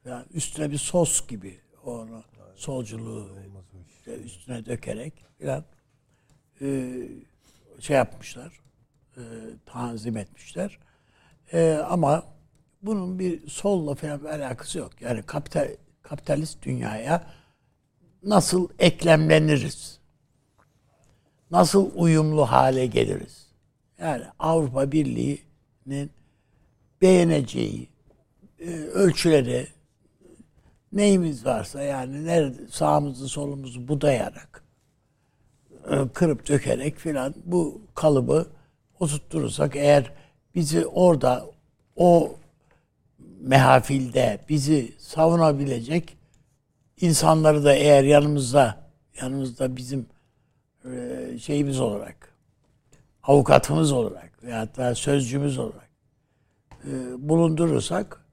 [0.05, 2.22] falan üstüne bir sos gibi onu
[2.59, 3.28] solculuğu
[3.89, 5.64] işte üstüne dökerek falan
[6.60, 6.97] e,
[7.80, 8.60] şey yapmışlar
[9.16, 9.22] e,
[9.66, 10.78] tanzim etmişler.
[11.52, 12.24] E, ama
[12.82, 15.01] bunun bir solla falan bir alakası yok.
[15.01, 15.68] Yani kapital
[16.02, 17.26] kapitalist dünyaya
[18.22, 19.98] nasıl eklemleniriz?
[21.51, 23.47] Nasıl uyumlu hale geliriz?
[23.98, 26.10] Yani Avrupa Birliği'nin
[27.02, 27.89] beğeneceği
[28.60, 29.66] e, ölçüleri
[30.93, 34.62] neyimiz varsa yani nerede sağımızı solumuzu budayarak
[35.90, 38.47] e, kırıp dökerek filan bu kalıbı
[39.01, 40.12] oturturursak eğer
[40.55, 41.47] bizi orada
[41.97, 42.36] o
[43.40, 46.16] mehafilde bizi savunabilecek
[47.01, 48.90] insanları da eğer yanımızda
[49.20, 50.06] yanımızda bizim
[50.85, 52.32] e, şeyimiz olarak
[53.23, 55.90] avukatımız olarak veyahut da sözcümüz olarak
[56.85, 56.90] e,
[57.28, 58.24] bulundurursak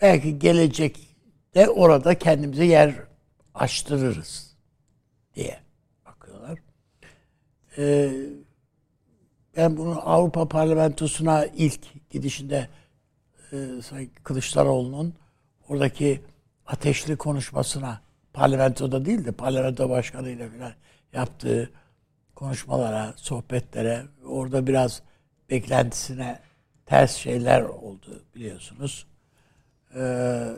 [0.00, 0.38] belki
[1.54, 2.94] gelecekte orada kendimize yer
[3.54, 4.56] açtırırız
[5.34, 5.58] diye
[6.06, 6.58] bakıyorlar.
[7.78, 8.12] E,
[9.56, 12.68] ben bunu Avrupa Parlamentosu'na ilk gidişinde
[13.52, 13.56] e,
[14.24, 15.14] Kılıçdaroğlu'nun
[15.68, 16.20] oradaki
[16.66, 18.00] ateşli konuşmasına
[18.32, 20.72] parlamentoda değil de parlamento başkanıyla falan
[21.12, 21.70] yaptığı
[22.34, 25.02] konuşmalara, sohbetlere orada biraz
[25.50, 26.40] beklentisine
[26.86, 29.06] ters şeyler oldu biliyorsunuz.
[29.94, 30.56] Ee,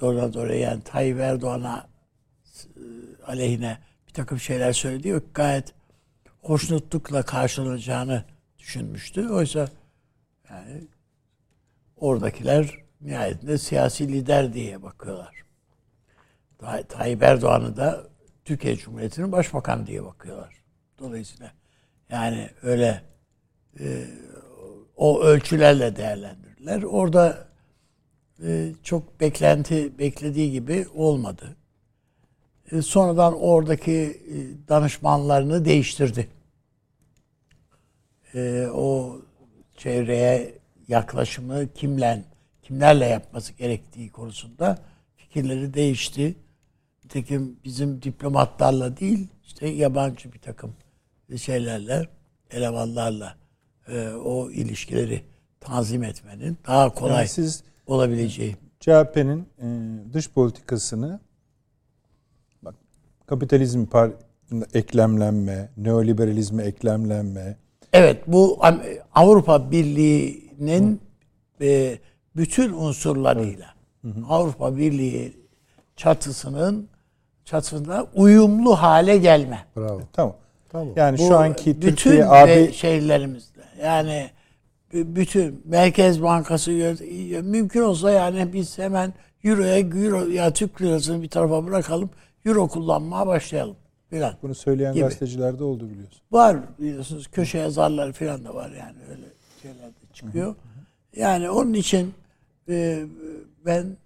[0.00, 1.86] doğrudan doğruya yani Tayyip Erdoğan'a
[2.76, 2.82] e,
[3.26, 5.08] aleyhine bir takım şeyler söyledi.
[5.08, 5.74] Yok, gayet
[6.42, 8.24] hoşnutlukla karşılanacağını
[8.58, 9.28] düşünmüştü.
[9.28, 9.68] Oysa
[10.50, 10.84] yani
[11.96, 15.44] oradakiler nihayetinde siyasi lider diye bakıyorlar.
[16.58, 18.06] Tay- Tayyip Erdoğan'ı da
[18.44, 20.62] Türkiye Cumhuriyeti'nin başbakan diye bakıyorlar.
[20.98, 21.52] Dolayısıyla
[22.10, 23.02] yani öyle
[23.80, 24.06] e,
[24.96, 26.82] o ölçülerle değerlendirdiler.
[26.82, 27.48] Orada
[28.42, 31.56] e, çok beklenti beklediği gibi olmadı.
[32.72, 36.28] E, sonradan oradaki e, danışmanlarını değiştirdi.
[38.34, 39.20] E, o
[39.76, 40.58] çevreye
[40.88, 42.24] yaklaşımı kimle
[42.62, 44.78] kimlerle yapması gerektiği konusunda
[45.16, 46.34] fikirleri değişti.
[47.04, 50.74] Nitekim bizim diplomatlarla değil, işte yabancı bir takım
[51.36, 52.08] şeylerle,
[52.50, 53.36] elemanlarla
[53.88, 55.22] e, o ilişkileri
[55.60, 58.56] tanzim etmenin daha kolay Yani siz olabileceği.
[58.80, 59.66] CHP'nin e,
[60.12, 61.20] dış politikasını
[62.62, 62.74] bak
[63.26, 64.10] kapitalizm par
[64.74, 67.56] eklemlenme, neoliberalizme eklemlenme,
[67.94, 68.60] Evet bu
[69.14, 71.00] Avrupa Birliği'nin
[71.60, 71.98] e,
[72.36, 73.74] bütün unsurlarıyla
[74.28, 75.36] Avrupa Birliği
[75.96, 76.88] çatısının
[77.44, 79.58] çatısında uyumlu hale gelme.
[79.76, 80.00] Bravo.
[80.12, 80.36] tamam.
[80.72, 80.88] Tamam.
[80.96, 84.30] Yani Bu şu anki bütün Türkiye AB şeylerimizde yani
[84.94, 86.70] bütün Merkez Bankası
[87.44, 89.14] mümkün olsa yani biz hemen
[89.44, 92.10] Euro'ya Euro ya Türk lirasını bir tarafa bırakalım.
[92.44, 93.76] Euro kullanmaya başlayalım
[94.10, 94.34] filan.
[94.42, 95.04] bunu söyleyen Gibi.
[95.04, 96.20] gazeteciler de oldu biliyorsun.
[96.32, 99.26] Var biliyorsunuz köşe yazarları falan da var yani öyle
[99.62, 100.54] şeyler de çıkıyor.
[101.16, 102.14] Yani onun için
[102.68, 103.04] e,
[103.66, 103.96] ben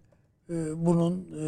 [0.50, 1.44] e, bunun e,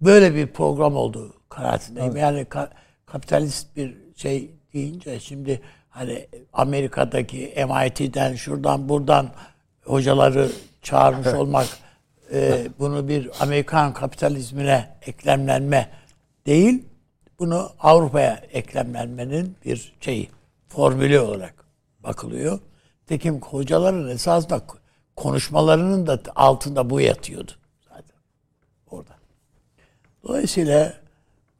[0.00, 2.16] böyle bir program olduğu kanaatindeyim.
[2.16, 2.70] Yani ka-
[3.06, 5.60] kapitalist bir şey deyince şimdi
[5.92, 9.30] hani Amerika'daki MIT'den şuradan buradan
[9.84, 10.48] hocaları
[10.82, 11.66] çağırmış olmak
[12.32, 15.90] e, bunu bir Amerikan kapitalizmine eklemlenme
[16.46, 16.84] değil,
[17.38, 20.28] bunu Avrupa'ya eklemlenmenin bir şeyi,
[20.68, 21.54] formülü olarak
[22.00, 22.58] bakılıyor.
[23.06, 24.62] Tekim hocaların esasında
[25.16, 27.52] konuşmalarının da altında bu yatıyordu
[27.88, 28.16] zaten
[28.90, 29.14] orada.
[30.24, 30.94] Dolayısıyla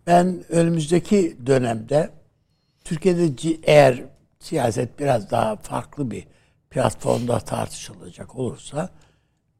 [0.06, 2.10] ben önümüzdeki dönemde
[2.84, 4.11] Türkiye'de eğer
[4.42, 6.26] siyaset biraz daha farklı bir
[6.70, 8.88] platformda tartışılacak olursa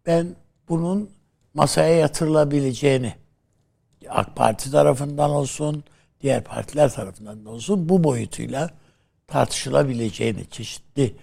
[0.07, 0.37] ben
[0.69, 1.11] bunun
[1.55, 3.15] masaya yatırılabileceğini
[4.09, 5.85] AK Parti tarafından olsun,
[6.21, 8.71] diğer partiler tarafından da olsun bu boyutuyla
[9.27, 11.17] tartışılabileceğini, çeşitli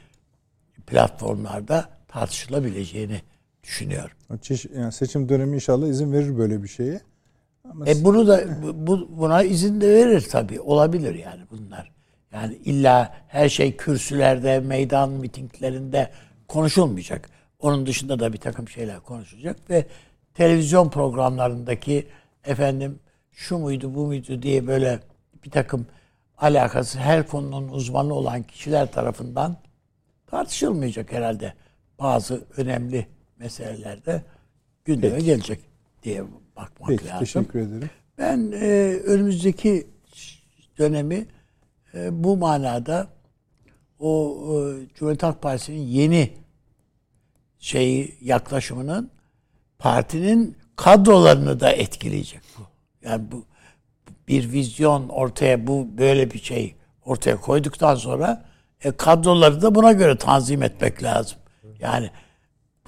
[0.87, 3.21] platformlarda tartışılabileceğini
[3.63, 4.17] düşünüyorum.
[4.75, 7.01] Yani seçim dönemi inşallah izin verir böyle bir şeye.
[7.71, 8.43] Ama e bunu da
[8.87, 10.61] bu, buna izin de verir tabii.
[10.61, 11.98] Olabilir yani bunlar.
[12.33, 16.11] Yani illa her şey kürsülerde, meydan mitinglerinde
[16.47, 17.29] konuşulmayacak.
[17.59, 19.85] Onun dışında da bir takım şeyler konuşulacak ve
[20.33, 22.07] televizyon programlarındaki
[22.45, 22.99] efendim
[23.31, 24.99] şu muydu bu muydu diye böyle
[25.45, 25.87] bir takım
[26.37, 29.57] alakası her konunun uzmanı olan kişiler tarafından
[30.27, 31.53] tartışılmayacak herhalde.
[31.99, 33.07] Bazı önemli
[33.37, 34.23] meselelerde
[34.85, 35.25] gündeme Peki.
[35.25, 35.59] gelecek
[36.03, 36.23] diye
[36.55, 37.19] bakmak Peki, lazım.
[37.19, 37.89] Teşekkür ederim.
[38.17, 38.67] Ben e,
[39.05, 39.87] önümüzdeki
[40.77, 41.25] dönemi
[41.93, 43.07] e, bu manada
[43.99, 46.33] o e, Cumhuriyet Halk Partisi'nin yeni
[47.59, 49.11] şeyi yaklaşımının
[49.79, 52.61] partinin kadrolarını da etkileyecek bu.
[53.07, 53.45] Yani bu
[54.27, 56.75] bir vizyon ortaya bu böyle bir şey
[57.05, 58.45] ortaya koyduktan sonra
[58.83, 61.37] e, kadroları da buna göre tanzim etmek lazım.
[61.79, 62.09] Yani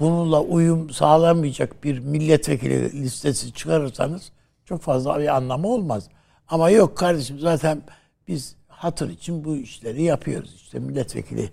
[0.00, 4.32] bununla uyum sağlamayacak bir milletvekili listesi çıkarırsanız
[4.64, 6.08] çok fazla bir anlamı olmaz.
[6.48, 7.82] Ama yok kardeşim zaten
[8.28, 10.54] biz hatır için bu işleri yapıyoruz.
[10.54, 11.50] İşte milletvekili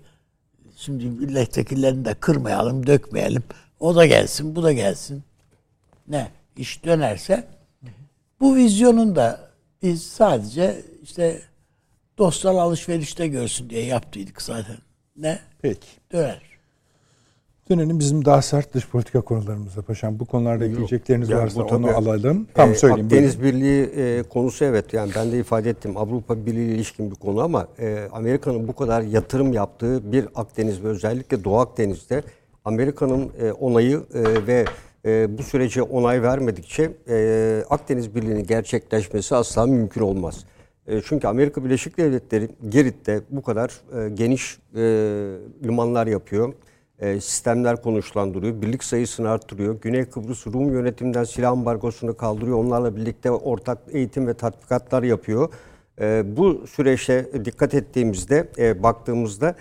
[0.76, 3.42] şimdi milletvekillerini de kırmayalım, dökmeyelim.
[3.80, 5.22] O da gelsin, bu da gelsin.
[6.08, 6.30] Ne?
[6.56, 7.48] iş dönerse
[8.40, 9.50] bu vizyonun da
[9.82, 11.42] biz sadece işte
[12.18, 14.76] dostlar alışverişte görsün diye yaptıydık zaten.
[15.16, 15.38] Ne?
[15.62, 15.88] Peki.
[16.12, 16.49] Döner.
[17.70, 20.18] Dönelim bizim daha sert dış politika konularımıza paşam.
[20.18, 22.46] Bu konularda ekleyecekleriniz yani varsa onu alalım.
[22.54, 23.06] Tam e, söyleyeyim.
[23.06, 25.96] Akdeniz Birliği e, konusu evet yani ben de ifade ettim.
[25.96, 30.84] Avrupa Birliği ile ilişkin bir konu ama e, Amerika'nın bu kadar yatırım yaptığı bir Akdeniz
[30.84, 32.22] ve özellikle Doğu Akdeniz'de
[32.64, 34.64] Amerika'nın e, onayı e, ve
[35.04, 40.44] e, bu sürece onay vermedikçe e, Akdeniz Birliği'nin gerçekleşmesi asla mümkün olmaz.
[40.86, 44.80] E, çünkü Amerika Birleşik Devletleri Girit'te bu kadar e, geniş e,
[45.64, 46.54] limanlar yapıyor
[47.00, 48.62] sistemler konuşlandırıyor.
[48.62, 49.80] Birlik sayısını arttırıyor.
[49.80, 52.58] Güney Kıbrıs Rum yönetiminden silah ambargosunu kaldırıyor.
[52.58, 55.48] Onlarla birlikte ortak eğitim ve tatbikatlar yapıyor.
[56.00, 59.54] E, bu süreçte dikkat ettiğimizde, e, baktığımızda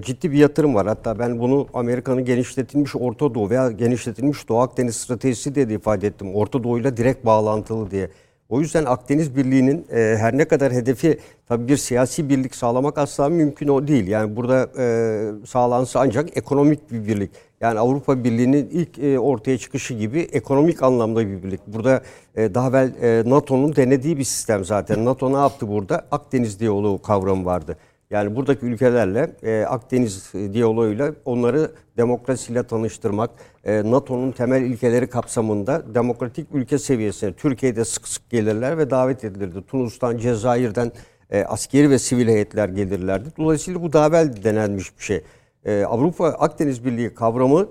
[0.00, 0.86] ciddi bir yatırım var.
[0.86, 6.06] Hatta ben bunu Amerika'nın genişletilmiş Orta Doğu veya genişletilmiş Doğu Akdeniz stratejisi diye de ifade
[6.06, 6.34] ettim.
[6.34, 8.08] Orta Doğu ile direkt bağlantılı diye.
[8.52, 11.18] O yüzden Akdeniz Birliği'nin e, her ne kadar hedefi
[11.48, 14.06] tabii bir siyasi birlik sağlamak asla mümkün o değil.
[14.06, 17.30] Yani burada e, sağlansa ancak ekonomik bir birlik.
[17.60, 21.60] Yani Avrupa Birliği'nin ilk e, ortaya çıkışı gibi ekonomik anlamda bir birlik.
[21.66, 22.02] Burada
[22.36, 25.04] e, daha evvel e, NATO'nun denediği bir sistem zaten.
[25.04, 26.06] NATO ne yaptı burada?
[26.10, 27.76] Akdeniz diyaloğu kavramı vardı.
[28.10, 33.30] Yani buradaki ülkelerle e, Akdeniz diyaloğuyla onları demokrasiyle tanıştırmak,
[33.64, 39.62] e, NATO'nun temel ilkeleri kapsamında demokratik ülke seviyesine Türkiye'de sık sık gelirler ve davet edilirdi.
[39.66, 40.92] Tunus'tan, Cezayir'den
[41.30, 43.28] e, askeri ve sivil heyetler gelirlerdi.
[43.38, 45.22] Dolayısıyla bu daha evvel denenmiş bir şey.
[45.64, 47.68] E, Avrupa Akdeniz Birliği kavramı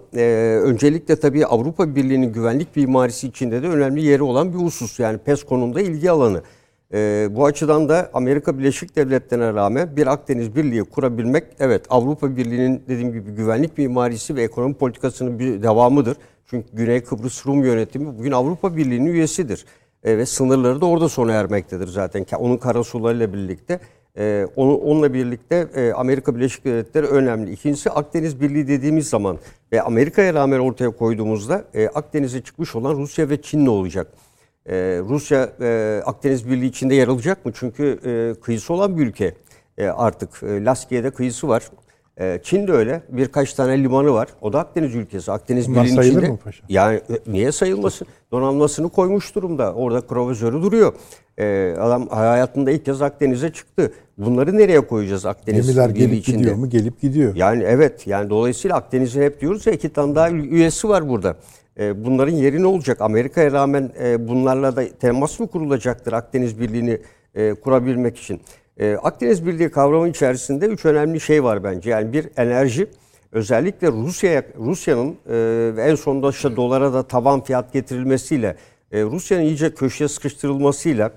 [0.64, 5.00] öncelikle tabii Avrupa Birliği'nin güvenlik mimarisi içinde de önemli yeri olan bir husus.
[5.00, 6.42] Yani PESCO'nun da ilgi alanı.
[6.94, 12.84] E, bu açıdan da Amerika Birleşik Devletleri'ne rağmen bir Akdeniz Birliği kurabilmek evet Avrupa Birliği'nin
[12.88, 16.18] dediğim gibi güvenlik mimarisi ve ekonomi politikasının bir devamıdır.
[16.46, 19.66] Çünkü Güney Kıbrıs Rum yönetimi bugün Avrupa Birliği'nin üyesidir.
[20.04, 22.26] E, ve sınırları da orada sona ermektedir zaten.
[22.40, 23.80] Onun karasularıyla birlikte.
[24.18, 27.52] E, onu, onunla birlikte e, Amerika Birleşik Devletleri önemli.
[27.52, 29.38] İkincisi Akdeniz Birliği dediğimiz zaman
[29.72, 34.08] ve Amerika'ya rağmen ortaya koyduğumuzda e, Akdeniz'e çıkmış olan Rusya ve Çin ne olacak?
[34.70, 37.52] Ee, Rusya e, Akdeniz Birliği içinde yer alacak mı?
[37.56, 39.34] Çünkü e, kıyısı olan bir ülke
[39.78, 40.44] e, artık.
[40.44, 41.64] E, Laskiye'de kıyısı var.
[42.20, 43.02] E, Çin de öyle.
[43.10, 44.28] Birkaç tane limanı var.
[44.42, 45.32] O da Akdeniz ülkesi.
[45.32, 46.32] Akdeniz Bunlar Birliği'nin sayılır içinde.
[46.32, 46.64] mı paşa?
[46.70, 48.08] Yani e, niye sayılmasın?
[48.32, 49.74] Donanmasını koymuş durumda.
[49.74, 50.94] Orada provizörü duruyor.
[51.40, 53.94] E, adam hayatında ilk kez Akdeniz'e çıktı.
[54.18, 56.38] Bunları nereye koyacağız Akdeniz Gemiler Birliği gelip içinde?
[56.38, 56.70] gidiyor mu?
[56.70, 57.36] Gelip gidiyor.
[57.36, 58.08] Yani evet.
[58.08, 61.36] Yani dolayısıyla Akdeniz'e hep diyoruz ya iki tane daha üyesi var burada.
[61.82, 63.02] E, bunların yeri ne olacak?
[63.02, 67.00] Amerika'ya rağmen e, bunlarla da temas mı kurulacaktır Akdeniz Birliği'ni
[67.36, 68.42] e, kurabilmek için?
[69.04, 71.90] Akdeniz Birliği kavramı içerisinde üç önemli şey var bence.
[71.90, 72.88] Yani bir enerji,
[73.32, 75.16] özellikle Rusya'ya Rusya'nın
[75.76, 78.56] ve en sonunda işte dolara da tavan fiyat getirilmesiyle
[78.94, 81.12] Rusya'nın iyice köşeye sıkıştırılmasıyla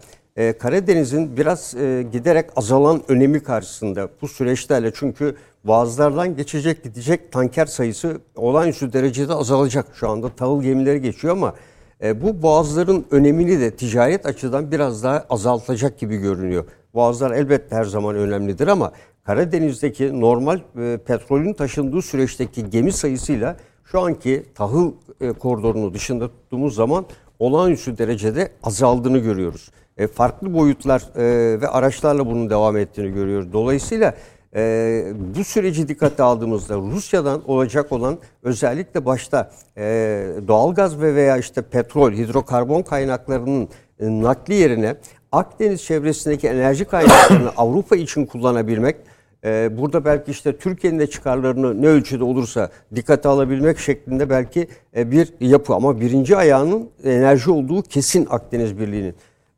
[0.58, 1.74] Karadeniz'in biraz
[2.12, 9.86] giderek azalan önemi karşısında bu süreçlerle çünkü boğazlardan geçecek gidecek tanker sayısı olağanüstü derecede azalacak.
[9.94, 11.54] Şu anda tahıl gemileri geçiyor ama
[12.02, 16.64] e, bu boğazların önemini de ticaret açıdan biraz daha azaltacak gibi görünüyor.
[16.94, 18.92] Boğazlar elbette her zaman önemlidir ama
[19.24, 26.74] Karadeniz'deki normal e, petrolün taşındığı süreçteki gemi sayısıyla şu anki tahıl e, koridorunu dışında tuttuğumuz
[26.74, 27.06] zaman
[27.38, 29.70] olağanüstü derecede azaldığını görüyoruz.
[29.96, 33.52] E, farklı boyutlar e, ve araçlarla bunun devam ettiğini görüyoruz.
[33.52, 34.14] Dolayısıyla
[34.55, 35.05] e,
[35.36, 42.12] bu süreci dikkate aldığımızda Rusya'dan olacak olan özellikle başta e, doğalgaz ve veya işte petrol,
[42.12, 43.68] hidrokarbon kaynaklarının
[44.01, 44.97] e, nakli yerine
[45.32, 48.97] Akdeniz çevresindeki enerji kaynaklarını Avrupa için kullanabilmek,
[49.44, 55.10] e, burada belki işte Türkiye'nin de çıkarlarını ne ölçüde olursa dikkate alabilmek şeklinde belki e,
[55.10, 59.14] bir yapı ama birinci ayağının enerji olduğu kesin Akdeniz Birliği'nin.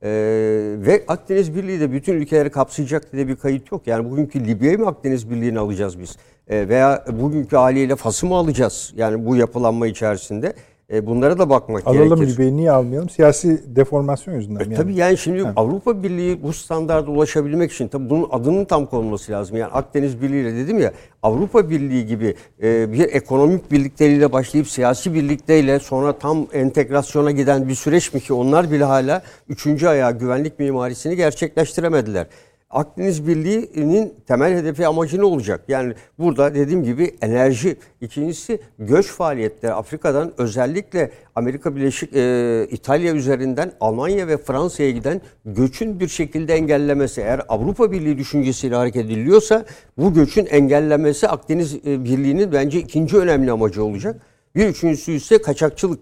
[0.07, 3.87] Ee, ve Akdeniz Birliği de bütün ülkeleri kapsayacak diye bir kayıt yok.
[3.87, 6.17] Yani bugünkü Libya'yı mı Akdeniz Birliği'ni alacağız biz?
[6.49, 8.93] Ee, veya bugünkü haliyle Fas'ı mı alacağız?
[8.97, 10.55] Yani bu yapılanma içerisinde.
[10.93, 12.33] E, bunlara da bakmak Alalım gerekir.
[12.33, 13.09] Libya'yı niye almayalım?
[13.09, 14.61] Siyasi deformasyon yüzünden.
[14.61, 14.75] E, yani.
[14.75, 15.53] Tabii yani şimdi Evet.
[15.57, 19.57] Avrupa Birliği bu standarda ulaşabilmek için tabii bunun adının tam konulması lazım.
[19.57, 20.93] Yani Akdeniz Birliği ile dedim ya
[21.23, 27.75] Avrupa Birliği gibi e, bir ekonomik birlikteliğiyle başlayıp siyasi birlikteyle sonra tam entegrasyona giden bir
[27.75, 32.27] süreç mi ki onlar bile hala üçüncü ayağı güvenlik mimarisini gerçekleştiremediler.
[32.71, 35.65] Akdeniz Birliği'nin temel hedefi amacı ne olacak?
[35.69, 43.73] Yani burada dediğim gibi enerji, ikincisi göç faaliyetleri Afrika'dan özellikle Amerika Birleşik e, İtalya üzerinden
[43.81, 47.21] Almanya ve Fransa'ya giden göçün bir şekilde engellemesi.
[47.21, 49.65] Eğer Avrupa Birliği düşüncesiyle hareket ediliyorsa
[49.99, 54.23] bu göçün engellemesi Akdeniz e, Birliği'nin bence ikinci önemli amacı olacak.
[54.55, 56.01] Bir üçüncüsü ise kaçakçılık.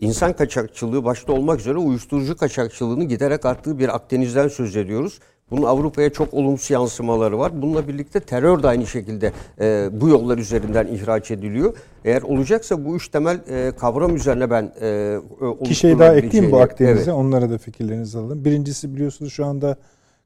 [0.00, 5.20] İnsan kaçakçılığı başta olmak üzere uyuşturucu kaçakçılığının giderek arttığı bir Akdeniz'den söz ediyoruz.
[5.50, 7.62] Bunun Avrupa'ya çok olumsuz yansımaları var.
[7.62, 11.76] Bununla birlikte terör de aynı şekilde e, bu yollar üzerinden ihraç ediliyor.
[12.04, 15.18] Eğer olacaksa bu üç temel e, kavram üzerine ben e,
[15.60, 17.02] İki şey daha ekleyeyim bu Akdeniz'e.
[17.02, 17.08] Evet.
[17.08, 18.44] Onlara da fikirlerinizi alalım.
[18.44, 19.76] Birincisi biliyorsunuz şu anda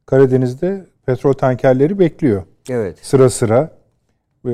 [0.06, 2.42] Karadeniz'de petrol tankerleri bekliyor.
[2.70, 2.98] Evet.
[3.02, 3.70] Sıra sıra.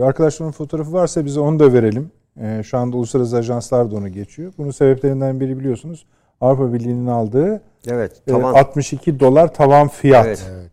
[0.03, 2.11] Arkadaşların fotoğrafı varsa bize onu da verelim.
[2.41, 4.53] Ee, şu anda uluslararası ajanslar da onu geçiyor.
[4.59, 6.07] Bunun sebeplerinden biri biliyorsunuz
[6.40, 8.23] Avrupa Birliği'nin aldığı Evet.
[8.27, 8.55] e, Tamam.
[8.55, 10.70] 62 dolar tavan fiyat Evet.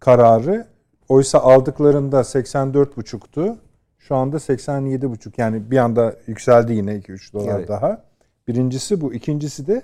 [0.00, 0.66] kararı.
[1.08, 3.56] Oysa aldıklarında 84,5'tu.
[3.98, 7.68] Şu anda 87,5 yani bir anda yükseldi yine 2-3 dolar Evet.
[7.68, 8.02] daha.
[8.48, 9.14] Birincisi bu.
[9.14, 9.82] İkincisi de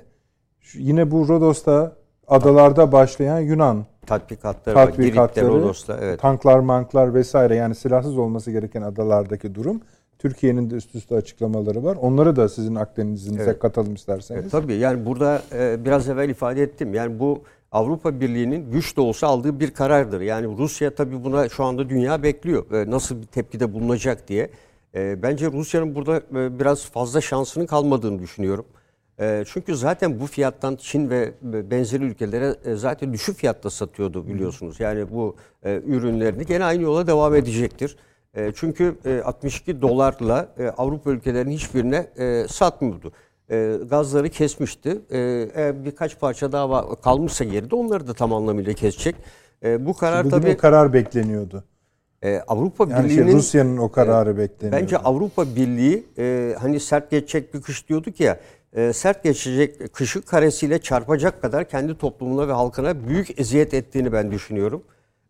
[0.74, 1.92] yine bu Rodos'ta
[2.28, 4.84] adalarda başlayan Yunan Tatbikatları var.
[4.84, 5.98] Girit'te, tatbikatları, Rodos'ta.
[6.02, 6.20] Evet.
[6.20, 9.80] tanklar, manklar vesaire yani silahsız olması gereken adalardaki durum.
[10.28, 11.96] Türkiye'nin de üst üste açıklamaları var.
[12.00, 13.58] Onları da sizin Akdeniz'inize Evet.
[13.58, 14.46] katalım isterseniz.
[14.46, 16.94] E, tabii yani burada e, biraz evvel ifade ettim.
[16.94, 17.42] Yani bu
[17.72, 20.20] Avrupa Birliği'nin güç de olsa aldığı bir karardır.
[20.20, 22.70] Yani Rusya tabii buna şu anda dünya bekliyor.
[22.72, 24.50] E, nasıl bir tepkide bulunacak diye.
[24.94, 28.64] E, bence Rusya'nın burada e, biraz fazla şansının kalmadığını düşünüyorum.
[29.20, 34.80] E, çünkü zaten bu fiyattan Çin ve benzeri ülkelere e, zaten düşük fiyatta satıyordu biliyorsunuz.
[34.80, 37.96] Yani bu e, ürünlerini gene aynı yola devam edecektir.
[38.36, 43.12] E, çünkü e, 62 dolarla e, Avrupa ülkelerinin hiçbirine e, satmıyordu.
[43.50, 45.00] E, gazları kesmişti.
[45.10, 45.18] E,
[45.54, 49.16] eğer birkaç parça daha kalmışsa geride onları da tam anlamıyla kesecek.
[49.64, 51.64] E, bu karar Bugün tabii karar bekleniyordu.
[52.22, 54.82] e, Avrupa Yani şey, Birliği'nin Rusya'nın o kararı bekleniyordu.
[54.82, 58.40] Bence Avrupa Birliği e, hani sert geçecek bir kış diyorduk ya
[58.72, 64.30] e, sert geçecek kışı karesiyle çarpacak kadar kendi toplumuna ve halkına büyük eziyet ettiğini ben
[64.30, 64.82] düşünüyorum.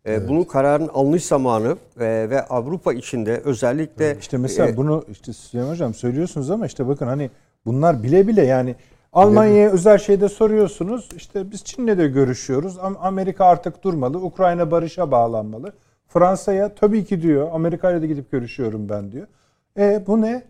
[0.07, 5.33] E, Bunun kararın alınış zamanı e, ve Avrupa içinde özellikle İşte mesela e, bunu işte
[5.33, 7.29] Süleyman Hocam söylüyorsunuz ama işte bakın hani
[7.65, 8.75] bunlar bile bile yani
[9.13, 11.09] Almanya'ya özel şeyde soruyorsunuz.
[11.15, 12.77] İşte biz Çin'le de görüşüyoruz.
[12.77, 14.17] Am- Amerika artık durmalı.
[14.17, 15.73] Ukrayna barışa bağlanmalı.
[16.07, 17.49] Fransa'ya tabii ki diyor.
[17.53, 19.27] Amerika'yla da gidip görüşüyorum ben diyor.
[19.77, 20.43] E bu ne?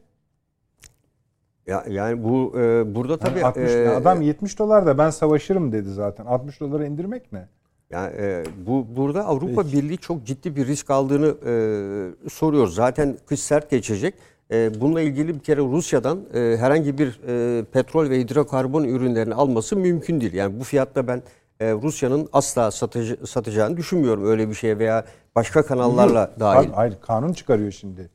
[1.68, 5.72] ya, yani bu e, burada tabii Yani 60, e, adam 70 dolar da ben savaşırım
[5.72, 6.26] dedi zaten.
[6.26, 7.48] 60 dolara indirmek ne?
[7.90, 9.78] Yani e, bu burada Avrupa Peki.
[9.78, 12.68] Birliği çok ciddi bir risk aldığını e, soruyor.
[12.68, 14.14] Zaten kış sert geçecek.
[14.52, 19.76] E, bununla ilgili bir kere Rusya'dan e, herhangi bir e, petrol ve hidrokarbon ürünlerini alması
[19.76, 20.34] mümkün değil.
[20.34, 21.24] Yani bu fiyatta ben
[21.60, 25.06] e, Rusya'nın asla satıcı, satacağını düşünmüyorum öyle bir şeye veya
[25.36, 26.70] başka kanallarla dahil.
[26.70, 28.10] Hayır kanun çıkarıyor şimdi.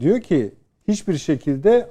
[0.00, 0.54] Diyor ki
[0.88, 1.88] hiçbir şekilde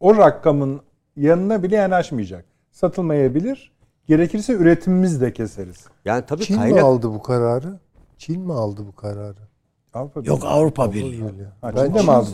[0.00, 0.80] o rakamın
[1.16, 2.44] yanına bile yanaşmayacak.
[2.72, 3.72] Satılmayabilir.
[4.08, 5.84] Gerekirse üretimimizi de keseriz.
[6.04, 7.78] Yani tabii Çin mi kaynak aldı bu kararı?
[8.18, 9.36] Çin mi aldı bu kararı?
[9.94, 11.22] Avrupa Yok Avrupa Birliği.
[11.60, 12.28] Ha, Ben Çin'de mi Çin- aldı?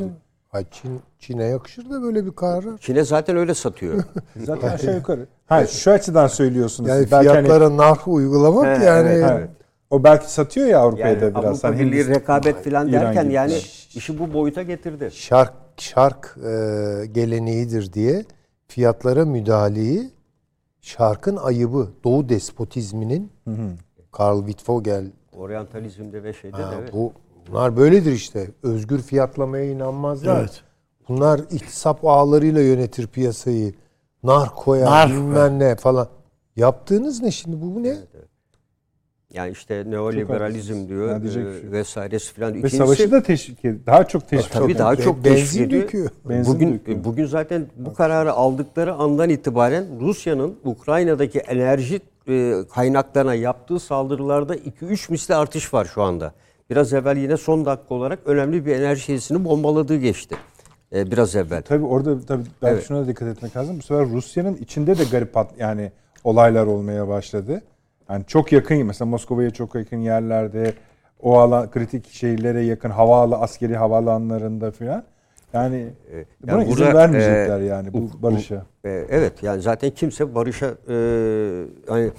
[0.49, 2.79] Ha, Çin, Çin'e yakışır da böyle bir karar.
[2.79, 4.05] Çin'e zaten öyle satıyor.
[4.45, 5.27] Zaten aşağı yukarı.
[5.47, 6.91] Ha şu açıdan söylüyorsunuz.
[6.91, 9.09] Yani hani- fiyatlara narh uygulamak He, yani.
[9.09, 9.51] evet, Evet.
[9.91, 11.45] O belki satıyor ya Avrupa'ya Yani da biraz.
[11.45, 13.35] Avrupa Hani Birliği Hindistan- rekabet falan derken gibi.
[13.35, 13.53] yani
[13.95, 15.11] işi bu boyuta getirdi.
[15.13, 16.51] Şark şark e,
[17.13, 18.25] geleneğidir diye
[18.69, 20.11] fiyatlara müdahaleyi
[20.81, 23.33] şarkın ayıbı, Doğu despotizminin
[24.13, 26.93] Karl Wittfogel Oryantalizmde ve şeyde ha, de evet.
[26.93, 27.13] bu
[27.49, 28.51] bunlar böyledir işte.
[28.63, 30.41] Özgür fiyatlamaya inanmazlar.
[30.41, 30.63] Evet.
[31.09, 33.75] Bunlar iktisap ağlarıyla yönetir piyasayı.
[34.23, 36.09] Nar koyar, Nar bilmem ne falan.
[36.57, 37.97] Yaptığınız ne şimdi bu, bu ne?
[39.35, 41.43] Yani işte neoliberalizm diyor Yani e, şey
[41.73, 42.63] vesairesi falan.
[42.63, 43.87] Ve savaşı da teşvik ediyor.
[43.87, 44.79] Daha çok teşvik Tabii ediyor.
[44.79, 45.83] daha Be- çok teşvik ediyor.
[45.83, 46.11] döküyor.
[46.29, 47.05] Benzin bugün döküyor.
[47.05, 55.11] bugün zaten bu kararı aldıkları andan itibaren Rusya'nın Ukrayna'daki enerji e, kaynaklarına yaptığı saldırılarda 2-3
[55.11, 56.33] misli artış var şu anda.
[56.71, 60.37] Biraz evvel yine son dakika olarak önemli bir enerji tesisini bombaladığı geçti.
[60.95, 61.63] E, biraz evvel.
[61.63, 62.85] Tabii orada tabii ben Evet.
[62.89, 63.79] şuna da dikkat etmek lazım.
[63.79, 65.93] Bu sefer Rusya'nın içinde de garip yani
[66.25, 67.63] olaylar olmaya başladı.
[68.11, 70.75] Yani çok yakın mesela Moskova'ya çok yakın yerlerde
[71.23, 75.05] o alan kritik şehirlere yakın havalı askeri havaalanlarında filan.
[75.53, 75.87] Yani
[76.43, 78.67] buna yani izin burada, vermeyecekler e, yani bu barışa.
[78.85, 80.97] E, evet yani zaten kimse barışa e,
[81.89, 82.11] hani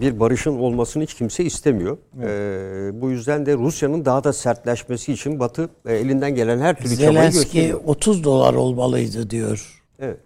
[0.00, 1.98] bir barışın olmasını hiç kimse istemiyor.
[2.22, 6.96] E, bu yüzden de Rusya'nın daha da sertleşmesi için Batı e, elinden gelen her türlü
[6.96, 7.80] çabayı Zelenski gösteriyor.
[7.84, 10.20] 30 dolar olmalıydı diyor Evet.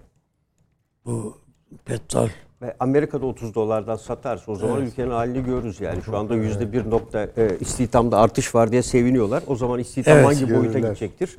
[1.05, 1.39] bu
[1.85, 2.29] petrol.
[2.63, 6.03] Ve Amerika'da 30 dolardan satarsa o zaman ülkenin halini görürüz yani.
[6.03, 9.43] Şu anda yüzde bir nokta e, istihdamda artış var diye seviniyorlar.
[9.47, 10.81] O zaman istihdam Evet, hangi boyuta görürler.
[10.89, 11.37] gidecektir?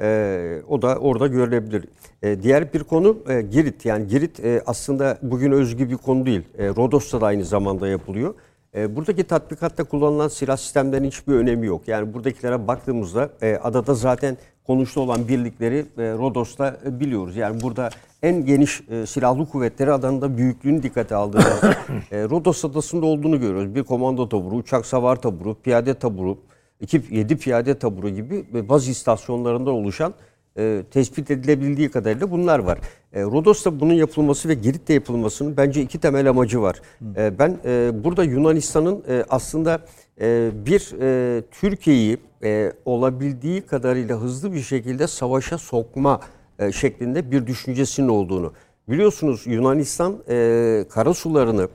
[0.00, 1.84] E, o da orada görülebilir.
[2.22, 3.84] E, diğer bir konu e, Girit.
[3.84, 6.42] Yani Girit e, aslında bugün özgü bir konu değil.
[6.58, 8.34] E, Rodos'ta da aynı zamanda yapılıyor.
[8.74, 11.88] E, buradaki tatbikatta kullanılan silah sistemlerinin hiçbir önemi yok.
[11.88, 14.36] Yani buradakilere baktığımızda e, adada zaten
[14.66, 17.36] konuştu olan birlikleri e, Rodos'ta e, biliyoruz.
[17.36, 17.90] Yani burada
[18.26, 21.70] en geniş e, silahlı kuvvetleri adanın da büyüklüğünü dikkate aldığımızda
[22.10, 23.74] e, Rodos adasında olduğunu görüyoruz.
[23.74, 26.38] Bir komando taburu, uçak savar taburu, piyade taburu,
[26.80, 30.14] iki, yedi piyade taburu gibi baz istasyonlarından oluşan
[30.58, 32.78] e, tespit edilebildiği kadarıyla bunlar var.
[33.12, 36.80] E, Rodos'ta bunun yapılması ve Girit'te yapılmasının bence iki temel amacı var.
[37.16, 39.80] E, ben e, burada Yunanistan'ın e, aslında
[40.20, 46.20] e, bir e, Türkiye'yi e, olabildiği kadarıyla hızlı bir şekilde savaşa sokma
[46.58, 48.52] e, şeklinde bir düşüncesinin olduğunu.
[48.88, 51.68] Biliyorsunuz Yunanistan e, karasularını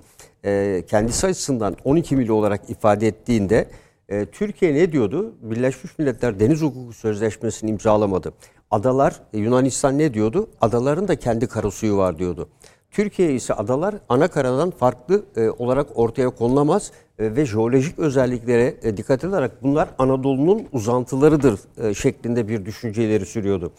[0.46, 3.68] e, kendisi açısından 12 mil olarak ifade ettiğinde
[4.10, 5.36] e, Türkiye ne diyordu?
[5.42, 8.34] Birleşmiş Milletler Deniz Hukuku Sözleşmesi'ni imzalamadı.
[8.72, 10.50] Adalar, e, Yunanistan ne diyordu?
[10.62, 12.50] Adaların da kendi karasuyu var diyordu.
[12.92, 18.98] Türkiye ise adalar ana karadan farklı e, olarak ortaya konulamaz e, ve jeolojik özelliklere e,
[18.98, 23.72] dikkat ederek bunlar Anadolu'nun uzantılarıdır e, şeklinde bir düşünceleri sürüyordu.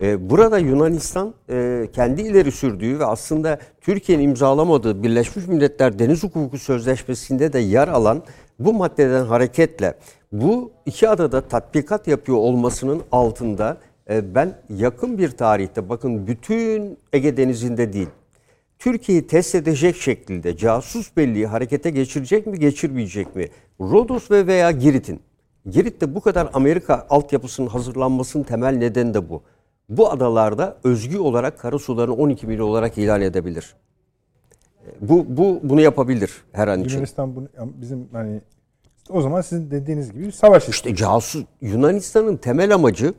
[0.00, 6.58] E, burada Yunanistan e, kendi ileri sürdüğü ve aslında Türkiye'nin imzalamadığı Birleşmiş Milletler Deniz Hukuku
[6.58, 8.22] Sözleşmesi'nde de yer alan
[8.58, 9.94] bu maddeden hareketle
[10.32, 13.76] bu iki adada tatbikat yapıyor olmasının altında
[14.10, 18.08] e, ben yakın bir tarihte bakın bütün Ege Denizi'nde değil
[18.78, 23.48] Türkiye'yi test edecek şekilde casus belliği harekete geçirecek mi geçirmeyecek mi?
[23.80, 25.20] Rodos ve veya Girit'in.
[25.70, 29.42] Girit'te bu kadar Amerika altyapısının hazırlanmasının temel nedeni de bu.
[29.88, 33.74] Bu adalarda özgü olarak karasularını 12 mil olarak ilan edebilir.
[35.00, 36.90] Bu, bu bunu yapabilir her an için.
[36.90, 37.48] Yunanistan bunu
[37.80, 38.40] bizim hani
[39.10, 40.90] o zaman sizin dediğiniz gibi bir savaş işte.
[40.90, 43.14] İşte casus Yunanistan'ın temel amacı,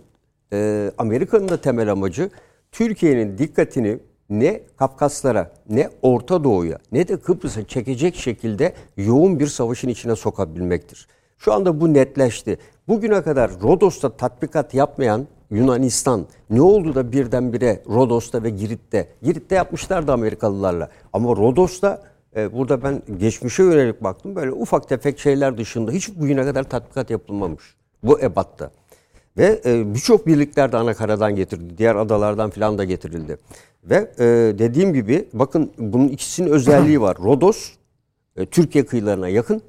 [0.54, 2.30] e, Amerika'nın da temel amacı
[2.72, 9.90] Türkiye'nin dikkatini ne Kafkaslara, ne Orta Doğu'ya, ne de Kıbrıs'a çekecek şekilde yoğun bir savaşın
[9.90, 11.08] içine sokabilmektir.
[11.38, 12.58] Şu anda bu netleşti.
[12.88, 20.12] Bugüne kadar Rodos'ta tatbikat yapmayan Yunanistan ne oldu da birdenbire Rodos'ta ve Girit'te, Girit'te yapmışlardı
[20.12, 22.04] Amerikalılarla ama Rodos'ta
[22.36, 27.10] e, burada ben geçmişe yönelik baktım böyle ufak tefek şeyler dışında hiç bugüne kadar tatbikat
[27.10, 28.72] yapılmamış bu ebatta.
[29.38, 31.78] Ve e, birçok birlikler de Anakaradan getirildi.
[31.78, 33.38] Diğer adalardan filan da getirildi.
[33.84, 34.26] Ve e,
[34.60, 37.18] dediğim gibi bakın bunun ikisinin özelliği var.
[37.24, 37.72] Rodos
[38.36, 39.62] e, Türkiye kıyılarına yakın.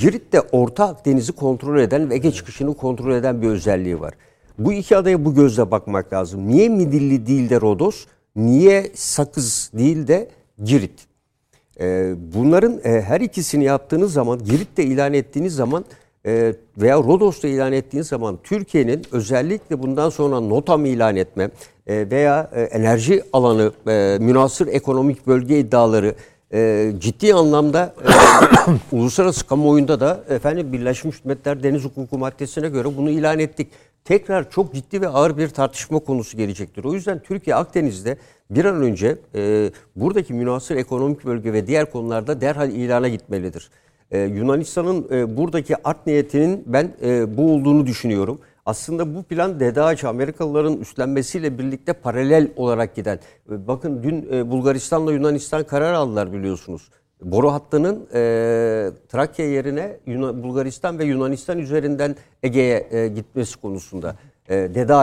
[0.00, 4.14] Girit de Orta Akdeniz'i kontrol eden ve Ege çıkışını kontrol eden bir özelliği var.
[4.58, 6.48] Bu iki adaya bu gözle bakmak lazım.
[6.48, 8.06] Niye Midilli değil de Rodos?
[8.36, 10.28] Niye Sakız değil de
[10.64, 11.08] Girit?
[11.80, 15.84] Ee, bunların e, her ikisini yaptığınız zaman, Girit'te ilan ettiğiniz zaman
[16.26, 21.50] e, veya Rodos'ta ilan ettiğiniz zaman Türkiye'nin özellikle bundan sonra NOTAM ilan etme
[21.86, 26.14] e, veya e, enerji alanı, e, münasır ekonomik bölge iddiaları
[26.52, 27.94] e, ciddi anlamda
[28.92, 33.68] e, uluslararası kamuoyunda da efendim Birleşmiş Milletler Deniz Hukuku maddesine göre bunu ilan ettik.
[34.04, 36.84] Tekrar çok ciddi ve ağır bir tartışma konusu gelecektir.
[36.84, 38.18] O yüzden Türkiye Akdeniz'de
[38.50, 43.70] bir an önce e, buradaki münasır ekonomik bölge ve diğer konularda derhal ilana gitmelidir.
[44.10, 48.40] E, Yunanistan'ın e, buradaki art niyetinin ben e, bu olduğunu düşünüyorum.
[48.66, 53.20] Aslında bu plan DEDAŞ Amerikalıların üstlenmesiyle birlikte paralel olarak giden.
[53.50, 56.90] E, bakın dün e, Bulgaristan'la Yunanistan karar aldılar biliyorsunuz.
[57.22, 64.16] Boru hattının e, Trakya yerine Yunan, Bulgaristan ve Yunanistan üzerinden Ege'ye e, gitmesi konusunda.
[64.48, 64.94] E, Dede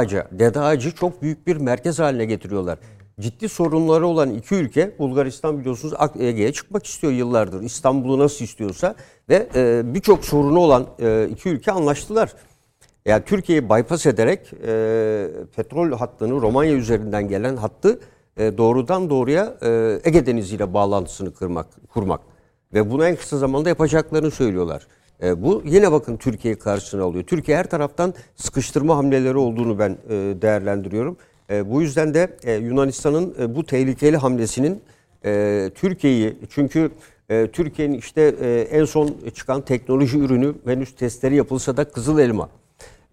[0.60, 0.92] Ağacı.
[0.96, 2.80] Çok büyük bir merkez haline getiriyorlar.
[3.20, 7.62] Ciddi sorunları olan iki ülke, Bulgaristan biliyorsunuz Ege'ye çıkmak istiyor yıllardır.
[7.62, 8.96] İstanbul'u nasıl istiyorsa
[9.30, 12.34] ve e, birçok sorunu olan e, iki ülke anlaştılar.
[13.06, 18.00] Yani Türkiye'yi bypass ederek e, petrol hattını Romanya üzerinden gelen hattı
[18.38, 22.22] e, doğrudan doğruya e, Ege Denizi ile bağlantısını kırmak, kurmak.
[22.74, 24.88] Ve bunu en kısa zamanda yapacaklarını söylüyorlar.
[25.24, 27.24] E, bu yine bakın Türkiye'yi karşısına alıyor.
[27.24, 31.18] Türkiye her taraftan sıkıştırma hamleleri olduğunu ben e, değerlendiriyorum.
[31.49, 34.82] E, bu yüzden de e, Yunanistan'ın e, bu tehlikeli hamlesinin
[35.26, 36.91] e, Türkiye'yi çünkü
[37.30, 42.49] e, Türkiye'nin işte e, en son çıkan teknoloji ürünü henüz testleri yapılsa da kızıl elma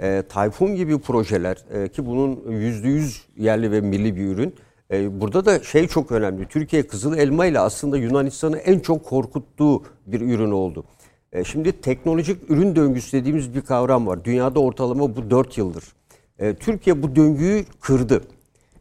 [0.00, 4.54] e, Tayfun gibi projeler e, ki bunun yüzde yüz yerli ve milli bir ürün.
[4.92, 6.46] E, burada da şey çok önemli.
[6.48, 10.84] Türkiye kızıl elma ile aslında Yunanistan'ı en çok korkuttuğu bir ürün oldu.
[11.32, 14.24] E, şimdi teknolojik ürün döngüsü dediğimiz bir kavram var.
[14.24, 15.84] Dünyada ortalama bu 4 yıldır.
[16.38, 18.22] E, Türkiye bu döngüyü kırdı.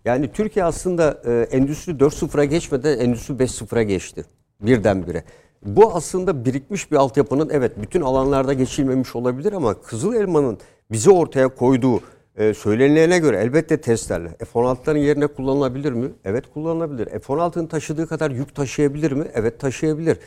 [0.06, 4.26] Yani Türkiye aslında e, Endüstri 4.0'a geçmeden Endüstri 5.0'a geçti
[4.62, 5.24] birdenbire.
[5.66, 10.58] Bu aslında birikmiş bir altyapının evet bütün alanlarda geçilmemiş olabilir ama Kızıl Elma'nın
[10.92, 12.00] bize ortaya koyduğu
[12.38, 16.08] e, söylenilene göre elbette testlerle F-16'ların yerine kullanılabilir mi?
[16.26, 17.06] Evet kullanılabilir.
[17.20, 19.26] F-16'nın taşıdığı kadar yük taşıyabilir mi?
[19.34, 20.18] Evet taşıyabilir.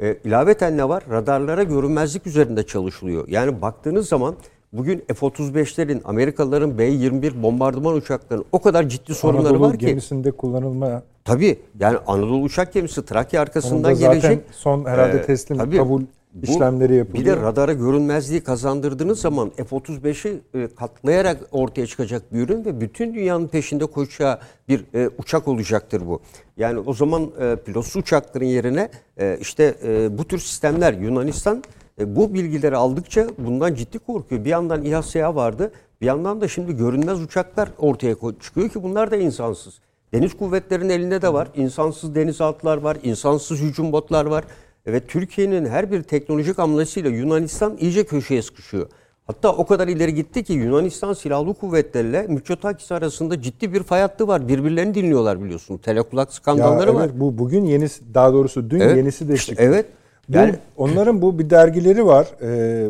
[0.00, 1.04] E, ilaveten ne var?
[1.10, 3.28] Radarlara görünmezlik üzerinde çalışılıyor.
[3.28, 4.34] Yani baktığınız zaman
[4.72, 9.86] bugün F-35'lerin, Amerikalıların B-21 bombardıman uçaklarının o kadar ciddi sorunları Anadolu var ki.
[9.86, 14.44] gemisinde kullanılma Tabii yani Anadolu uçak gemisi Trakya Onun arkasından da zaten gelecek.
[14.52, 15.76] son herhalde Ee, teslim tabii.
[15.76, 16.02] kabul
[16.34, 17.24] Bu, işlemleri yapılıyor.
[17.24, 23.14] Bir de radara görünmezliği kazandırdığınız zaman F-35'i e, katlayarak ortaya çıkacak bir ürün ve bütün
[23.14, 24.38] dünyanın peşinde koşacağı
[24.68, 26.20] bir e, uçak olacaktır bu.
[26.56, 28.88] Yani o zaman e, pilotsuz uçakların yerine
[29.20, 31.64] e, işte e, bu tür sistemler Yunanistan
[32.00, 34.44] e, bu bilgileri aldıkça bundan ciddi korkuyor.
[34.44, 39.16] Bir yandan İHA vardı bir yandan da şimdi görünmez uçaklar ortaya çıkıyor ki bunlar da
[39.16, 39.80] insansız.
[40.14, 41.48] Deniz kuvvetlerinin elinde de var.
[41.56, 44.44] İnsansız denizaltılar var, insansız hücum botlar var.
[44.86, 48.86] Ve Türkiye'nin her bir teknolojik hamlesiyle Yunanistan iyice köşeye sıkışıyor.
[49.26, 54.28] Hatta o kadar ileri gitti ki Yunanistan Silahlı Kuvvetleri'yle Mitsotakis arasında ciddi bir fay hattı
[54.28, 54.48] var.
[54.48, 55.76] Birbirlerini dinliyorlar biliyorsun.
[55.78, 57.20] Telekulak Ya skandalları evet, var.
[57.20, 59.54] bu bugün yenisi daha doğrusu dün Evet, yenisi de çıktı.
[59.64, 59.86] evet.
[60.28, 62.28] Bu, Yani- onların bu bir dergileri var.
[62.42, 62.88] Ee,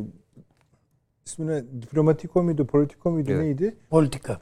[1.26, 3.42] ismine Diplomatiko muydu, Politiko muydu Evet.
[3.42, 3.74] neydi?
[3.90, 4.38] Politika.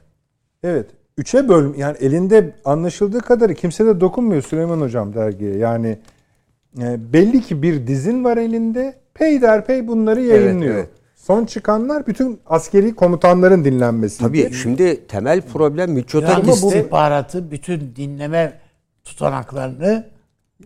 [0.63, 0.85] Evet.
[1.17, 5.57] Üçe bölüm yani elinde anlaşıldığı kadarı kimse de dokunmuyor Süleyman Hocam dergiye.
[5.57, 5.97] Yani
[7.13, 8.95] belli ki bir dizin var elinde.
[9.13, 10.75] Peyderpey bunları yayınlıyor.
[10.75, 10.89] evet.
[11.15, 14.19] Son çıkanlar bütün askeri komutanların dinlenmesi.
[14.19, 18.59] Tabii şimdi temel problem Yani Mitsotakis'te istihbaratı bütün dinleme
[19.03, 20.07] tutanaklarını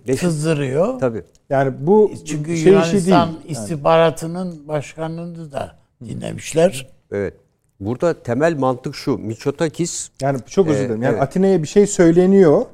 [0.07, 0.99] Beş- sızdırıyor.
[0.99, 1.23] tabii.
[1.49, 3.39] Yani bu Çünkü şey işi Yunanistan değil.
[3.57, 5.75] istihbaratının başkanını da
[6.05, 6.87] dinlemişler.
[7.11, 7.33] Evet.
[7.79, 9.17] Burada temel mantık şu.
[9.17, 11.01] Mitsotakis Yani çok özür Ee, dilerim.
[11.01, 11.21] Yani evet.
[11.23, 12.65] Atina'ya bir şey söyleniyor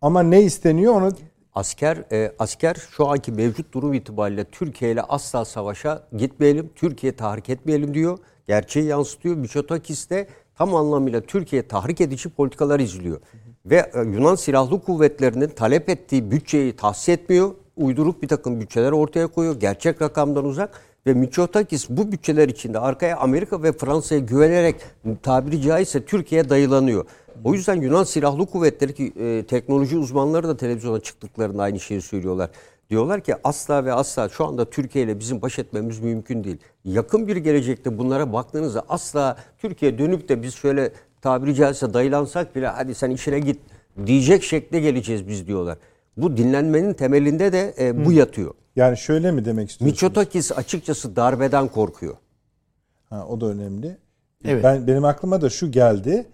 [0.00, 1.12] ama ne isteniyor onu
[1.58, 7.48] Asker e, asker şu anki mevcut durum itibariyle Türkiye ile asla savaşa gitmeyelim, Türkiye tahrik
[7.48, 8.18] etmeyelim diyor.
[8.46, 9.36] Gerçeği yansıtıyor.
[9.36, 10.26] Mitsotakis de
[10.58, 13.20] tam anlamıyla Türkiye tahrik edici politikalar izliyor.
[13.66, 17.50] Ve e, Yunan Silahlı Kuvvetleri'nin talep ettiği bütçeyi tahsis etmiyor.
[17.76, 19.60] Uyduruk bir takım bütçeler ortaya koyuyor.
[19.60, 20.80] Gerçek rakamdan uzak.
[21.06, 24.76] Ve Mitsotakis bu bütçeler içinde arkaya Amerika ve Fransa'ya güvenerek
[25.22, 27.04] tabiri caizse Türkiye'ye dayılanıyor.
[27.44, 32.50] O yüzden Yunan Silahlı Kuvvetleri ki e, teknoloji uzmanları da televizyona çıktıklarında aynı şeyi söylüyorlar.
[32.90, 36.56] Diyorlar ki asla ve asla şu anda Türkiye ile bizim baş etmemiz mümkün değil.
[36.84, 40.92] Yakın bir gelecekte bunlara baktığınızda asla Türkiye dönüp de biz şöyle
[41.22, 43.60] tabiri caizse dayılansak bile hadi sen işine git
[44.06, 45.78] diyecek şekle geleceğiz biz diyorlar.
[46.16, 48.54] Bu dinlenmenin temelinde de e, bu yatıyor.
[48.76, 49.92] yani şöyle mi demek istiyorsunuz?
[49.92, 52.16] Mitsotakis açıkçası darbeden korkuyor.
[53.10, 53.96] Ha, o da önemli.
[54.44, 54.64] Evet.
[54.64, 56.26] Ben benim aklıma da şu geldi.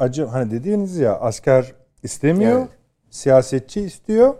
[0.00, 1.72] Acı hani dediğiniz ya asker
[2.02, 2.68] istemiyor, Evet.
[3.10, 4.34] siyasetçi istiyor.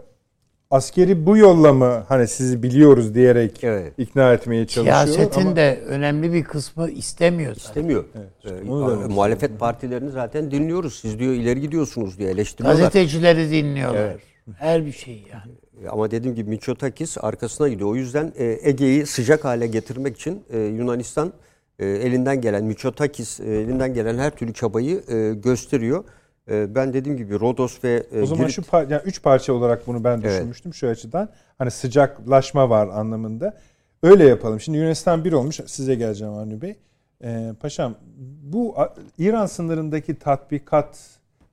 [0.71, 3.93] Askeri bu yolla mı hani sizi biliyoruz diyerek Evet.
[3.99, 7.55] ikna etmeye çalışıyor Siyasetin ama de önemli bir kısmı istemiyor.
[7.55, 7.69] zaten.
[7.69, 8.05] İstemiyor.
[8.39, 10.99] işte Ee, demek muhalefet partilerini zaten dinliyoruz.
[11.01, 12.81] Siz diyor ileri gidiyorsunuz diye eleştiriyorlar.
[12.81, 14.15] Gazetecileri dinliyorlar.
[14.59, 15.89] Her bir şey yani.
[15.91, 17.91] Ama dediğim gibi Mitsotakis arkasına gidiyor.
[17.91, 21.33] O yüzden e, Ege'yi sıcak hale getirmek için e, Yunanistan
[21.81, 26.05] e, elinden gelen, Mitsotakis e, elinden gelen her türlü çabayı e, gösteriyor.
[26.51, 29.53] E, ben dediğim gibi Rodos ve e, O zaman Girit- şu par- yani üç parça
[29.53, 30.25] olarak bunu ben Evet.
[30.25, 31.29] düşünmüştüm şu açıdan.
[31.59, 33.57] Hani sıcaklaşma var anlamında.
[34.03, 34.61] Öyle yapalım.
[34.61, 35.61] Şimdi Yunanistan bir olmuş.
[35.67, 36.77] Size geleceğim Avni Bey.
[37.25, 37.95] Ee, paşam
[38.43, 38.75] bu
[39.19, 40.99] İran sınırındaki tatbikat,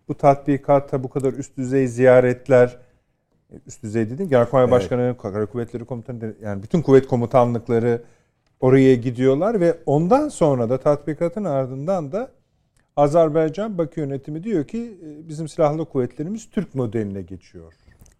[0.08, 2.78] bu tatbikatta bu kadar üst düzey ziyaretler,
[3.68, 4.30] üst düzey dedim.
[4.30, 8.02] Genelkurmay Başkanı, Kara Kuvvetleri Komutanı, yani bütün kuvvet komutanlıkları
[8.60, 12.32] oraya gidiyorlar ve ondan sonra da tatbikatın ardından da
[12.96, 17.74] Azerbaycan Bakü yönetimi diyor ki e, bizim silahlı kuvvetlerimiz Türk modeline geçiyor.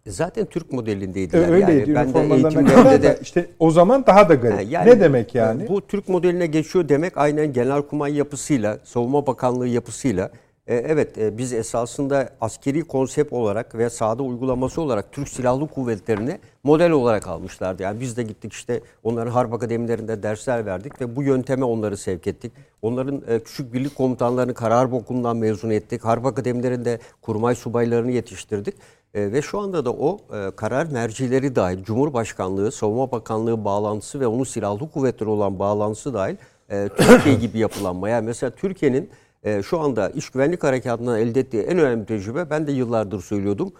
[0.06, 1.48] zaten Türk modelindeydiler.
[1.48, 4.70] Öyleydi yani ben de eğitimlerimde de işte o zaman daha da garip.
[4.72, 5.68] Yani ne demek yani?
[5.68, 10.30] Bu Türk modeline geçiyor demek aynen Genelkurmay yapısıyla, Savunma Bakanlığı yapısıyla.
[10.68, 16.38] E, evet e, biz esasında askeri konsept olarak ve sahada uygulaması olarak Türk Silahlı Kuvvetleri'ni
[16.64, 17.82] model olarak almışlardı.
[17.82, 22.26] Yani biz de gittik işte onların harp akademilerinde dersler verdik ve bu yönteme onları sevk
[22.26, 22.52] ettik.
[22.82, 26.04] Onların e, küçük birlik komutanlarını karar okulundan mezun ettik.
[26.04, 28.74] Harp akademilerinde kurmay subaylarını yetiştirdik.
[29.14, 34.26] E, ve şu anda da o e, karar mercileri dahil, Cumhurbaşkanlığı, Savunma Bakanlığı bağlantısı ve
[34.26, 36.36] onun silahlı kuvvetleri olan bağlantısı dahil
[36.70, 38.20] e, Türkiye gibi yapılanmaya.
[38.20, 39.10] Mesela Türkiye'nin
[39.42, 43.72] e, şu anda iş güvenlik harekatından elde ettiği en önemli tecrübe, ben de yıllardır söylüyordum.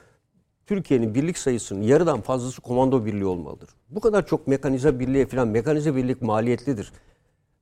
[0.67, 3.69] Türkiye'nin birlik sayısının yarıdan fazlası komando birliği olmalıdır.
[3.91, 6.93] Bu kadar çok mekanize birliğe falan, mekanize birlik maliyetlidir.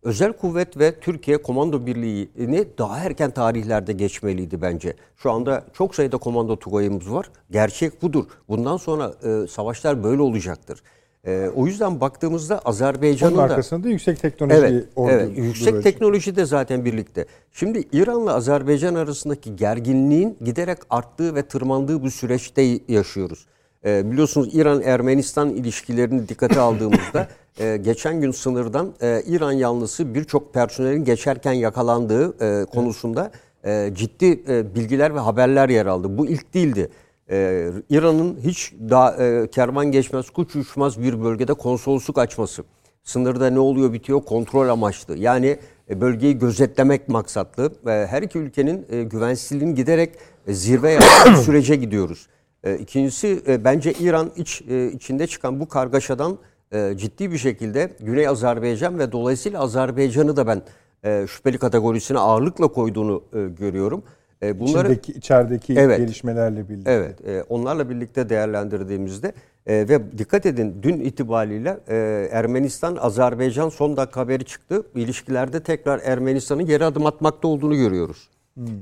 [0.03, 4.97] Özel kuvvet ve Türkiye komando birliğini daha erken tarihlerde geçmeliydi bence.
[5.17, 7.31] Şu anda çok sayıda komando tugayımız var.
[7.51, 8.25] Gerçek budur.
[8.49, 10.83] Bundan sonra e, savaşlar böyle olacaktır.
[11.27, 13.43] E, o yüzden baktığımızda Onun Azerbaycan'ın da...
[13.43, 15.39] arkasında da yüksek teknoloji Evet, ordu evet.
[15.39, 17.27] Yüksek teknoloji de zaten birlikte.
[17.53, 23.47] Şimdi İran'la Azerbaycan arasındaki gerginliğin giderek arttığı ve tırmandığı bir süreçte yaşıyoruz.
[23.85, 27.29] Ee, biliyorsunuz İran-Ermenistan ilişkilerini dikkate aldığımızda
[27.59, 33.31] e, geçen gün sınırdan e, İran yanlısı birçok personelin geçerken yakalandığı e, konusunda
[33.65, 36.19] e, ciddi e, bilgiler ve haberler yer aldı.
[36.19, 36.89] Bu ilk değildi.
[37.31, 42.65] Ee, İran'ın hiç daha e, kervan geçmez, kuş uçmaz bir bölgede konsolosluk açması.
[43.05, 45.19] Sınırda ne oluyor bitiyor kontrol amaçlı.
[45.19, 45.59] Yani
[45.91, 47.73] e, bölgeyi gözetlemek maksatlı.
[47.87, 50.11] E, her iki ülkenin e, güvensizliğinin giderek
[50.47, 52.27] e, zirve yaptığı sürece gidiyoruz.
[52.65, 56.39] E, İkincisi e, bence İran iç e, içinde çıkan bu kargaşadan
[56.73, 60.63] e, ciddi bir şekilde Güney Azerbaycan ve dolayısıyla Azerbaycan'ı da ben
[61.05, 64.03] e, şüpheli kategorisine ağırlıkla koyduğunu e, görüyorum.
[64.43, 65.99] E, bunları İçindeki, içerideki Evet.
[65.99, 66.91] gelişmelerle birlikte.
[66.93, 69.33] Evet, e, onlarla birlikte değerlendirdiğimizde
[69.67, 74.83] e, ve dikkat edin dün itibariyle e, Ermenistan Azerbaycan son dakika haberi çıktı.
[74.95, 78.29] İlişkilerde tekrar Ermenistan'ın geri adım atmakta olduğunu görüyoruz.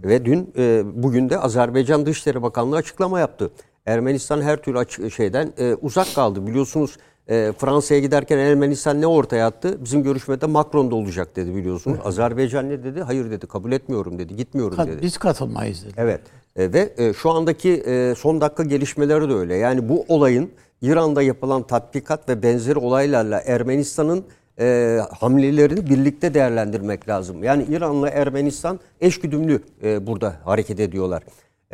[0.05, 3.51] Ve dün e, bugün de Azerbaycan Dışişleri Bakanlığı açıklama yaptı.
[3.87, 6.47] Ermenistan her türlü açı- şeyden e, uzak kaldı.
[6.47, 6.97] Biliyorsunuz
[7.29, 9.79] e, Fransa'ya giderken Ermenistan ne ortaya attı?
[9.85, 11.99] Bizim görüşmede Macron da olacak dedi biliyorsunuz.
[12.05, 13.03] Azerbaycan ne dedi?
[13.03, 14.37] Hayır dedi kabul etmiyorum dedi.
[14.37, 15.03] Gitmiyorum Kat- dedi.
[15.03, 15.95] Biz katılmayız dedi.
[15.97, 16.21] Evet
[16.57, 19.55] E, ve e, şu andaki e, son dakika gelişmeleri de öyle.
[19.57, 20.51] Yani bu olayın
[20.83, 24.25] İran'da yapılan tatbikat ve benzeri olaylarla Ermenistan'ın
[24.61, 27.45] e, hamlelerini birlikte değerlendirmek lazım.
[27.45, 31.23] Yani İran'la Ermenistan eşgüdümlü e, burada hareket ediyorlar.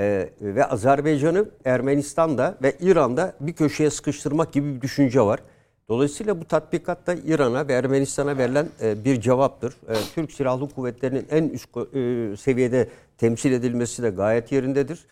[0.01, 5.41] E, ve Azerbaycan'ı Ermenistan'da ve İran'da bir köşeye sıkıştırmak gibi bir düşünce var.
[5.89, 9.73] Dolayısıyla bu tatbikatta İran'a ve Ermenistan'a verilen e, bir cevaptır.
[9.89, 15.07] E, Türk Silahlı Kuvvetleri'nin en üst e, seviyede temsil edilmesi de gayet yerindedir.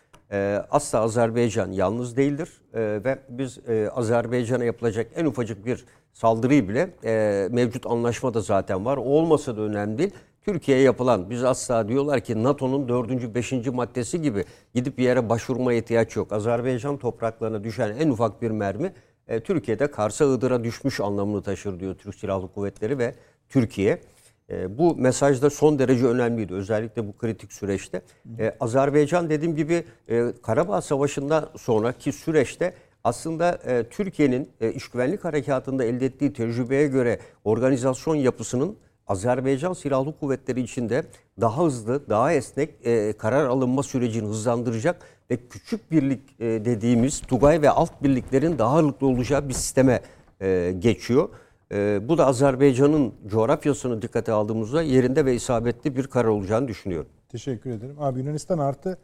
[0.71, 3.59] Asla Azerbaycan yalnız değildir ve biz
[3.95, 8.97] Azerbaycan'a yapılacak en ufacık bir saldırıyı bile e, mevcut anlaşmada zaten var.
[8.97, 10.11] O olmasa da önemli değil.
[10.45, 13.35] Türkiye'ye yapılan biz asla diyorlar ki NATO'nun 4.
[13.35, 13.51] 5.
[13.67, 16.31] maddesi gibi gidip bir yere başvurmaya ihtiyaç yok.
[16.31, 18.93] Azerbaycan topraklarına düşen en ufak bir mermi
[19.27, 23.15] e, Türkiye'de Kars'a Iğdır'a düşmüş anlamını taşır diyor Türk Silahlı Kuvvetleri ve
[23.49, 24.01] Türkiye.
[24.49, 28.01] E, bu mesaj da son derece önemliydi özellikle bu kritik süreçte.
[28.39, 35.25] E, Azerbaycan dediğim gibi e, Karabağ Savaşı'ndan sonraki süreçte aslında e, Türkiye'nin e, iş güvenlik
[35.25, 38.77] harekatında elde ettiği tecrübeye göre organizasyon yapısının
[39.09, 41.03] Azerbaycan Silahlı Kuvvetleri içinde
[41.41, 47.61] daha hızlı, daha esnek e, karar alınma sürecini hızlandıracak ve küçük birlik e, dediğimiz Tugay
[47.61, 50.01] ve alt birliklerin daha ağırlıklı olacağı bir sisteme
[50.41, 51.29] e, geçiyor.
[51.71, 57.09] E, bu da Azerbaycan'ın coğrafyasını dikkate aldığımızda yerinde ve isabetli bir karar olacağını düşünüyorum.
[57.29, 57.95] Teşekkür ederim.
[57.99, 58.97] Abi Yunanistan artı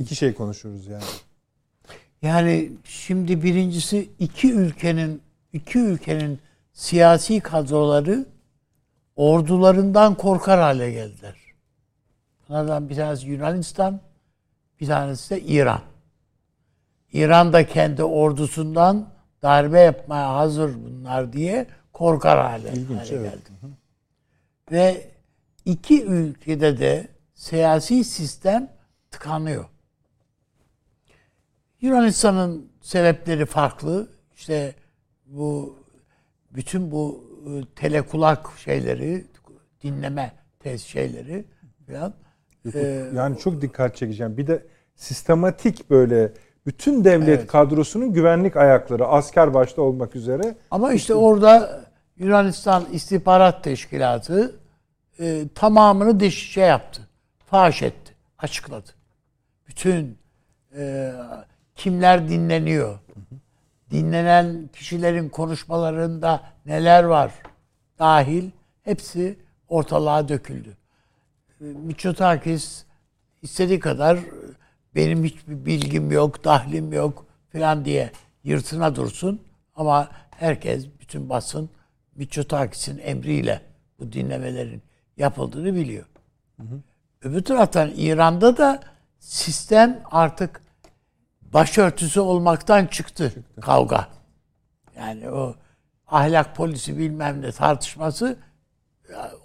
[0.00, 1.02] iki şey konuşuyoruz yani.
[2.22, 5.22] Yani şimdi birincisi iki ülkenin
[5.52, 6.38] iki ülkenin
[6.72, 8.26] siyasi kadroları
[9.18, 11.34] ordularından korkar hale geldiler.
[12.48, 14.00] Bunlardan bir tanesi Yunanistan,
[14.80, 15.80] bir tanesi de İran.
[17.12, 19.08] İran da kendi ordusundan
[19.42, 23.32] darbe yapmaya hazır bunlar diye korkar hale, İlginç, hale evet.
[23.32, 23.74] geldi.
[24.72, 25.10] Ve
[25.64, 28.70] iki ülkede de siyasi sistem
[29.10, 29.64] tıkanıyor.
[31.80, 34.08] Yunanistan'ın sebepleri farklı.
[34.36, 34.74] İşte
[35.26, 35.78] bu
[36.50, 37.27] bütün bu
[37.76, 39.24] telekulak şeyleri,
[39.82, 41.44] dinleme tez şeyleri
[41.86, 42.14] falan.
[42.74, 44.36] e, Yani çok dikkat çekeceğim.
[44.36, 46.32] Bir de sistematik böyle
[46.66, 47.46] bütün devlet Evet.
[47.46, 51.84] kadrosunun güvenlik ayakları asker başta olmak üzere Ama işte orada
[52.16, 54.56] Yunanistan İstihbarat Teşkilatı
[55.20, 57.02] e, tamamını deş şey yaptı.
[57.46, 58.12] Faş etti.
[58.38, 58.90] Açıkladı.
[59.68, 60.18] Bütün
[60.76, 61.12] e,
[61.74, 62.98] kimler dinleniyor?
[63.90, 67.32] Dinlenen kişilerin konuşmalarında neler var?
[67.98, 68.50] Dahil
[68.82, 69.38] hepsi
[69.68, 70.76] ortalığa döküldü.
[71.60, 72.84] Mitsotakis
[73.42, 74.18] istediği kadar
[74.94, 78.12] benim hiçbir bilgim yok, dahlim yok falan diye
[78.44, 79.42] yırtına dursun.
[79.76, 81.70] Ama herkes, bütün basın
[82.16, 83.60] Mitsotakis'in emriyle
[83.98, 84.82] bu dinlemelerin
[85.16, 86.04] yapıldığını biliyor.
[87.22, 88.80] Öbür taraftan İran'da da
[89.18, 90.60] sistem artık
[91.52, 94.08] başörtüsü olmaktan çıktı, kavga.
[94.96, 95.54] Yani o
[96.06, 98.36] ahlak polisi bilmem ne tartışması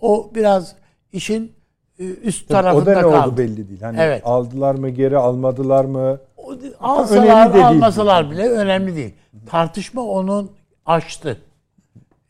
[0.02, 0.76] o biraz
[1.12, 1.56] işin
[2.00, 3.28] e, üst Tabii tarafında o da ne kaldı.
[3.28, 3.82] oldu belli değil.
[3.82, 4.22] Hani Evet.
[4.26, 6.20] aldılar mı geri almadılar mı?
[6.38, 7.66] O- Alsalar de değil.
[7.68, 9.14] almasalar bile önemli değil.
[9.46, 10.52] Tartışma onun
[10.86, 11.42] açtı.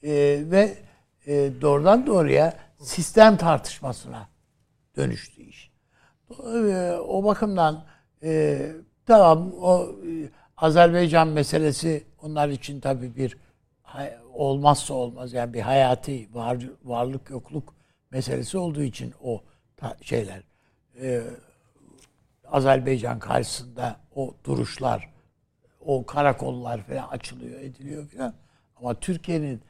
[0.03, 0.77] Ee, ve
[1.27, 4.27] e, doğrudan doğruya sistem tartışmasına
[4.97, 5.71] dönüştü iş.
[6.55, 7.83] Ee, o bakımdan
[8.23, 8.61] e,
[9.05, 13.37] tamam o e, Azerbaycan meselesi onlar için tabii bir
[14.33, 17.73] olmazsa olmaz yani bir hayati var, varlık yokluk
[18.11, 19.41] meselesi olduğu için o
[20.01, 20.43] şeyler
[21.01, 21.21] e,
[22.47, 25.09] Azerbaycan karşısında o duruşlar,
[25.85, 28.33] o karakollar falan açılıyor, ediliyor falan.
[28.75, 29.61] Ama Türkiye'nin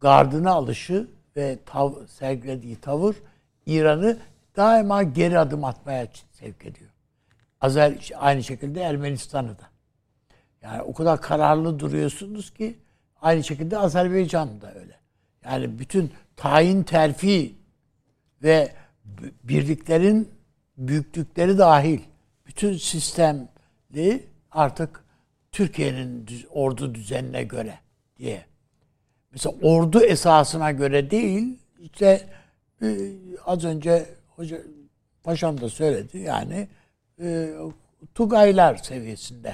[0.00, 3.16] gardına alışı ve tav sergilediği tavır
[3.66, 4.18] İran'ı
[4.56, 6.90] daima geri adım atmaya sevk ediyor.
[7.66, 9.70] Azer aynı şekilde Ermenistan'ı da.
[10.62, 12.78] Yani o kadar kararlı duruyorsunuz ki
[13.20, 14.98] aynı şekilde Azerbaycan da öyle.
[15.44, 17.54] Yani bütün tayin terfi
[18.42, 18.72] ve
[19.44, 20.28] birliklerin
[20.76, 22.00] büyüklükleri dahil
[22.46, 25.04] bütün sistemli artık
[25.52, 27.78] Türkiye'nin ordu düzenine göre
[28.18, 28.44] diye.
[29.30, 32.28] Mesela ordu esasına göre değil işte
[32.82, 32.86] e,
[33.44, 34.58] az önce hoca
[35.22, 36.68] paşam da söyledi yani
[37.22, 37.50] e,
[38.14, 39.52] Tugaylar seviyesinde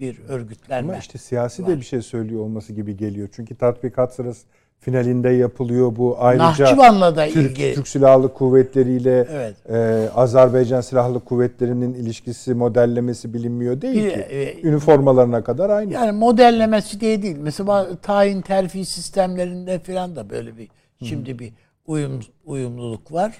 [0.00, 0.92] bir örgütlenme.
[0.92, 3.28] Ama işte siyasi de bir şey söylüyor olması gibi geliyor.
[3.32, 4.46] Çünkü tatbikat sırası
[4.78, 7.74] finalinde yapılıyor bu ayrıca Nahçıvan'la da Türk, ilgili.
[7.74, 9.56] Türk Silahlı Kuvvetleri ile Evet.
[9.70, 14.20] e, Azerbaycan Silahlı Kuvvetleri'nin ilişkisi, modellemesi bilinmiyor değil ki.
[14.20, 15.92] e, Üniformalarına kadar aynı.
[15.92, 17.36] Yani modellemesi diye değil.
[17.38, 20.68] Mesela tayin terfi sistemlerinde falan da böyle bir
[21.02, 21.52] şimdi bir
[21.86, 23.38] uyum uyumluluk var.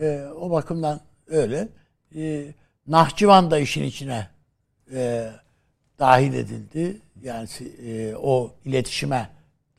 [0.00, 1.68] Ee, o bakımdan öyle.
[2.16, 2.44] Ee,
[2.88, 4.28] Nahçıvan da işin içine
[4.94, 5.30] e,
[5.98, 7.00] dahil edildi.
[7.22, 7.48] Yani
[7.86, 9.28] e, o iletişime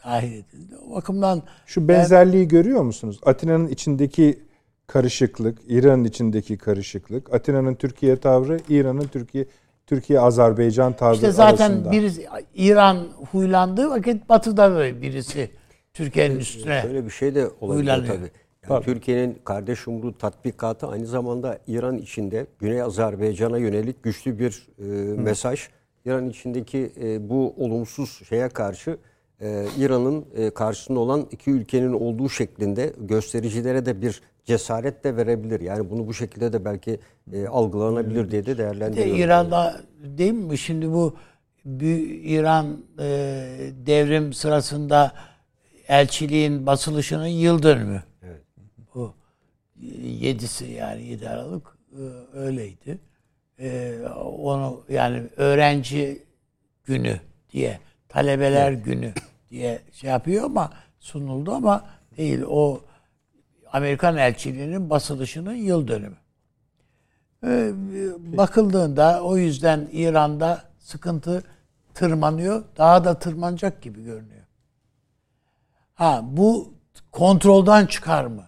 [0.06, 0.76] dahil edildi.
[0.90, 3.20] O bakımdan Şu benzerliği görüyor musunuz?
[3.26, 4.40] Atina'nın içindeki
[4.88, 9.46] karışıklık, İran'ın içindeki karışıklık, Atina'nın Türkiye tavrı, İran'ın Türkiye
[9.88, 11.92] Türkiye Azerbaycan tavrı işte zaten arasında.
[11.92, 15.50] birisi İran huylandığı vakit Batı'da böyle birisi
[15.94, 18.32] Türkiye'nin üstüne Böyle bir şey de olabilir tabii.
[18.70, 24.84] Yani Türkiye'nin kardeş Umru tatbikatı aynı zamanda İran içinde Güney Azerbaycan'a yönelik güçlü bir e,
[25.22, 25.68] mesaj.
[26.06, 28.98] İran içindeki e, bu olumsuz şeye karşı
[29.42, 35.62] e, İran'ın e, karşısında olan iki ülkenin olduğu şeklinde göstericilere de bir cesaret de verebilir.
[35.62, 37.00] Yani bunu bu şekilde de belki
[37.34, 39.16] e, algılanabilir diye de Bir de değerlendiriyorum.
[39.16, 41.16] İran'da değil mi şimdi bu
[41.66, 43.06] bir İran e,
[43.86, 45.14] devrim sırasında
[45.88, 48.04] elçiliğin basılışının yıl dönümü.
[49.84, 49.94] Evet.
[49.98, 52.02] Bu yedisi yani 7 Aralık e,
[52.34, 53.00] öyleydi.
[53.60, 54.00] E,
[54.44, 56.24] onu yani öğrenci
[56.84, 57.20] günü
[57.52, 57.80] diye
[58.10, 59.14] talebeler günü
[59.50, 61.86] diye şey yapıyor ama sunuldu ama
[62.18, 62.82] değil o
[63.72, 66.18] Amerikan elçiliğinin basılışının yıl dönümü.
[67.44, 67.72] Ee,
[68.38, 71.44] bakıldığında o yüzden İran'da sıkıntı
[71.94, 72.64] tırmanıyor.
[72.78, 74.46] Daha da tırmanacak gibi görünüyor.
[75.94, 76.74] Ha bu
[77.12, 78.46] kontrolden çıkar mı?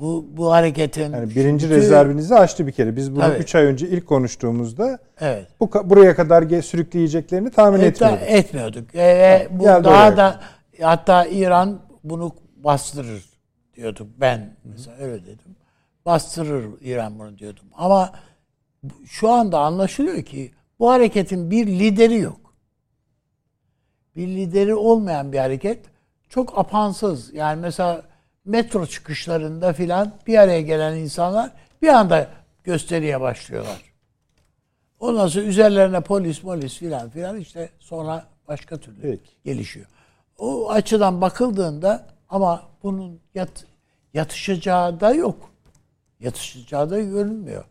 [0.00, 2.96] Bu bu hareketin yani birinci bütün- rezervinizi açtı bir kere.
[2.96, 3.38] Biz bunu Tabii.
[3.38, 5.46] 3 ay önce ilk konuştuğumuzda Evet.
[5.60, 8.22] bu buraya kadar sürükleyeceklerini tahmin Et- etmiyorduk.
[8.26, 8.94] etmiyorduk.
[8.94, 10.40] E, ve bu Geldi daha da
[10.82, 13.24] hatta İran bunu bastırır
[13.76, 15.56] diyorduk ben mesela öyle dedim.
[16.06, 17.64] Bastırır İran bunu diyordum.
[17.74, 18.12] Ama
[19.06, 22.40] şu anda anlaşılıyor ki bu hareketin bir lideri yok.
[24.16, 25.84] bir lideri olmayan bir hareket.
[26.28, 27.34] Çok apansız.
[27.34, 28.02] Yani mesela
[28.48, 31.50] metro çıkışlarında filan bir araya gelen insanlar
[31.82, 32.28] bir anda
[32.64, 33.82] gösteriye başlıyorlar.
[35.00, 39.30] Ondan sonra üzerlerine polis polis filan filan işte sonra başka türlü Peki.
[39.44, 39.86] gelişiyor.
[40.38, 43.64] O açıdan bakıldığında ama bunun yat,
[44.14, 45.50] yatışacağı da yok.
[46.20, 47.64] Yatışacağı da görünmüyor.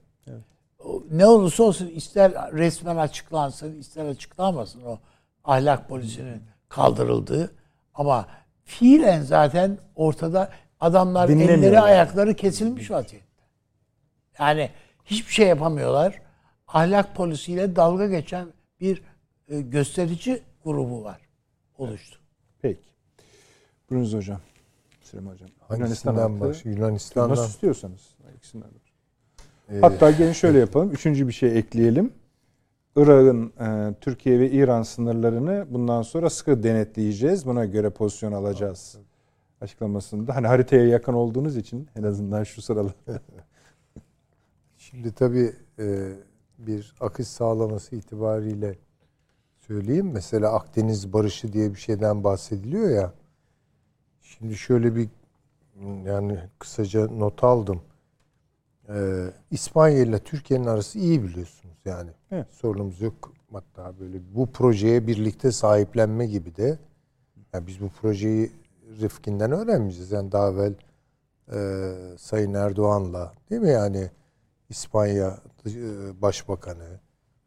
[1.12, 5.00] Ne olursa olsun ister resmen açıklansın ister açıklanmasın o
[5.44, 7.52] ahlak polisinin kaldırıldığı
[7.94, 8.28] ama
[8.64, 10.50] fiilen zaten ortada
[10.80, 13.28] adamlar elleri ayakları kesilmiş vaziyette.
[14.40, 14.70] Yani
[15.06, 16.22] hiçbir şey yapamıyorlar.
[16.68, 18.48] Ahlak polisiyle dalga geçen
[18.80, 19.02] bir
[19.48, 21.22] e, gösterici grubu var.
[21.78, 22.20] Oluştu.
[22.62, 22.80] Peki.
[23.90, 24.40] Buyurunuz hocam.
[25.02, 25.50] Süleyman hocam.
[25.60, 26.66] Hakkı- baş?
[26.66, 27.30] Yunanistan'dan.
[27.30, 28.16] Nasıl istiyorsanız.
[28.38, 29.80] İkisinden de.
[29.82, 30.92] Hatta gelin şöyle yapalım.
[30.92, 32.14] Üçüncü bir şey ekleyelim.
[32.96, 37.46] Irak'ın e, Türkiye ve İran sınırlarını bundan sonra sıkı denetleyeceğiz.
[37.46, 38.98] Buna göre pozisyon alacağız.
[39.62, 40.36] Açıklamasında.
[40.36, 42.96] Hani haritaya yakın olduğunuz için en azından şu sıralar.
[44.78, 46.14] Şimdi tabii e,
[46.58, 48.76] bir akış sağlaması itibariyle
[49.68, 50.12] söyleyeyim.
[50.14, 53.14] Mesela Akdeniz barışı diye bir şeyden bahsediliyor ya.
[54.22, 55.10] Şimdi şöyle bir
[56.06, 57.82] yani kısaca not aldım.
[58.90, 62.12] Ee, İspanya ile Türkiye'nin arası iyi biliyorsunuz yani.
[62.32, 62.48] Evet.
[62.52, 63.34] Sorunumuz yok.
[63.52, 66.80] Hatta böyle bu projeye birlikte sahiplenme gibi de
[67.54, 68.52] yani biz bu projeyi
[69.02, 70.12] Rıfkin'den öğrenmeyeceğiz.
[70.12, 70.74] Yani daha evvel
[71.54, 71.58] e,
[72.18, 74.10] Sayın Erdoğan'la değil mi yani
[74.70, 75.72] İspanya e,
[76.22, 77.00] Başbakanı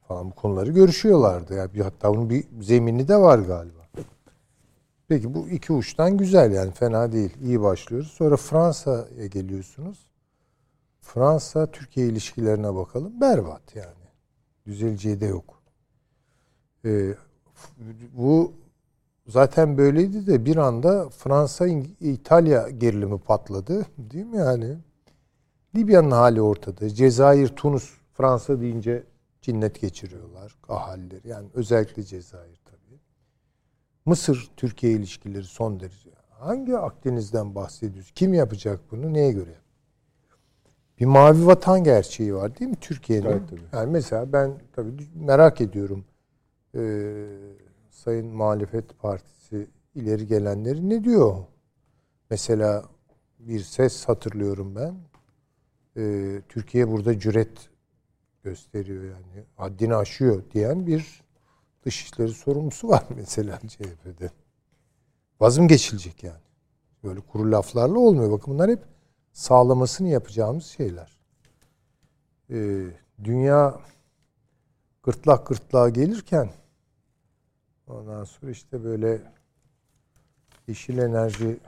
[0.08, 1.54] falan bu konuları görüşüyorlardı.
[1.54, 3.80] Yani bir, hatta bunun bir zemini de var galiba.
[5.08, 7.36] Peki bu iki uçtan güzel yani fena değil.
[7.42, 8.08] İyi başlıyoruz.
[8.08, 10.10] Sonra Fransa'ya geliyorsunuz.
[11.00, 13.20] Fransa Türkiye ilişkilerine bakalım.
[13.20, 14.06] Berbat yani.
[14.66, 15.62] Düzeleceği de yok.
[16.84, 17.14] Ee,
[18.12, 18.52] bu
[19.26, 21.66] zaten böyleydi de bir anda Fransa
[22.00, 23.86] İtalya gerilimi patladı.
[23.98, 24.76] Değil mi yani?
[25.74, 26.88] Libya'nın hali ortada.
[26.88, 29.04] Cezayir, Tunus, Fransa deyince
[29.42, 31.28] cinnet geçiriyorlar ahalileri.
[31.28, 33.00] Yani özellikle Cezayir tabii.
[34.06, 36.10] Mısır Türkiye ilişkileri son derece.
[36.30, 38.12] Hangi Akdeniz'den bahsediyoruz?
[38.14, 39.12] Kim yapacak bunu?
[39.12, 39.54] Neye göre?
[41.00, 43.24] Bir mavi vatan gerçeği var değil mi Türkiye'nin?
[43.24, 43.60] Gayet tabii.
[43.72, 46.04] Yani mesela ben tabii merak ediyorum.
[46.74, 46.80] Ee,
[48.04, 51.36] Sayın Muhalefet Partisi ileri gelenleri ne diyor?
[52.30, 52.84] Mesela
[53.38, 54.94] bir ses hatırlıyorum ben.
[55.96, 57.70] Ee, Türkiye burada cüret
[58.42, 59.44] gösteriyor yani.
[59.56, 61.22] Haddini aşıyor diyen bir
[61.84, 64.30] dışişleri sorumlusu var mesela CHP'de.
[65.40, 66.42] Vaz mı geçilecek yani?
[67.04, 68.30] Böyle kuru laflarla olmuyor.
[68.30, 68.84] Bakın bunlar hep
[69.32, 71.18] sağlamasını yapacağımız şeyler.
[72.50, 72.86] Ee,
[73.24, 73.80] dünya
[75.02, 76.50] gırtlak gırtlağa gelirken
[77.90, 79.22] ondan sonra işte böyle
[80.68, 81.58] yeşil enerji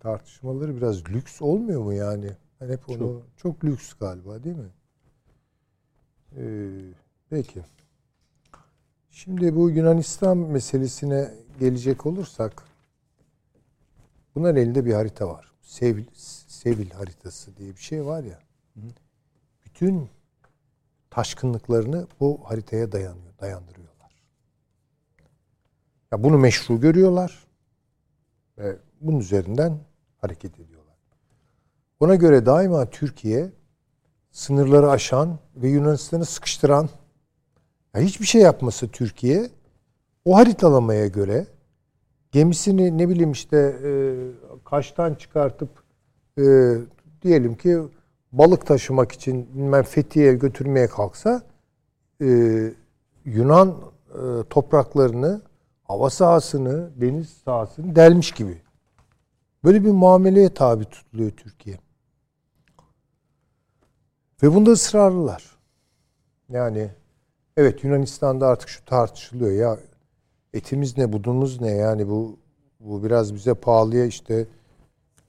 [0.00, 2.30] tartışmaları biraz lüks olmuyor mu yani?
[2.60, 4.70] Ben hep onu çok, lüks galiba değil mi?
[6.36, 6.68] Ee,
[7.30, 7.62] peki.
[9.10, 12.62] Şimdi bu Yunanistan meselesine gelecek olursak
[14.34, 15.52] bunların elinde bir harita var.
[15.62, 16.04] Sevil,
[16.46, 18.38] Sevil haritası diye bir şey var ya.
[19.64, 20.08] Bütün
[21.10, 23.85] taşkınlıklarını bu haritaya dayanıyor, dayandırıyorlar.
[26.12, 27.46] Ya bunu meşru görüyorlar
[28.58, 29.78] ve bunun üzerinden
[30.18, 30.96] hareket ediyorlar.
[32.00, 33.50] Buna göre daima Türkiye
[34.30, 36.88] sınırları aşan ve Yunanistan'ı sıkıştıran
[37.94, 39.50] ya hiçbir şey yapması Türkiye
[40.24, 41.46] o haritalamaya göre
[42.32, 43.90] gemisini ne bileyim işte e,
[44.64, 45.68] Kaş'tan çıkartıp
[46.38, 46.74] e,
[47.22, 47.78] diyelim ki
[48.32, 51.42] balık taşımak için bilmem Fethiye'ye götürmeye kalksa
[52.22, 52.26] e,
[53.24, 53.76] Yunan
[54.14, 54.18] e,
[54.50, 55.40] topraklarını,
[55.88, 58.62] hava sahasını, deniz sahasını delmiş gibi.
[59.64, 61.78] Böyle bir muameleye tabi tutuluyor Türkiye.
[64.42, 65.56] Ve bunda ısrarlılar.
[66.48, 66.90] Yani
[67.56, 69.78] evet Yunanistan'da artık şu tartışılıyor ya
[70.54, 72.36] etimiz ne budumuz ne yani bu
[72.80, 74.46] bu biraz bize pahalıya işte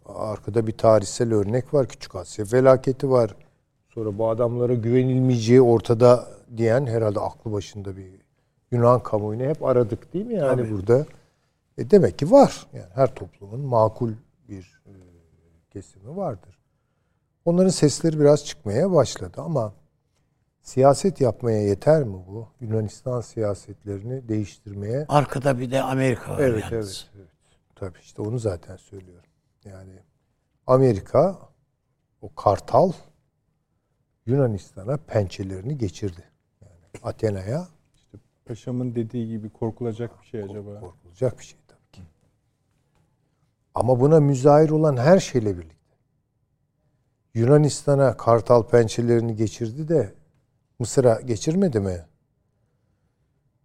[0.05, 3.35] arkada bir tarihsel örnek var Küçük Asya felaketi var.
[3.89, 6.27] Sonra bu adamlara güvenilmeyeceği ortada
[6.57, 8.26] diyen herhalde aklı başında bir
[8.71, 10.71] Yunan kamuoyunu hep aradık değil mi yani Tabii.
[10.71, 11.05] burada?
[11.77, 12.67] E demek ki var.
[12.73, 14.11] Yani her toplumun makul
[14.49, 14.91] bir e,
[15.69, 16.59] kesimi vardır.
[17.45, 19.73] Onların sesleri biraz çıkmaya başladı ama
[20.61, 22.47] siyaset yapmaya yeter mi bu?
[22.61, 27.07] Yunanistan siyasetlerini değiştirmeye Arkada bir de Amerika var Evet, yalnız.
[27.15, 27.29] evet, evet.
[27.75, 29.29] Tabii işte onu zaten söylüyorum.
[29.65, 29.99] Yani
[30.67, 31.39] Amerika
[32.21, 32.91] o kartal
[34.25, 36.23] Yunanistan'a pençelerini geçirdi.
[36.61, 37.07] Yani işte
[38.47, 40.79] Paşamın dediği gibi korkulacak bir şey acaba?
[40.79, 42.01] Korkulacak bir şey tabii ki.
[43.75, 45.77] Ama buna müzahir olan her şeyle birlikte.
[47.33, 50.13] Yunanistan'a kartal pençelerini geçirdi de
[50.79, 52.05] Mısır'a geçirmedi mi?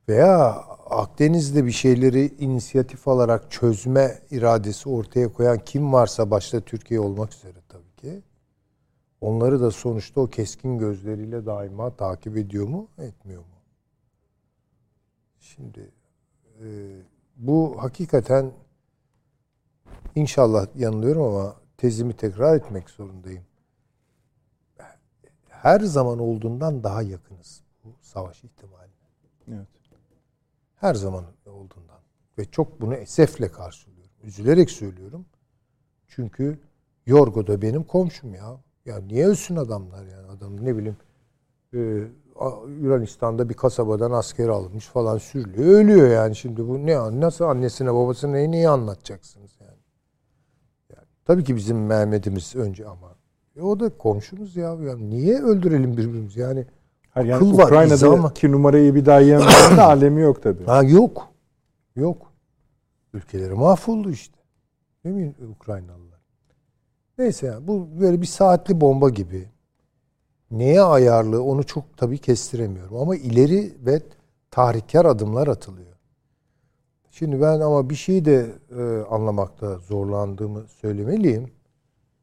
[0.08, 0.48] Veya
[0.90, 7.58] Akdeniz'de bir şeyleri inisiyatif alarak çözme iradesi ortaya koyan kim varsa başta Türkiye olmak üzere
[7.68, 8.22] tabii ki.
[9.20, 13.61] Onları da sonuçta o keskin gözleriyle daima takip ediyor mu, etmiyor mu?
[15.42, 15.90] Şimdi
[16.60, 16.66] e,
[17.36, 18.52] bu hakikaten
[20.14, 23.44] inşallah yanılıyorum ama tezimi tekrar etmek zorundayım.
[25.48, 28.92] Her zaman olduğundan daha yakınız bu savaş ihtimaline.
[29.48, 29.66] Evet.
[30.74, 32.00] Her zaman olduğundan.
[32.38, 34.12] Ve çok bunu esefle karşılıyorum.
[34.22, 35.26] Üzülerek söylüyorum.
[36.08, 36.58] Çünkü
[37.06, 38.60] Yorgo da benim komşum ya.
[38.84, 40.26] Ya niye ölsün adamlar yani?
[40.26, 40.96] Adam ne bileyim
[41.74, 41.78] e,
[42.80, 45.66] Yunanistan'da bir kasabadan asker alınmış falan sürülüyor.
[45.66, 49.78] Ölüyor yani şimdi bu ne nasıl annesine babasına neyi, neyi anlatacaksınız yani?
[50.96, 51.06] yani?
[51.24, 53.08] Tabii ki bizim Mehmet'imiz önce ama
[53.56, 54.68] e, o da komşumuz ya.
[54.68, 56.66] yani niye öldürelim birbirimizi yani?
[57.10, 60.64] Hayır, yani Akıl var, Ukrayna'daki izah ama- numarayı bir daha yememenin de alemi yok tabii.
[60.64, 61.28] Ha yok.
[61.96, 62.32] Yok.
[63.14, 64.38] Ülkeleri mahvoldu işte.
[65.04, 66.20] Değil mi Ukraynalılar?
[67.18, 69.48] Neyse ya bu böyle bir saatli bomba gibi.
[70.52, 72.96] Neye ayarlı onu çok tabii kestiremiyorum.
[72.96, 74.02] Ama ileri ve
[74.50, 75.96] tahrikkar adımlar atılıyor.
[77.10, 81.50] Şimdi ben ama bir şeyi de e, anlamakta zorlandığımı söylemeliyim.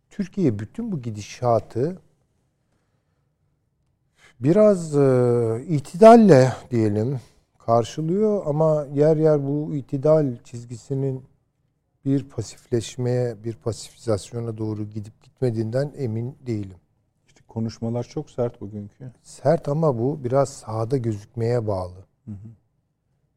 [0.10, 1.98] Türkiye bütün bu gidişatı
[4.40, 7.20] biraz e, itidalle diyelim
[7.58, 11.24] karşılıyor ama yer yer bu itidal çizgisinin
[12.06, 16.78] bir pasifleşmeye, bir pasifizasyona doğru gidip gitmediğinden emin değilim.
[17.50, 19.12] Konuşmalar çok sert bugünkü.
[19.24, 22.06] Sert ama bu biraz sahada gözükmeye bağlı.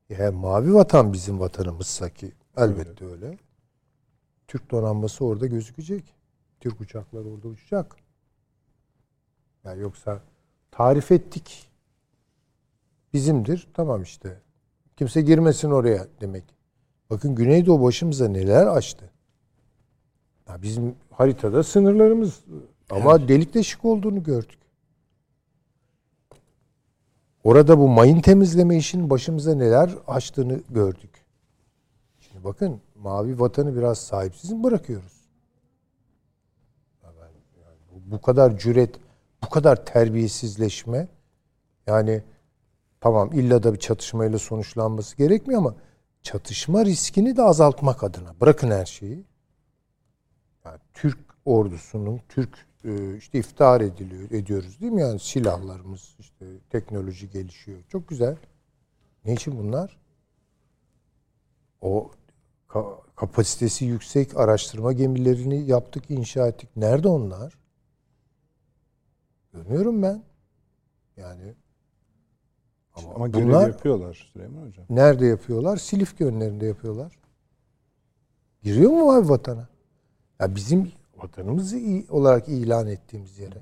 [0.08, 3.38] Yani mavi vatan bizim vatanımızsa ki elbette öyle.
[4.48, 6.14] Türk donanması orada gözükecek.
[6.60, 7.96] Türk uçakları orada uçacak.
[9.64, 10.22] Yani yoksa
[10.70, 11.70] tarif ettik.
[13.12, 13.68] Bizimdir.
[13.74, 14.40] Tamam işte.
[14.96, 16.44] Kimse girmesin oraya demek.
[17.10, 19.10] Bakın Güneydoğu başımıza neler açtı.
[20.48, 22.44] Ya bizim haritada sınırlarımız
[22.92, 24.58] ama delik deşik olduğunu gördük.
[27.44, 31.10] Orada bu mayın temizleme işinin başımıza neler açtığını gördük.
[32.20, 35.22] Şimdi bakın mavi vatanı biraz sahipsiz mi bırakıyoruz?
[38.06, 38.94] Bu, kadar cüret,
[39.44, 41.08] bu kadar terbiyesizleşme
[41.86, 42.22] yani
[43.00, 45.74] tamam illa da bir çatışmayla sonuçlanması gerekmiyor ama
[46.22, 49.24] çatışma riskini de azaltmak adına bırakın her şeyi.
[50.64, 52.66] Yani Türk ordusunun Türk
[53.18, 55.00] işte iftihar ediliyor ediyoruz değil mi?
[55.00, 57.78] Yani silahlarımız işte teknoloji gelişiyor.
[57.88, 58.36] Çok güzel.
[59.24, 59.96] Ne için bunlar?
[61.80, 62.10] O
[62.68, 66.68] ka- kapasitesi yüksek araştırma gemilerini yaptık inşa ettik.
[66.76, 67.58] Nerede onlar?
[69.52, 70.22] Görmüyorum ben.
[71.16, 71.54] Yani
[72.94, 74.84] Ama, ama bunlar yapıyorlar Süleyman Hocam.
[74.90, 75.76] nerede yapıyorlar?
[75.76, 77.18] Silifke önlerinde yapıyorlar.
[78.62, 79.68] Giriyor mu abi vatana
[80.40, 80.92] ya bizim
[81.22, 83.58] vatanımızı i- olarak ilan ettiğimiz yere.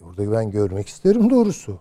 [0.00, 1.78] E Orada ben görmek isterim doğrusu.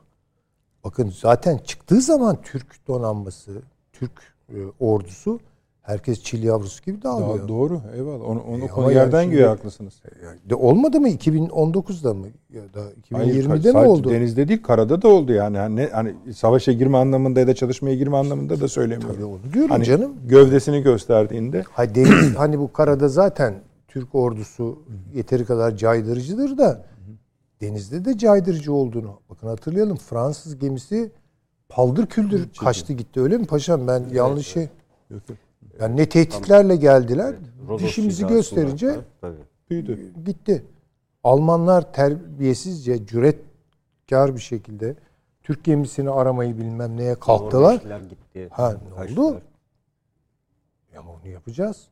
[0.84, 3.62] Bakın zaten çıktığı zaman Türk donanması,
[3.94, 4.12] Türk
[4.50, 5.40] e, ordusu
[5.82, 7.40] herkes çil yavrusu gibi dağılıyor.
[7.40, 7.82] Daha doğru.
[7.96, 8.26] Eyvallah.
[8.30, 9.94] Onu, onu E, konu yerden yani göğe haklısınız.
[10.26, 12.84] Yani de olmadı mı 2019'da mı ya da
[13.14, 14.10] Hayır, 2020'de mi sadece oldu?
[14.10, 15.58] Denizde değil, karada da oldu yani.
[15.58, 19.16] Hani, hani savaşa girme anlamında ya da çalışmaya girme anlamında da söylemiyorum.
[19.16, 20.14] Tabii onu diyorum Hani canım.
[20.28, 23.54] gövdesini gösterdiğinde Ha deniz hani bu karada zaten
[23.96, 24.80] Türk ordusu
[25.14, 26.86] yeteri kadar caydırıcıdır da
[27.62, 29.20] denizde de caydırıcı olduğunu.
[29.30, 31.12] Bakın hatırlayalım Fransız gemisi
[31.70, 34.70] paldır küldür kaçtı gitti öyle mi paşam ben yanlış şey.
[35.10, 35.38] Yok, yok.
[35.80, 37.36] Yani ne tehditlerle geldiler.
[37.68, 39.00] Rodos Dişimizi gösterince
[39.70, 40.14] büyüdü.
[40.26, 40.66] gitti.
[41.24, 44.96] Almanlar terbiyesizce, cüretkar bir şekilde
[45.44, 47.76] Türk gemisini aramayı bilmem neye kalktılar.
[48.10, 48.50] Gitti.
[48.52, 49.32] Ha ne kaçtılar.
[49.32, 49.42] oldu?
[50.98, 51.88] Ama onu yapacağız.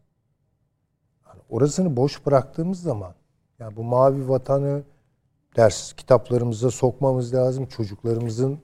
[1.53, 3.13] Orasını boş bıraktığımız zaman
[3.59, 4.83] yani bu mavi vatanı
[5.55, 7.65] ders kitaplarımıza sokmamız lazım.
[7.65, 8.59] Çocuklarımızın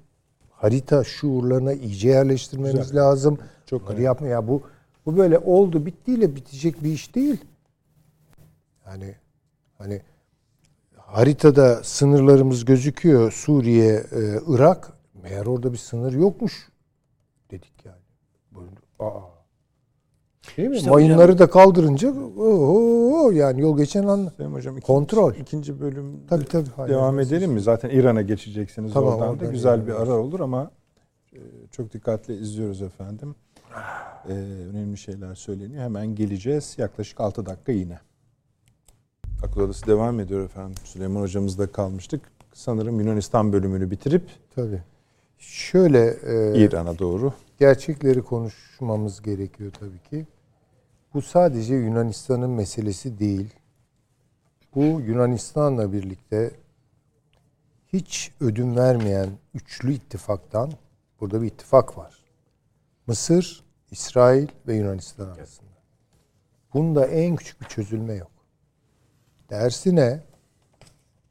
[0.50, 3.02] harita şuurlarına iyice yerleştirmemiz Güzel.
[3.02, 3.40] lazım.
[3.66, 4.62] Çok Bunları yapma ya bu
[5.06, 7.46] bu böyle oldu bittiyle bitecek bir iş değil.
[8.86, 9.16] Yani
[9.78, 10.02] hani
[10.98, 14.94] haritada sınırlarımız gözüküyor Suriye, e, Irak.
[15.24, 16.70] Meğer orada bir sınır yokmuş
[17.52, 18.02] dedik yani.
[18.52, 19.39] Böyle, aa.
[20.58, 20.76] Değil mi?
[20.78, 25.34] İşte Mayınları da kaldırınca oho, yani yol geçen an Hocam ikinci, Kontrol.
[25.36, 26.70] ikinci bölüm Tabii, tabii.
[26.76, 27.28] Hayır, devam hayır.
[27.28, 27.62] edelim mi?
[27.62, 30.72] Zaten İran'a geçeceksiniz Tamam, oradan da oradan güzel İran'a bir ara olur ama
[31.34, 31.38] Ee,
[31.72, 33.36] çok dikkatli izliyoruz efendim.
[34.30, 34.34] Ee,
[34.72, 35.84] önemli şeyler söyleniyor.
[35.84, 36.76] Hemen geleceğiz.
[36.78, 38.00] Yaklaşık 6 dakika yine.
[39.44, 40.76] Akıl Odası devam ediyor efendim.
[40.84, 42.22] Süleyman hocamızda kalmıştık.
[42.54, 44.24] Sanırım Yunanistan bölümünü bitirip
[44.56, 44.82] Tabii.
[45.38, 47.34] Şöyle e, İran'a doğru.
[47.60, 50.28] Gerçekleri konuşmamız gerekiyor tabii ki.
[51.14, 53.54] Bu sadece Yunanistan'ın meselesi değil.
[54.76, 56.52] Bu Yunanistan'la birlikte
[57.94, 60.72] hiç ödün vermeyen üçlü ittifaktan
[61.22, 62.24] burada bir ittifak var.
[63.08, 65.70] Mısır, İsrail ve Yunanistan arasında.
[66.74, 68.32] Bunda en küçük bir çözülme yok.
[69.50, 70.24] Dersine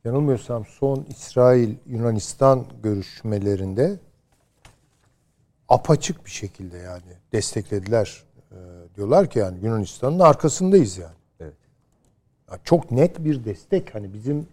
[0.05, 3.99] yanılmıyorsam son İsrail-Yunanistan görüşmelerinde
[5.69, 8.23] apaçık bir şekilde yani desteklediler.
[8.53, 8.57] Ee,
[8.97, 11.15] diyorlar ki yani Yunanistan'ın arkasındayız yani.
[11.40, 11.55] Evet.
[12.51, 14.47] Ya çok net bir destek hani bizim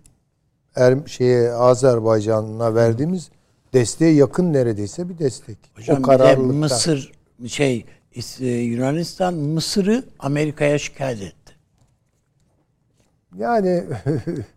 [0.75, 3.29] er, şeye Azerbaycan'a verdiğimiz
[3.73, 5.57] desteğe yakın neredeyse bir destek.
[5.75, 7.11] Hocam bir de Mısır
[7.47, 7.85] şey
[8.39, 11.55] e, Yunanistan Mısır'ı Amerika'ya şikayet etti.
[13.37, 13.83] Yani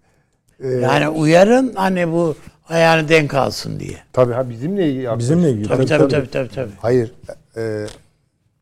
[0.64, 2.36] Yani uyarın hani bu
[2.68, 3.98] ayağını denk alsın diye.
[4.12, 5.68] tabii ha bizimle ilgili Bizimle ilgili.
[5.68, 6.48] Tabii tabii tabii tabii.
[6.54, 6.72] tabii.
[6.78, 7.12] Hayır
[7.56, 7.86] e,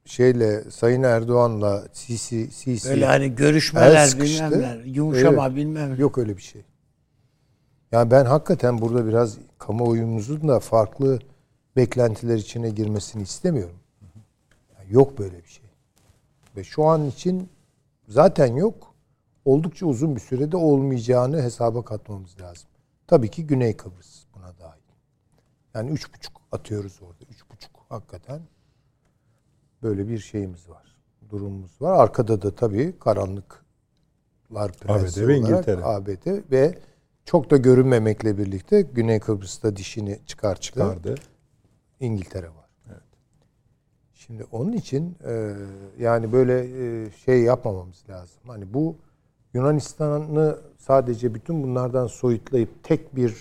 [0.05, 4.44] şeyle Sayın Erdoğan'la Sisi Sisi Böyle hani El görüşmeler sıkıştı.
[4.44, 5.56] bilmem neler, yumuşama Evet.
[5.56, 6.01] bilmem ne.
[6.01, 6.62] Yok öyle bir şey.
[7.93, 11.18] Yani ben hakikaten burada biraz kamuoyumuzun da farklı
[11.77, 13.77] beklentiler içine girmesini istemiyorum.
[14.78, 15.64] Yani yok böyle bir şey.
[16.56, 17.48] Ve şu an için
[18.09, 18.94] zaten yok.
[19.47, 22.68] Oldukça uzun bir sürede olmayacağını hesaba katmamız lazım.
[23.06, 24.81] Tabii ki Güney Kıbrıs buna dahil.
[25.74, 27.24] Yani üç buçuk atıyoruz orada.
[27.31, 28.40] Üç buçuk hakikaten
[29.82, 30.97] böyle bir şeyimiz var.
[31.31, 31.98] Durumumuz var.
[31.98, 35.85] Arkada da tabii karanlıklar prensi ABD ve İngiltere.
[35.85, 36.78] ABD ve
[37.24, 40.62] çok da görünmemekle birlikte Güney Kıbrıs'ta dişini çıkarttı.
[40.62, 41.14] Çıkardı.
[42.01, 42.66] İngiltere var.
[44.14, 45.55] Şimdi onun için e,
[45.98, 48.40] yani böyle e, şey yapmamamız lazım.
[48.47, 48.97] Hani bu
[49.57, 53.37] Yunanistan'ı sadece bütün bunlardan soyutlayıp tek bir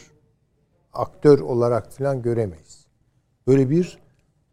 [0.94, 2.88] aktör olarak falan göremeyiz.
[3.48, 4.00] Böyle bir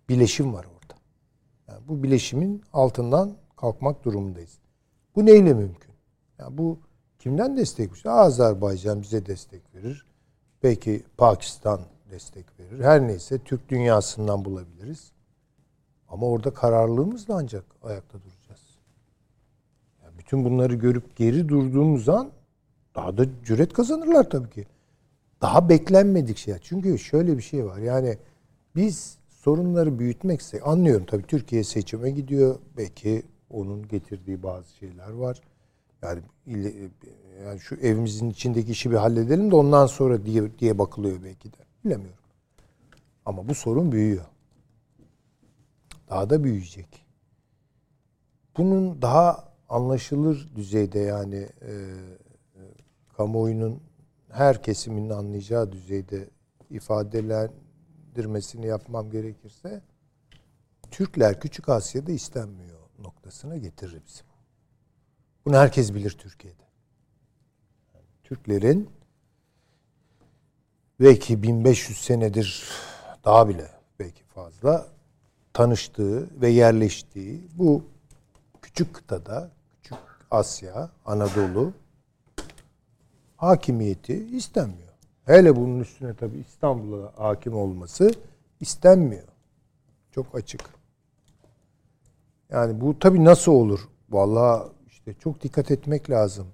[0.08, 1.00] bileşim var orada.
[1.68, 4.58] Yani bu bileşimin altından kalkmak durumundayız.
[5.16, 5.94] Bu neyle mümkün?
[6.38, 6.78] Yani bu
[7.18, 8.06] kimden destek verir?
[8.06, 10.06] Azerbaycan bize destek verir.
[10.62, 11.80] Belki Pakistan
[12.10, 12.84] destek verir.
[12.84, 15.12] Her neyse Türk dünyasından bulabiliriz.
[16.08, 18.41] Ama orada kararlılığımızla ancak ayakta duracağız.
[20.22, 22.30] Bütün bunları görüp geri durduğumuz an
[22.94, 24.66] daha da cüret kazanırlar tabii ki.
[25.40, 26.54] Daha beklenmedik şey.
[26.62, 27.78] Çünkü şöyle bir şey var.
[27.78, 28.18] Yani
[28.76, 32.58] biz sorunları büyütmekse anlıyorum tabii Türkiye seçime gidiyor.
[32.76, 35.40] Belki onun getirdiği bazı şeyler var.
[36.02, 36.20] Yani,
[37.44, 41.56] yani şu evimizin içindeki işi bir halledelim de ondan sonra diye diye bakılıyor belki de.
[41.84, 42.18] Bilemiyorum.
[43.26, 44.24] Ama bu sorun büyüyor.
[46.10, 47.06] Daha da büyüyecek.
[48.56, 52.60] Bunun daha anlaşılır düzeyde yani e, e,
[53.16, 53.80] kamuoyunun
[54.30, 56.28] her kesiminin anlayacağı düzeyde
[56.70, 59.82] ifadelendirmesini yapmam gerekirse
[60.90, 64.22] Türkler Küçük Asya'da istenmiyor noktasına getirir bizi.
[64.22, 64.32] bu.
[65.46, 66.62] Bunu herkes bilir Türkiye'de.
[68.24, 68.90] Türklerin
[71.00, 72.68] belki 1500 senedir
[73.24, 74.86] daha bile belki fazla
[75.52, 77.84] tanıştığı ve yerleştiği bu
[78.62, 79.50] küçük kıtada,
[80.32, 81.72] Asya, Anadolu
[83.36, 84.92] hakimiyeti istenmiyor.
[85.24, 88.10] Hele bunun üstüne tabii İstanbul'a hakim olması
[88.60, 89.28] istenmiyor.
[90.10, 90.60] Çok açık.
[92.50, 93.80] Yani bu tabii nasıl olur?
[94.10, 96.46] Vallahi işte çok dikkat etmek lazım.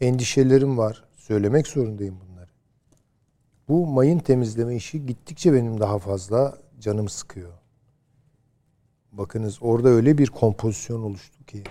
[0.00, 1.04] Endişelerim var.
[1.16, 2.50] Söylemek zorundayım bunları.
[3.68, 7.52] Bu mayın temizleme işi gittikçe benim daha fazla canım sıkıyor.
[9.12, 11.64] Bakınız orada öyle bir kompozisyon oluştu ki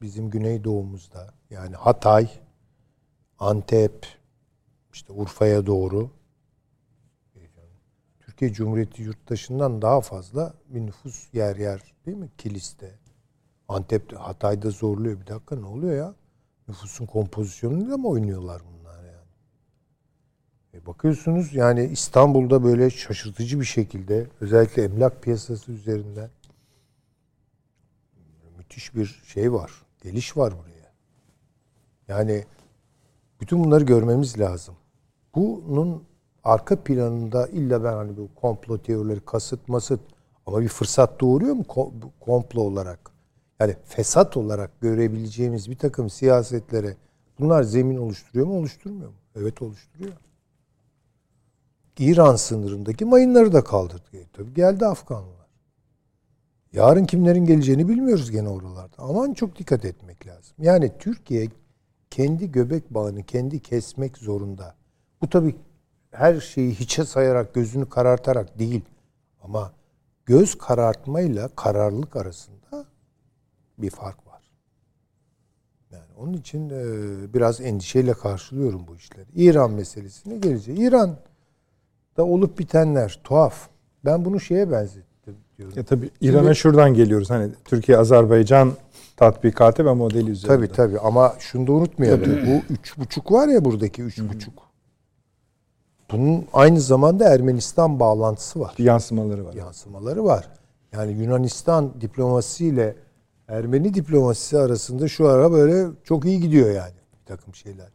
[0.00, 2.30] bizim güneydoğumuzda yani Hatay,
[3.38, 4.06] Antep,
[4.92, 6.10] işte Urfa'ya doğru
[8.36, 12.28] Türkiye Cumhuriyeti yurttaşından daha fazla bir nüfus yer yer değil mi?
[12.38, 12.98] Kilis'te.
[13.68, 15.20] Antep'te, Hatay'da zorluyor.
[15.20, 16.14] Bir dakika ne oluyor ya?
[16.68, 19.28] Nüfusun kompozisyonuyla mı oynuyorlar bunlar yani?
[20.74, 26.30] E bakıyorsunuz yani İstanbul'da böyle şaşırtıcı bir şekilde özellikle emlak piyasası üzerinden
[28.58, 29.72] müthiş bir şey var.
[30.06, 30.92] Geliş var buraya.
[32.08, 32.44] Yani
[33.40, 34.74] bütün bunları görmemiz lazım.
[35.34, 36.04] Bunun
[36.44, 40.00] arka planında illa ben hani bu komplo teorileri kasıt masıt
[40.46, 41.64] ama bir fırsat doğuruyor mu
[42.20, 43.10] komplo olarak?
[43.60, 46.96] Yani fesat olarak görebileceğimiz bir takım siyasetlere
[47.38, 49.16] bunlar zemin oluşturuyor mu oluşturmuyor mu?
[49.36, 50.12] Evet oluşturuyor.
[51.98, 54.16] İran sınırındaki mayınları da kaldırdı.
[54.16, 55.35] E, tabii geldi Afganlılar.
[56.76, 58.96] Yarın kimlerin geleceğini bilmiyoruz gene oralarda.
[58.98, 60.56] Aman çok dikkat etmek lazım.
[60.58, 61.48] Yani Türkiye
[62.10, 64.74] kendi göbek bağını kendi kesmek zorunda.
[65.22, 65.56] Bu tabii
[66.10, 68.84] her şeyi hiçe sayarak, gözünü karartarak değil.
[69.42, 69.72] Ama
[70.26, 72.86] göz karartmayla kararlılık arasında
[73.78, 74.42] bir fark var.
[75.90, 79.26] Yani onun için e, biraz endişeyle karşılıyorum bu işleri.
[79.34, 80.80] İran meselesine geleceğiz.
[80.80, 81.16] İran
[82.16, 83.68] da olup bitenler tuhaf.
[84.04, 85.05] Ben bunu şeye benzettim
[85.58, 85.74] diyorum.
[85.76, 87.30] Ya tabii İran'a şuradan geliyoruz.
[87.30, 88.72] Hani Türkiye Azerbaycan
[89.16, 90.56] tatbikatı ve modeli üzerinde.
[90.56, 92.46] Tabii tabii ama şunu da unutmayalım.
[92.46, 94.66] bu üç buçuk var ya buradaki üç buçuk.
[96.12, 98.74] Bunun aynı zamanda Ermenistan bağlantısı var.
[98.78, 99.54] yansımaları var.
[99.54, 100.48] Yansımaları var.
[100.92, 102.96] Yani Yunanistan diplomasisiyle
[103.48, 107.88] Ermeni diplomasisi arasında şu ara böyle çok iyi gidiyor yani bir takım şeyler.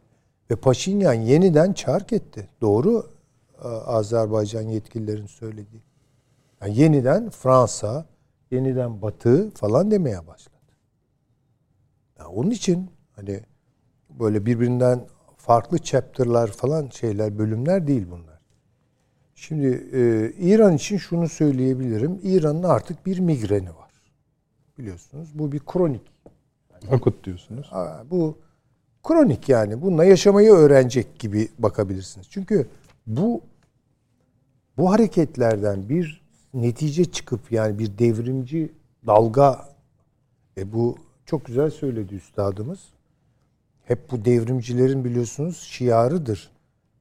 [0.50, 2.48] Ve Paşinyan yeniden çark etti.
[2.60, 3.06] Doğru
[3.64, 5.82] e, Azerbaycan yetkililerin söylediği.
[6.62, 8.06] Yani yeniden Fransa,
[8.50, 10.56] yeniden Batı falan demeye başladı.
[12.18, 13.40] Yani onun için hani
[14.10, 15.06] böyle birbirinden
[15.36, 18.40] farklı chapter'lar falan şeyler, bölümler değil bunlar.
[19.34, 22.20] Şimdi e, İran için şunu söyleyebilirim.
[22.22, 23.90] İran'ın artık bir migreni var.
[24.78, 26.12] Biliyorsunuz bu bir kronik.
[26.90, 27.66] Akut diyorsunuz.
[27.70, 28.38] Ha, bu
[29.02, 29.82] kronik yani.
[29.82, 32.26] Bununla yaşamayı öğrenecek gibi bakabilirsiniz.
[32.30, 32.66] Çünkü
[33.06, 33.40] bu
[34.76, 36.21] bu hareketlerden bir
[36.54, 38.72] netice çıkıp yani bir devrimci
[39.06, 39.68] dalga
[40.58, 40.96] e bu
[41.26, 42.80] çok güzel söyledi üstadımız.
[43.84, 46.50] Hep bu devrimcilerin biliyorsunuz şiarıdır.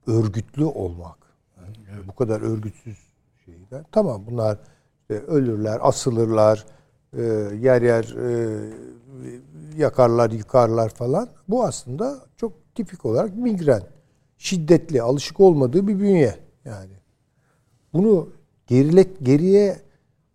[0.08, 1.18] Örgütlü olmak.
[1.58, 2.98] Yani Bu kadar örgütsüz
[3.46, 3.84] şeyler.
[3.92, 4.60] Tamam bunlar
[5.02, 6.66] işte ölürler, asılırlar,
[7.18, 7.22] e,
[7.62, 8.60] yer yer e,
[9.78, 11.30] yakarlar, yıkarlar falan.
[11.48, 13.84] Bu aslında çok tipik olarak migren.
[14.38, 16.94] Şiddetli, alışık olmadığı bir bünye yani.
[17.94, 18.30] Bunu
[18.68, 19.82] gerile, geriye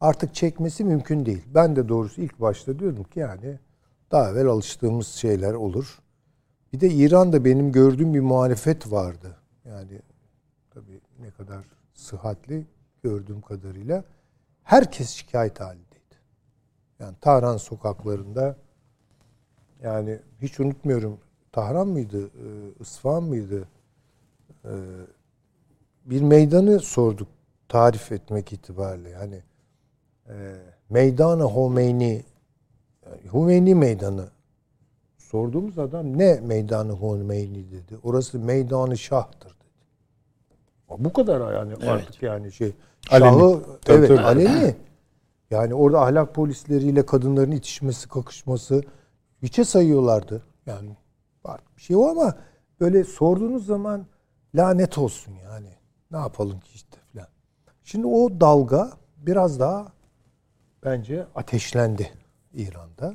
[0.01, 1.43] artık çekmesi mümkün değil.
[1.55, 3.59] Ben de doğrusu ilk başta diyordum ki yani
[4.11, 5.99] daha evvel alıştığımız şeyler olur.
[6.73, 9.37] Bir de İran'da benim gördüğüm bir muhalefet vardı.
[9.65, 10.01] Yani
[10.71, 12.67] tabii ne kadar sıhhatli
[13.03, 14.05] gördüğüm kadarıyla
[14.63, 15.87] herkes şikayet halindeydi.
[16.99, 18.57] Yani Tahran sokaklarında
[19.83, 21.19] yani hiç unutmuyorum
[21.53, 22.47] Tahran mıydı, e,
[22.81, 23.69] İsfahan mıydı?
[24.65, 24.73] E,
[26.05, 27.29] Bir meydanı sorduk
[27.69, 29.11] tarif etmek itibariyle.
[29.11, 29.43] Yani
[30.29, 30.35] e,
[30.91, 32.25] Meydanı Homeyni
[33.07, 34.29] yani Hümeyni Meydanı
[35.19, 37.99] sorduğumuz adam ne Meydanı Hümeyni dedi.
[38.03, 41.05] Orası Meydanı Şah'tır dedi.
[41.05, 42.73] Bu kadar yani artık yani şey
[43.11, 43.41] Aleni.
[43.41, 44.21] Şahı evet tabii.
[44.21, 44.75] aleni.
[45.51, 48.83] Yani orada ahlak polisleriyle kadınların itişmesi, kakışması
[49.43, 50.43] hiçe sayıyorlardı.
[50.67, 50.91] Yani
[51.45, 52.35] var bir şey o ama
[52.81, 54.07] böyle sorduğunuz zaman
[54.55, 55.69] lanet olsun yani.
[56.11, 56.86] Ne yapalım ki işte.
[57.87, 59.93] Şimdi o dalga biraz daha
[60.85, 62.13] bence ateşlendi
[62.55, 63.15] İran'da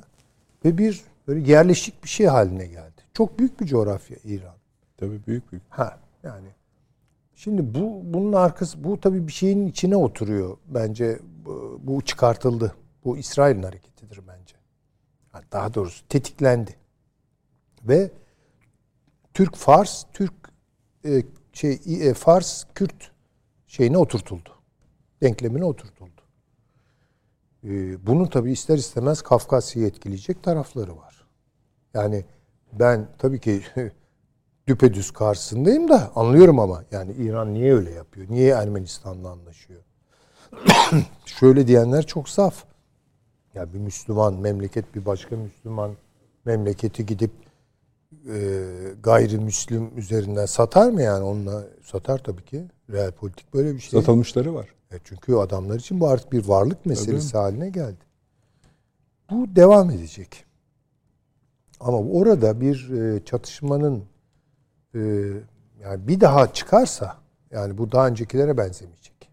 [0.64, 3.02] ve bir böyle yerleşik bir şey haline geldi.
[3.14, 4.54] Çok büyük bir coğrafya İran.
[4.96, 5.64] Tabii büyük büyük.
[5.68, 6.48] Ha yani
[7.34, 12.74] şimdi bu bunun arkası bu tabii bir şeyin içine oturuyor bence bu, bu çıkartıldı.
[13.04, 14.56] Bu İsrail'in hareketidir bence.
[15.34, 16.76] Yani daha doğrusu tetiklendi.
[17.82, 18.10] Ve
[19.34, 20.34] Türk Fars, Türk
[21.04, 21.22] e,
[21.52, 23.10] şey e, Fars Kürt
[23.66, 24.61] şeyine oturtuldu.
[25.22, 26.20] Denklemine oturtuldu.
[27.64, 31.26] E, bunun tabii ister istemez Kafkasya'yı etkileyecek tarafları var.
[31.94, 32.24] Yani
[32.72, 33.62] ben tabii ki
[34.66, 38.26] düpedüz karşısındayım da anlıyorum ama yani İran niye öyle yapıyor?
[38.30, 39.80] Niye Ermenistan'la anlaşıyor?
[41.26, 42.64] Şöyle diyenler çok saf.
[43.54, 45.96] Ya bir Müslüman memleket bir başka Müslüman
[46.44, 47.30] memleketi gidip
[48.28, 48.64] e,
[49.02, 52.64] gayrimüslim üzerinden satar mı yani onunla satar tabii ki.
[52.90, 54.00] Real politik böyle bir şey.
[54.00, 54.68] Satılmışları var.
[54.92, 58.04] E çünkü adamlar için bu artık bir varlık meselesi haline geldi.
[59.30, 60.44] Bu devam edecek.
[61.80, 64.04] Ama orada bir e, çatışmanın
[64.94, 65.00] e,
[65.82, 67.16] yani bir daha çıkarsa
[67.50, 69.30] yani bu daha öncekilere benzemeyecek.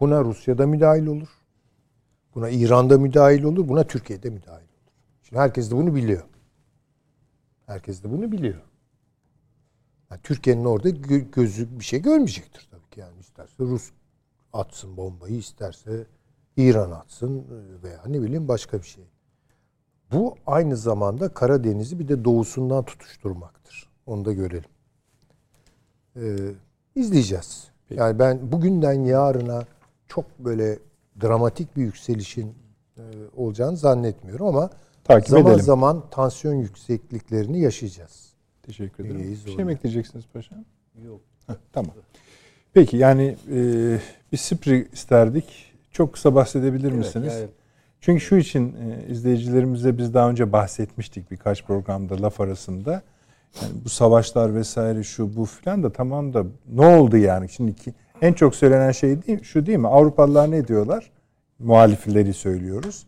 [0.00, 1.28] Buna Rusya'da müdahil olur.
[2.34, 3.68] Buna İran'da müdahil olur.
[3.68, 4.92] Buna Türkiye'de müdahil olur.
[5.22, 6.22] Şimdi herkes de bunu biliyor.
[7.66, 8.60] Herkes de bunu biliyor.
[10.10, 13.00] Yani Türkiye'nin orada gö- gözü bir şey görmeyecektir tabii ki.
[13.00, 13.90] Yani isterse Rus
[14.52, 16.06] atsın bombayı, isterse
[16.56, 17.44] İran atsın
[17.82, 19.04] veya ne bileyim başka bir şey.
[20.12, 23.88] Bu aynı zamanda Karadeniz'i bir de doğusundan tutuşturmaktır.
[24.06, 24.70] Onu da görelim.
[26.16, 26.36] Ee,
[26.94, 27.68] izleyeceğiz.
[27.90, 29.64] Yani ben bugünden yarına
[30.08, 30.78] çok böyle
[31.22, 32.54] dramatik bir yükselişin
[32.98, 33.02] e,
[33.36, 34.70] olacağını zannetmiyorum ama
[35.04, 35.64] Takip zaman edelim.
[35.64, 38.32] zaman tansiyon yüksekliklerini yaşayacağız.
[38.62, 39.38] Teşekkür ederim.
[39.46, 40.64] Bir şey mi ekleyeceksiniz paşam?
[41.04, 41.20] Yok.
[41.46, 41.92] Heh, tamam.
[42.72, 43.98] Peki yani e,
[44.32, 45.72] bir SIPRI isterdik.
[45.92, 47.34] Çok kısa bahsedebilir misiniz?
[47.34, 47.48] yani-
[48.00, 53.02] Çünkü şu için e, izleyicilerimize biz daha önce bahsetmiştik birkaç programda laf arasında.
[53.62, 57.48] Yani bu savaşlar vesaire şu bu filan da tamam da ne oldu yani?
[57.48, 59.88] Şimdi ki, en çok söylenen şey değil, şu değil mi?
[59.88, 61.10] Avrupalılar ne diyorlar?
[61.58, 63.06] Muhalifleri söylüyoruz.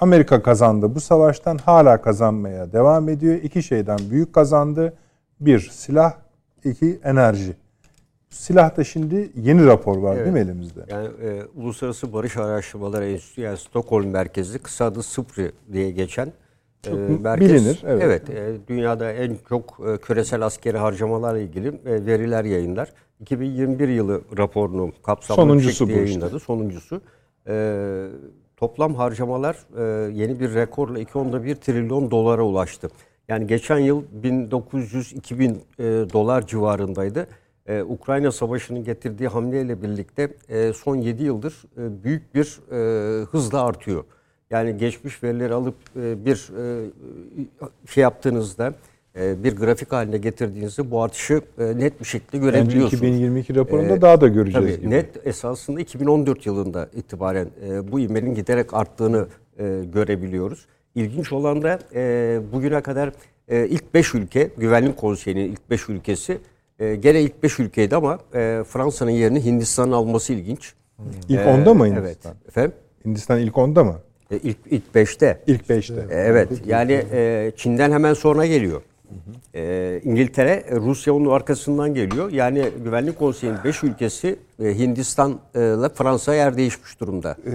[0.00, 3.34] Amerika kazandı bu savaştan hala kazanmaya devam ediyor.
[3.42, 4.94] İki şeyden büyük kazandı.
[5.40, 6.12] Bir silah,
[6.64, 7.56] iki enerji.
[8.34, 10.80] Silahta şimdi yeni rapor var değil mi elimizde?
[10.88, 16.32] Yani e, Uluslararası Barış Araştırmaları Enstitüsü yani Stockholm merkezli kısa adı SIPRI diye geçen
[16.86, 16.90] e,
[17.20, 17.50] merkez.
[17.50, 18.30] bilinir, evet.
[18.30, 22.92] e, dünyada en çok e, küresel askeri harcamalarla ilgili e, veriler yayınlar.
[23.20, 26.00] 2021 yılı raporunu kapsamlı Sonuncusu bu işte.
[26.00, 26.40] yayınladı.
[26.40, 27.00] Sonuncusu.
[27.48, 28.06] E,
[28.56, 32.88] toplam harcamalar e, yeni bir rekorla 2.1 trilyon dolara ulaştı.
[33.28, 37.26] Yani geçen yıl 1900-2000 e, dolar civarındaydı.
[37.66, 43.64] E, Ukrayna Savaşı'nın getirdiği hamleyle birlikte e, son 7 yıldır e, büyük bir e, hızla
[43.64, 44.04] artıyor.
[44.50, 46.90] Yani geçmiş verileri alıp e, bir e,
[47.86, 48.74] şey yaptığınızda
[49.16, 53.02] e, bir grafik haline getirdiğinizde bu artışı e, net bir şekilde görebiliyorsunuz.
[53.02, 54.90] 2022 raporunda Ee, daha da göreceğiz Tabii gibi.
[54.90, 59.26] net esasında 2014 yılında itibaren e, bu ivmenin giderek arttığını
[59.58, 60.66] e, görebiliyoruz.
[60.94, 63.12] İlginç olan da e, bugüne kadar
[63.48, 66.38] e, ilk 5 ülke, Güvenlik Konseyi'nin ilk 5 ülkesi
[66.78, 70.72] e, gene ilk 5 ülkeydi ama e, Fransa'nın yerini Hindistan'ın alması ilginç.
[71.28, 71.96] İlk E, onda mı Evet.
[71.96, 72.34] Hindistan?
[72.48, 72.72] Efendim?
[73.04, 73.94] Hindistan ilk onda mı?
[74.30, 75.40] E, ilk ilk 5'te.
[75.46, 76.00] İlk 5'te.
[76.00, 76.48] E, Evet.
[76.66, 78.82] Yani e, Çin'den hemen sonra geliyor.
[79.54, 82.32] E, İngiltere, e, Rusya onun arkasından geliyor.
[82.32, 87.36] Yani Güvenlik Konseyi'nin 5 ülkesi e, Hindistan'la Fransa yer değişmiş durumda.
[87.46, 87.52] Ee,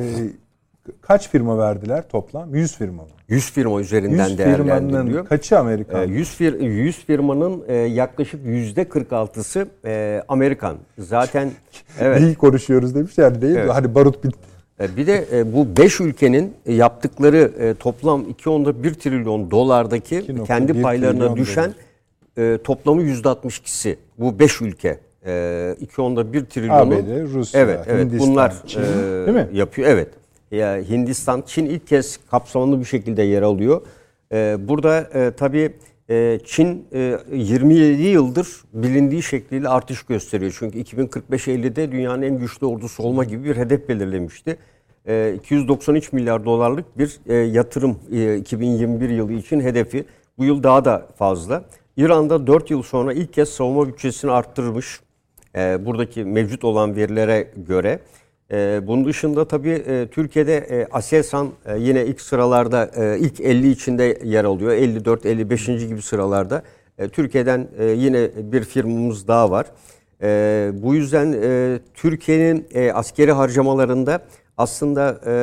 [1.01, 2.55] kaç firma verdiler toplam?
[2.55, 3.09] 100 firma mı?
[3.27, 5.25] 100 firma üzerinden 100 firmanın değerlendiriliyor.
[5.25, 6.09] kaçı Amerikan?
[6.09, 10.77] E, 100, fir, 100 firmanın e, yaklaşık %46'sı e, Amerikan.
[10.97, 11.51] Zaten
[11.99, 12.21] evet.
[12.21, 13.59] Değil konuşuyoruz demişler değil mi?
[13.59, 13.71] Evet.
[13.73, 14.37] Hani barut bitti.
[14.81, 21.73] E, Bir de bu 5 ülkenin yaptıkları toplam 2.1 trilyon dolardaki 2.1 kendi paylarına düşen
[22.37, 23.95] e, toplamı %62'si.
[24.19, 24.99] Bu 5 ülke.
[25.25, 25.31] E,
[25.81, 26.93] 2.1 trilyonu.
[26.95, 28.83] ABD, Rusya, evet, evet, Hindistan, bunlar Çin, e,
[29.25, 29.47] değil mi?
[29.53, 29.89] yapıyor.
[29.89, 30.07] Evet.
[30.89, 33.81] Hindistan, Çin ilk kez kapsamlı bir şekilde yer alıyor.
[34.33, 35.73] E, burada e, tabii
[36.09, 40.55] e, Çin e, 27 yıldır bilindiği şekliyle artış gösteriyor.
[40.59, 44.57] Çünkü 2045-50'de dünyanın en güçlü ordusu olma gibi bir hedef belirlemişti.
[45.07, 50.05] E, 293 milyar dolarlık bir e, yatırım e, 2021 yılı için hedefi.
[50.37, 51.65] Bu yıl daha da fazla.
[51.97, 54.99] İran'da 4 yıl sonra ilk kez savunma bütçesini arttırmış.
[55.55, 57.99] E, buradaki mevcut olan verilere göre.
[58.51, 63.69] E, bunun dışında tabii e, Türkiye'de e, Aselsan e, yine ilk sıralarda e, ilk 50
[63.69, 64.71] içinde yer alıyor.
[64.71, 65.65] 54 55.
[65.65, 66.63] gibi sıralarda.
[66.97, 69.65] E, Türkiye'den e, yine bir firmamız daha var.
[70.21, 74.19] E, bu yüzden e, Türkiye'nin e, askeri harcamalarında
[74.57, 75.33] aslında e,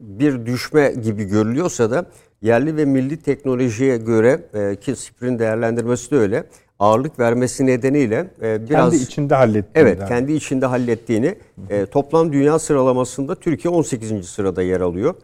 [0.00, 2.06] bir düşme gibi görülüyorsa da
[2.42, 6.44] yerli ve milli teknolojiye göre e, ki SİPR'in değerlendirmesi de öyle
[6.78, 9.70] ağırlık vermesi nedeniyle e, biraz Kendi içinde halletti.
[9.74, 11.34] Evet, kendi içinde hallettiğini
[11.70, 14.28] e, toplam dünya sıralamasında Türkiye 18.
[14.28, 15.14] sırada yer alıyor.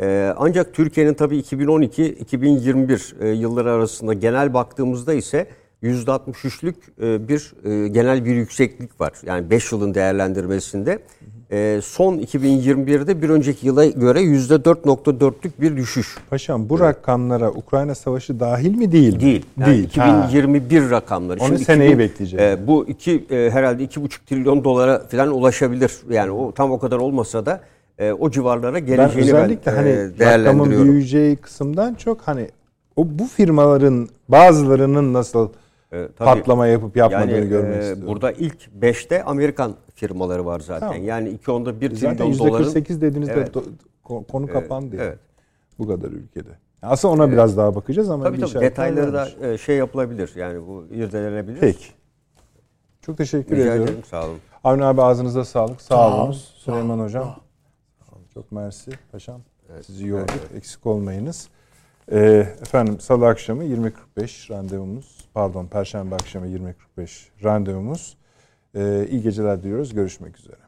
[0.00, 5.46] E, ancak Türkiye'nin tabii 2012-2021 e, yılları arasında genel baktığımızda ise
[5.82, 9.12] %63'lük e, bir e, genel bir yükseklik var.
[9.26, 10.98] Yani 5 yılın değerlendirmesinde.
[11.52, 16.16] E, son 2021'de bir önceki yıla göre %4.4'lük bir düşüş.
[16.30, 19.20] Paşam bu rakamlara Ukrayna Savaşı dahil mi değil mi?
[19.20, 19.46] Değil.
[19.58, 19.96] Yani değil.
[19.96, 20.28] Ha.
[20.28, 21.40] 2021 rakamları.
[21.40, 22.44] Onu seneyi bekleyeceğiz.
[22.44, 25.92] e, bu iki e, herhalde iki buçuk trilyon dolara falan ulaşabilir.
[26.10, 27.60] Yani o tam o kadar olmasa da
[27.98, 30.88] e, o civarlara Ben geleceğini ben, özellikle e, hani rakamın değerlendiriyorum.
[30.88, 32.48] büyüyeceği kısımdan çok hani
[32.96, 35.48] o bu firmaların bazılarının nasıl
[35.92, 36.24] E, tabii.
[36.24, 38.02] patlama yapıp yapmadığını yani, görmek e, istiyorum.
[38.06, 39.74] Burada ilk 5'te Amerikan
[40.06, 40.88] firmaları var zaten.
[40.88, 41.04] Tamam.
[41.04, 42.64] Yani 2 onda 1 Zaten trilyon doların.
[42.64, 43.48] %48 dediğinizde Evet.
[43.56, 43.64] do-
[44.04, 44.96] ko- konu kapandı.
[44.96, 45.06] yani.
[45.06, 45.18] evet.
[45.78, 46.48] Bu kadar ülkede.
[46.82, 49.34] Aslında ona biraz daha bakacağız ama Tabii bir tabii detayları da varmış.
[49.42, 50.32] e, şey yapılabilir.
[50.36, 51.60] Yani bu irdelenebilir.
[51.60, 51.86] Peki.
[53.00, 53.84] Çok teşekkür Rica ediyorum.
[53.84, 54.04] ederim.
[54.04, 54.38] Sağ olun.
[54.64, 55.80] Avni abi ağzınıza sağlık.
[55.80, 56.32] Sağ, Sağ ol, olun.
[56.32, 57.04] sağ Süleyman ol.
[57.04, 57.36] hocam.
[58.34, 59.40] Çok mersi paşam.
[59.86, 60.34] Sizi yorduk.
[60.56, 61.48] Eksik olmayınız.
[62.12, 62.18] Ee,
[62.62, 65.24] efendim salı akşamı 20.45 randevumuz.
[65.34, 68.16] Pardon perşembe akşamı 20.45 randevumuz.
[68.74, 69.94] Ee, iyi geceler diliyoruz.
[69.94, 70.61] Görüşmek üzere.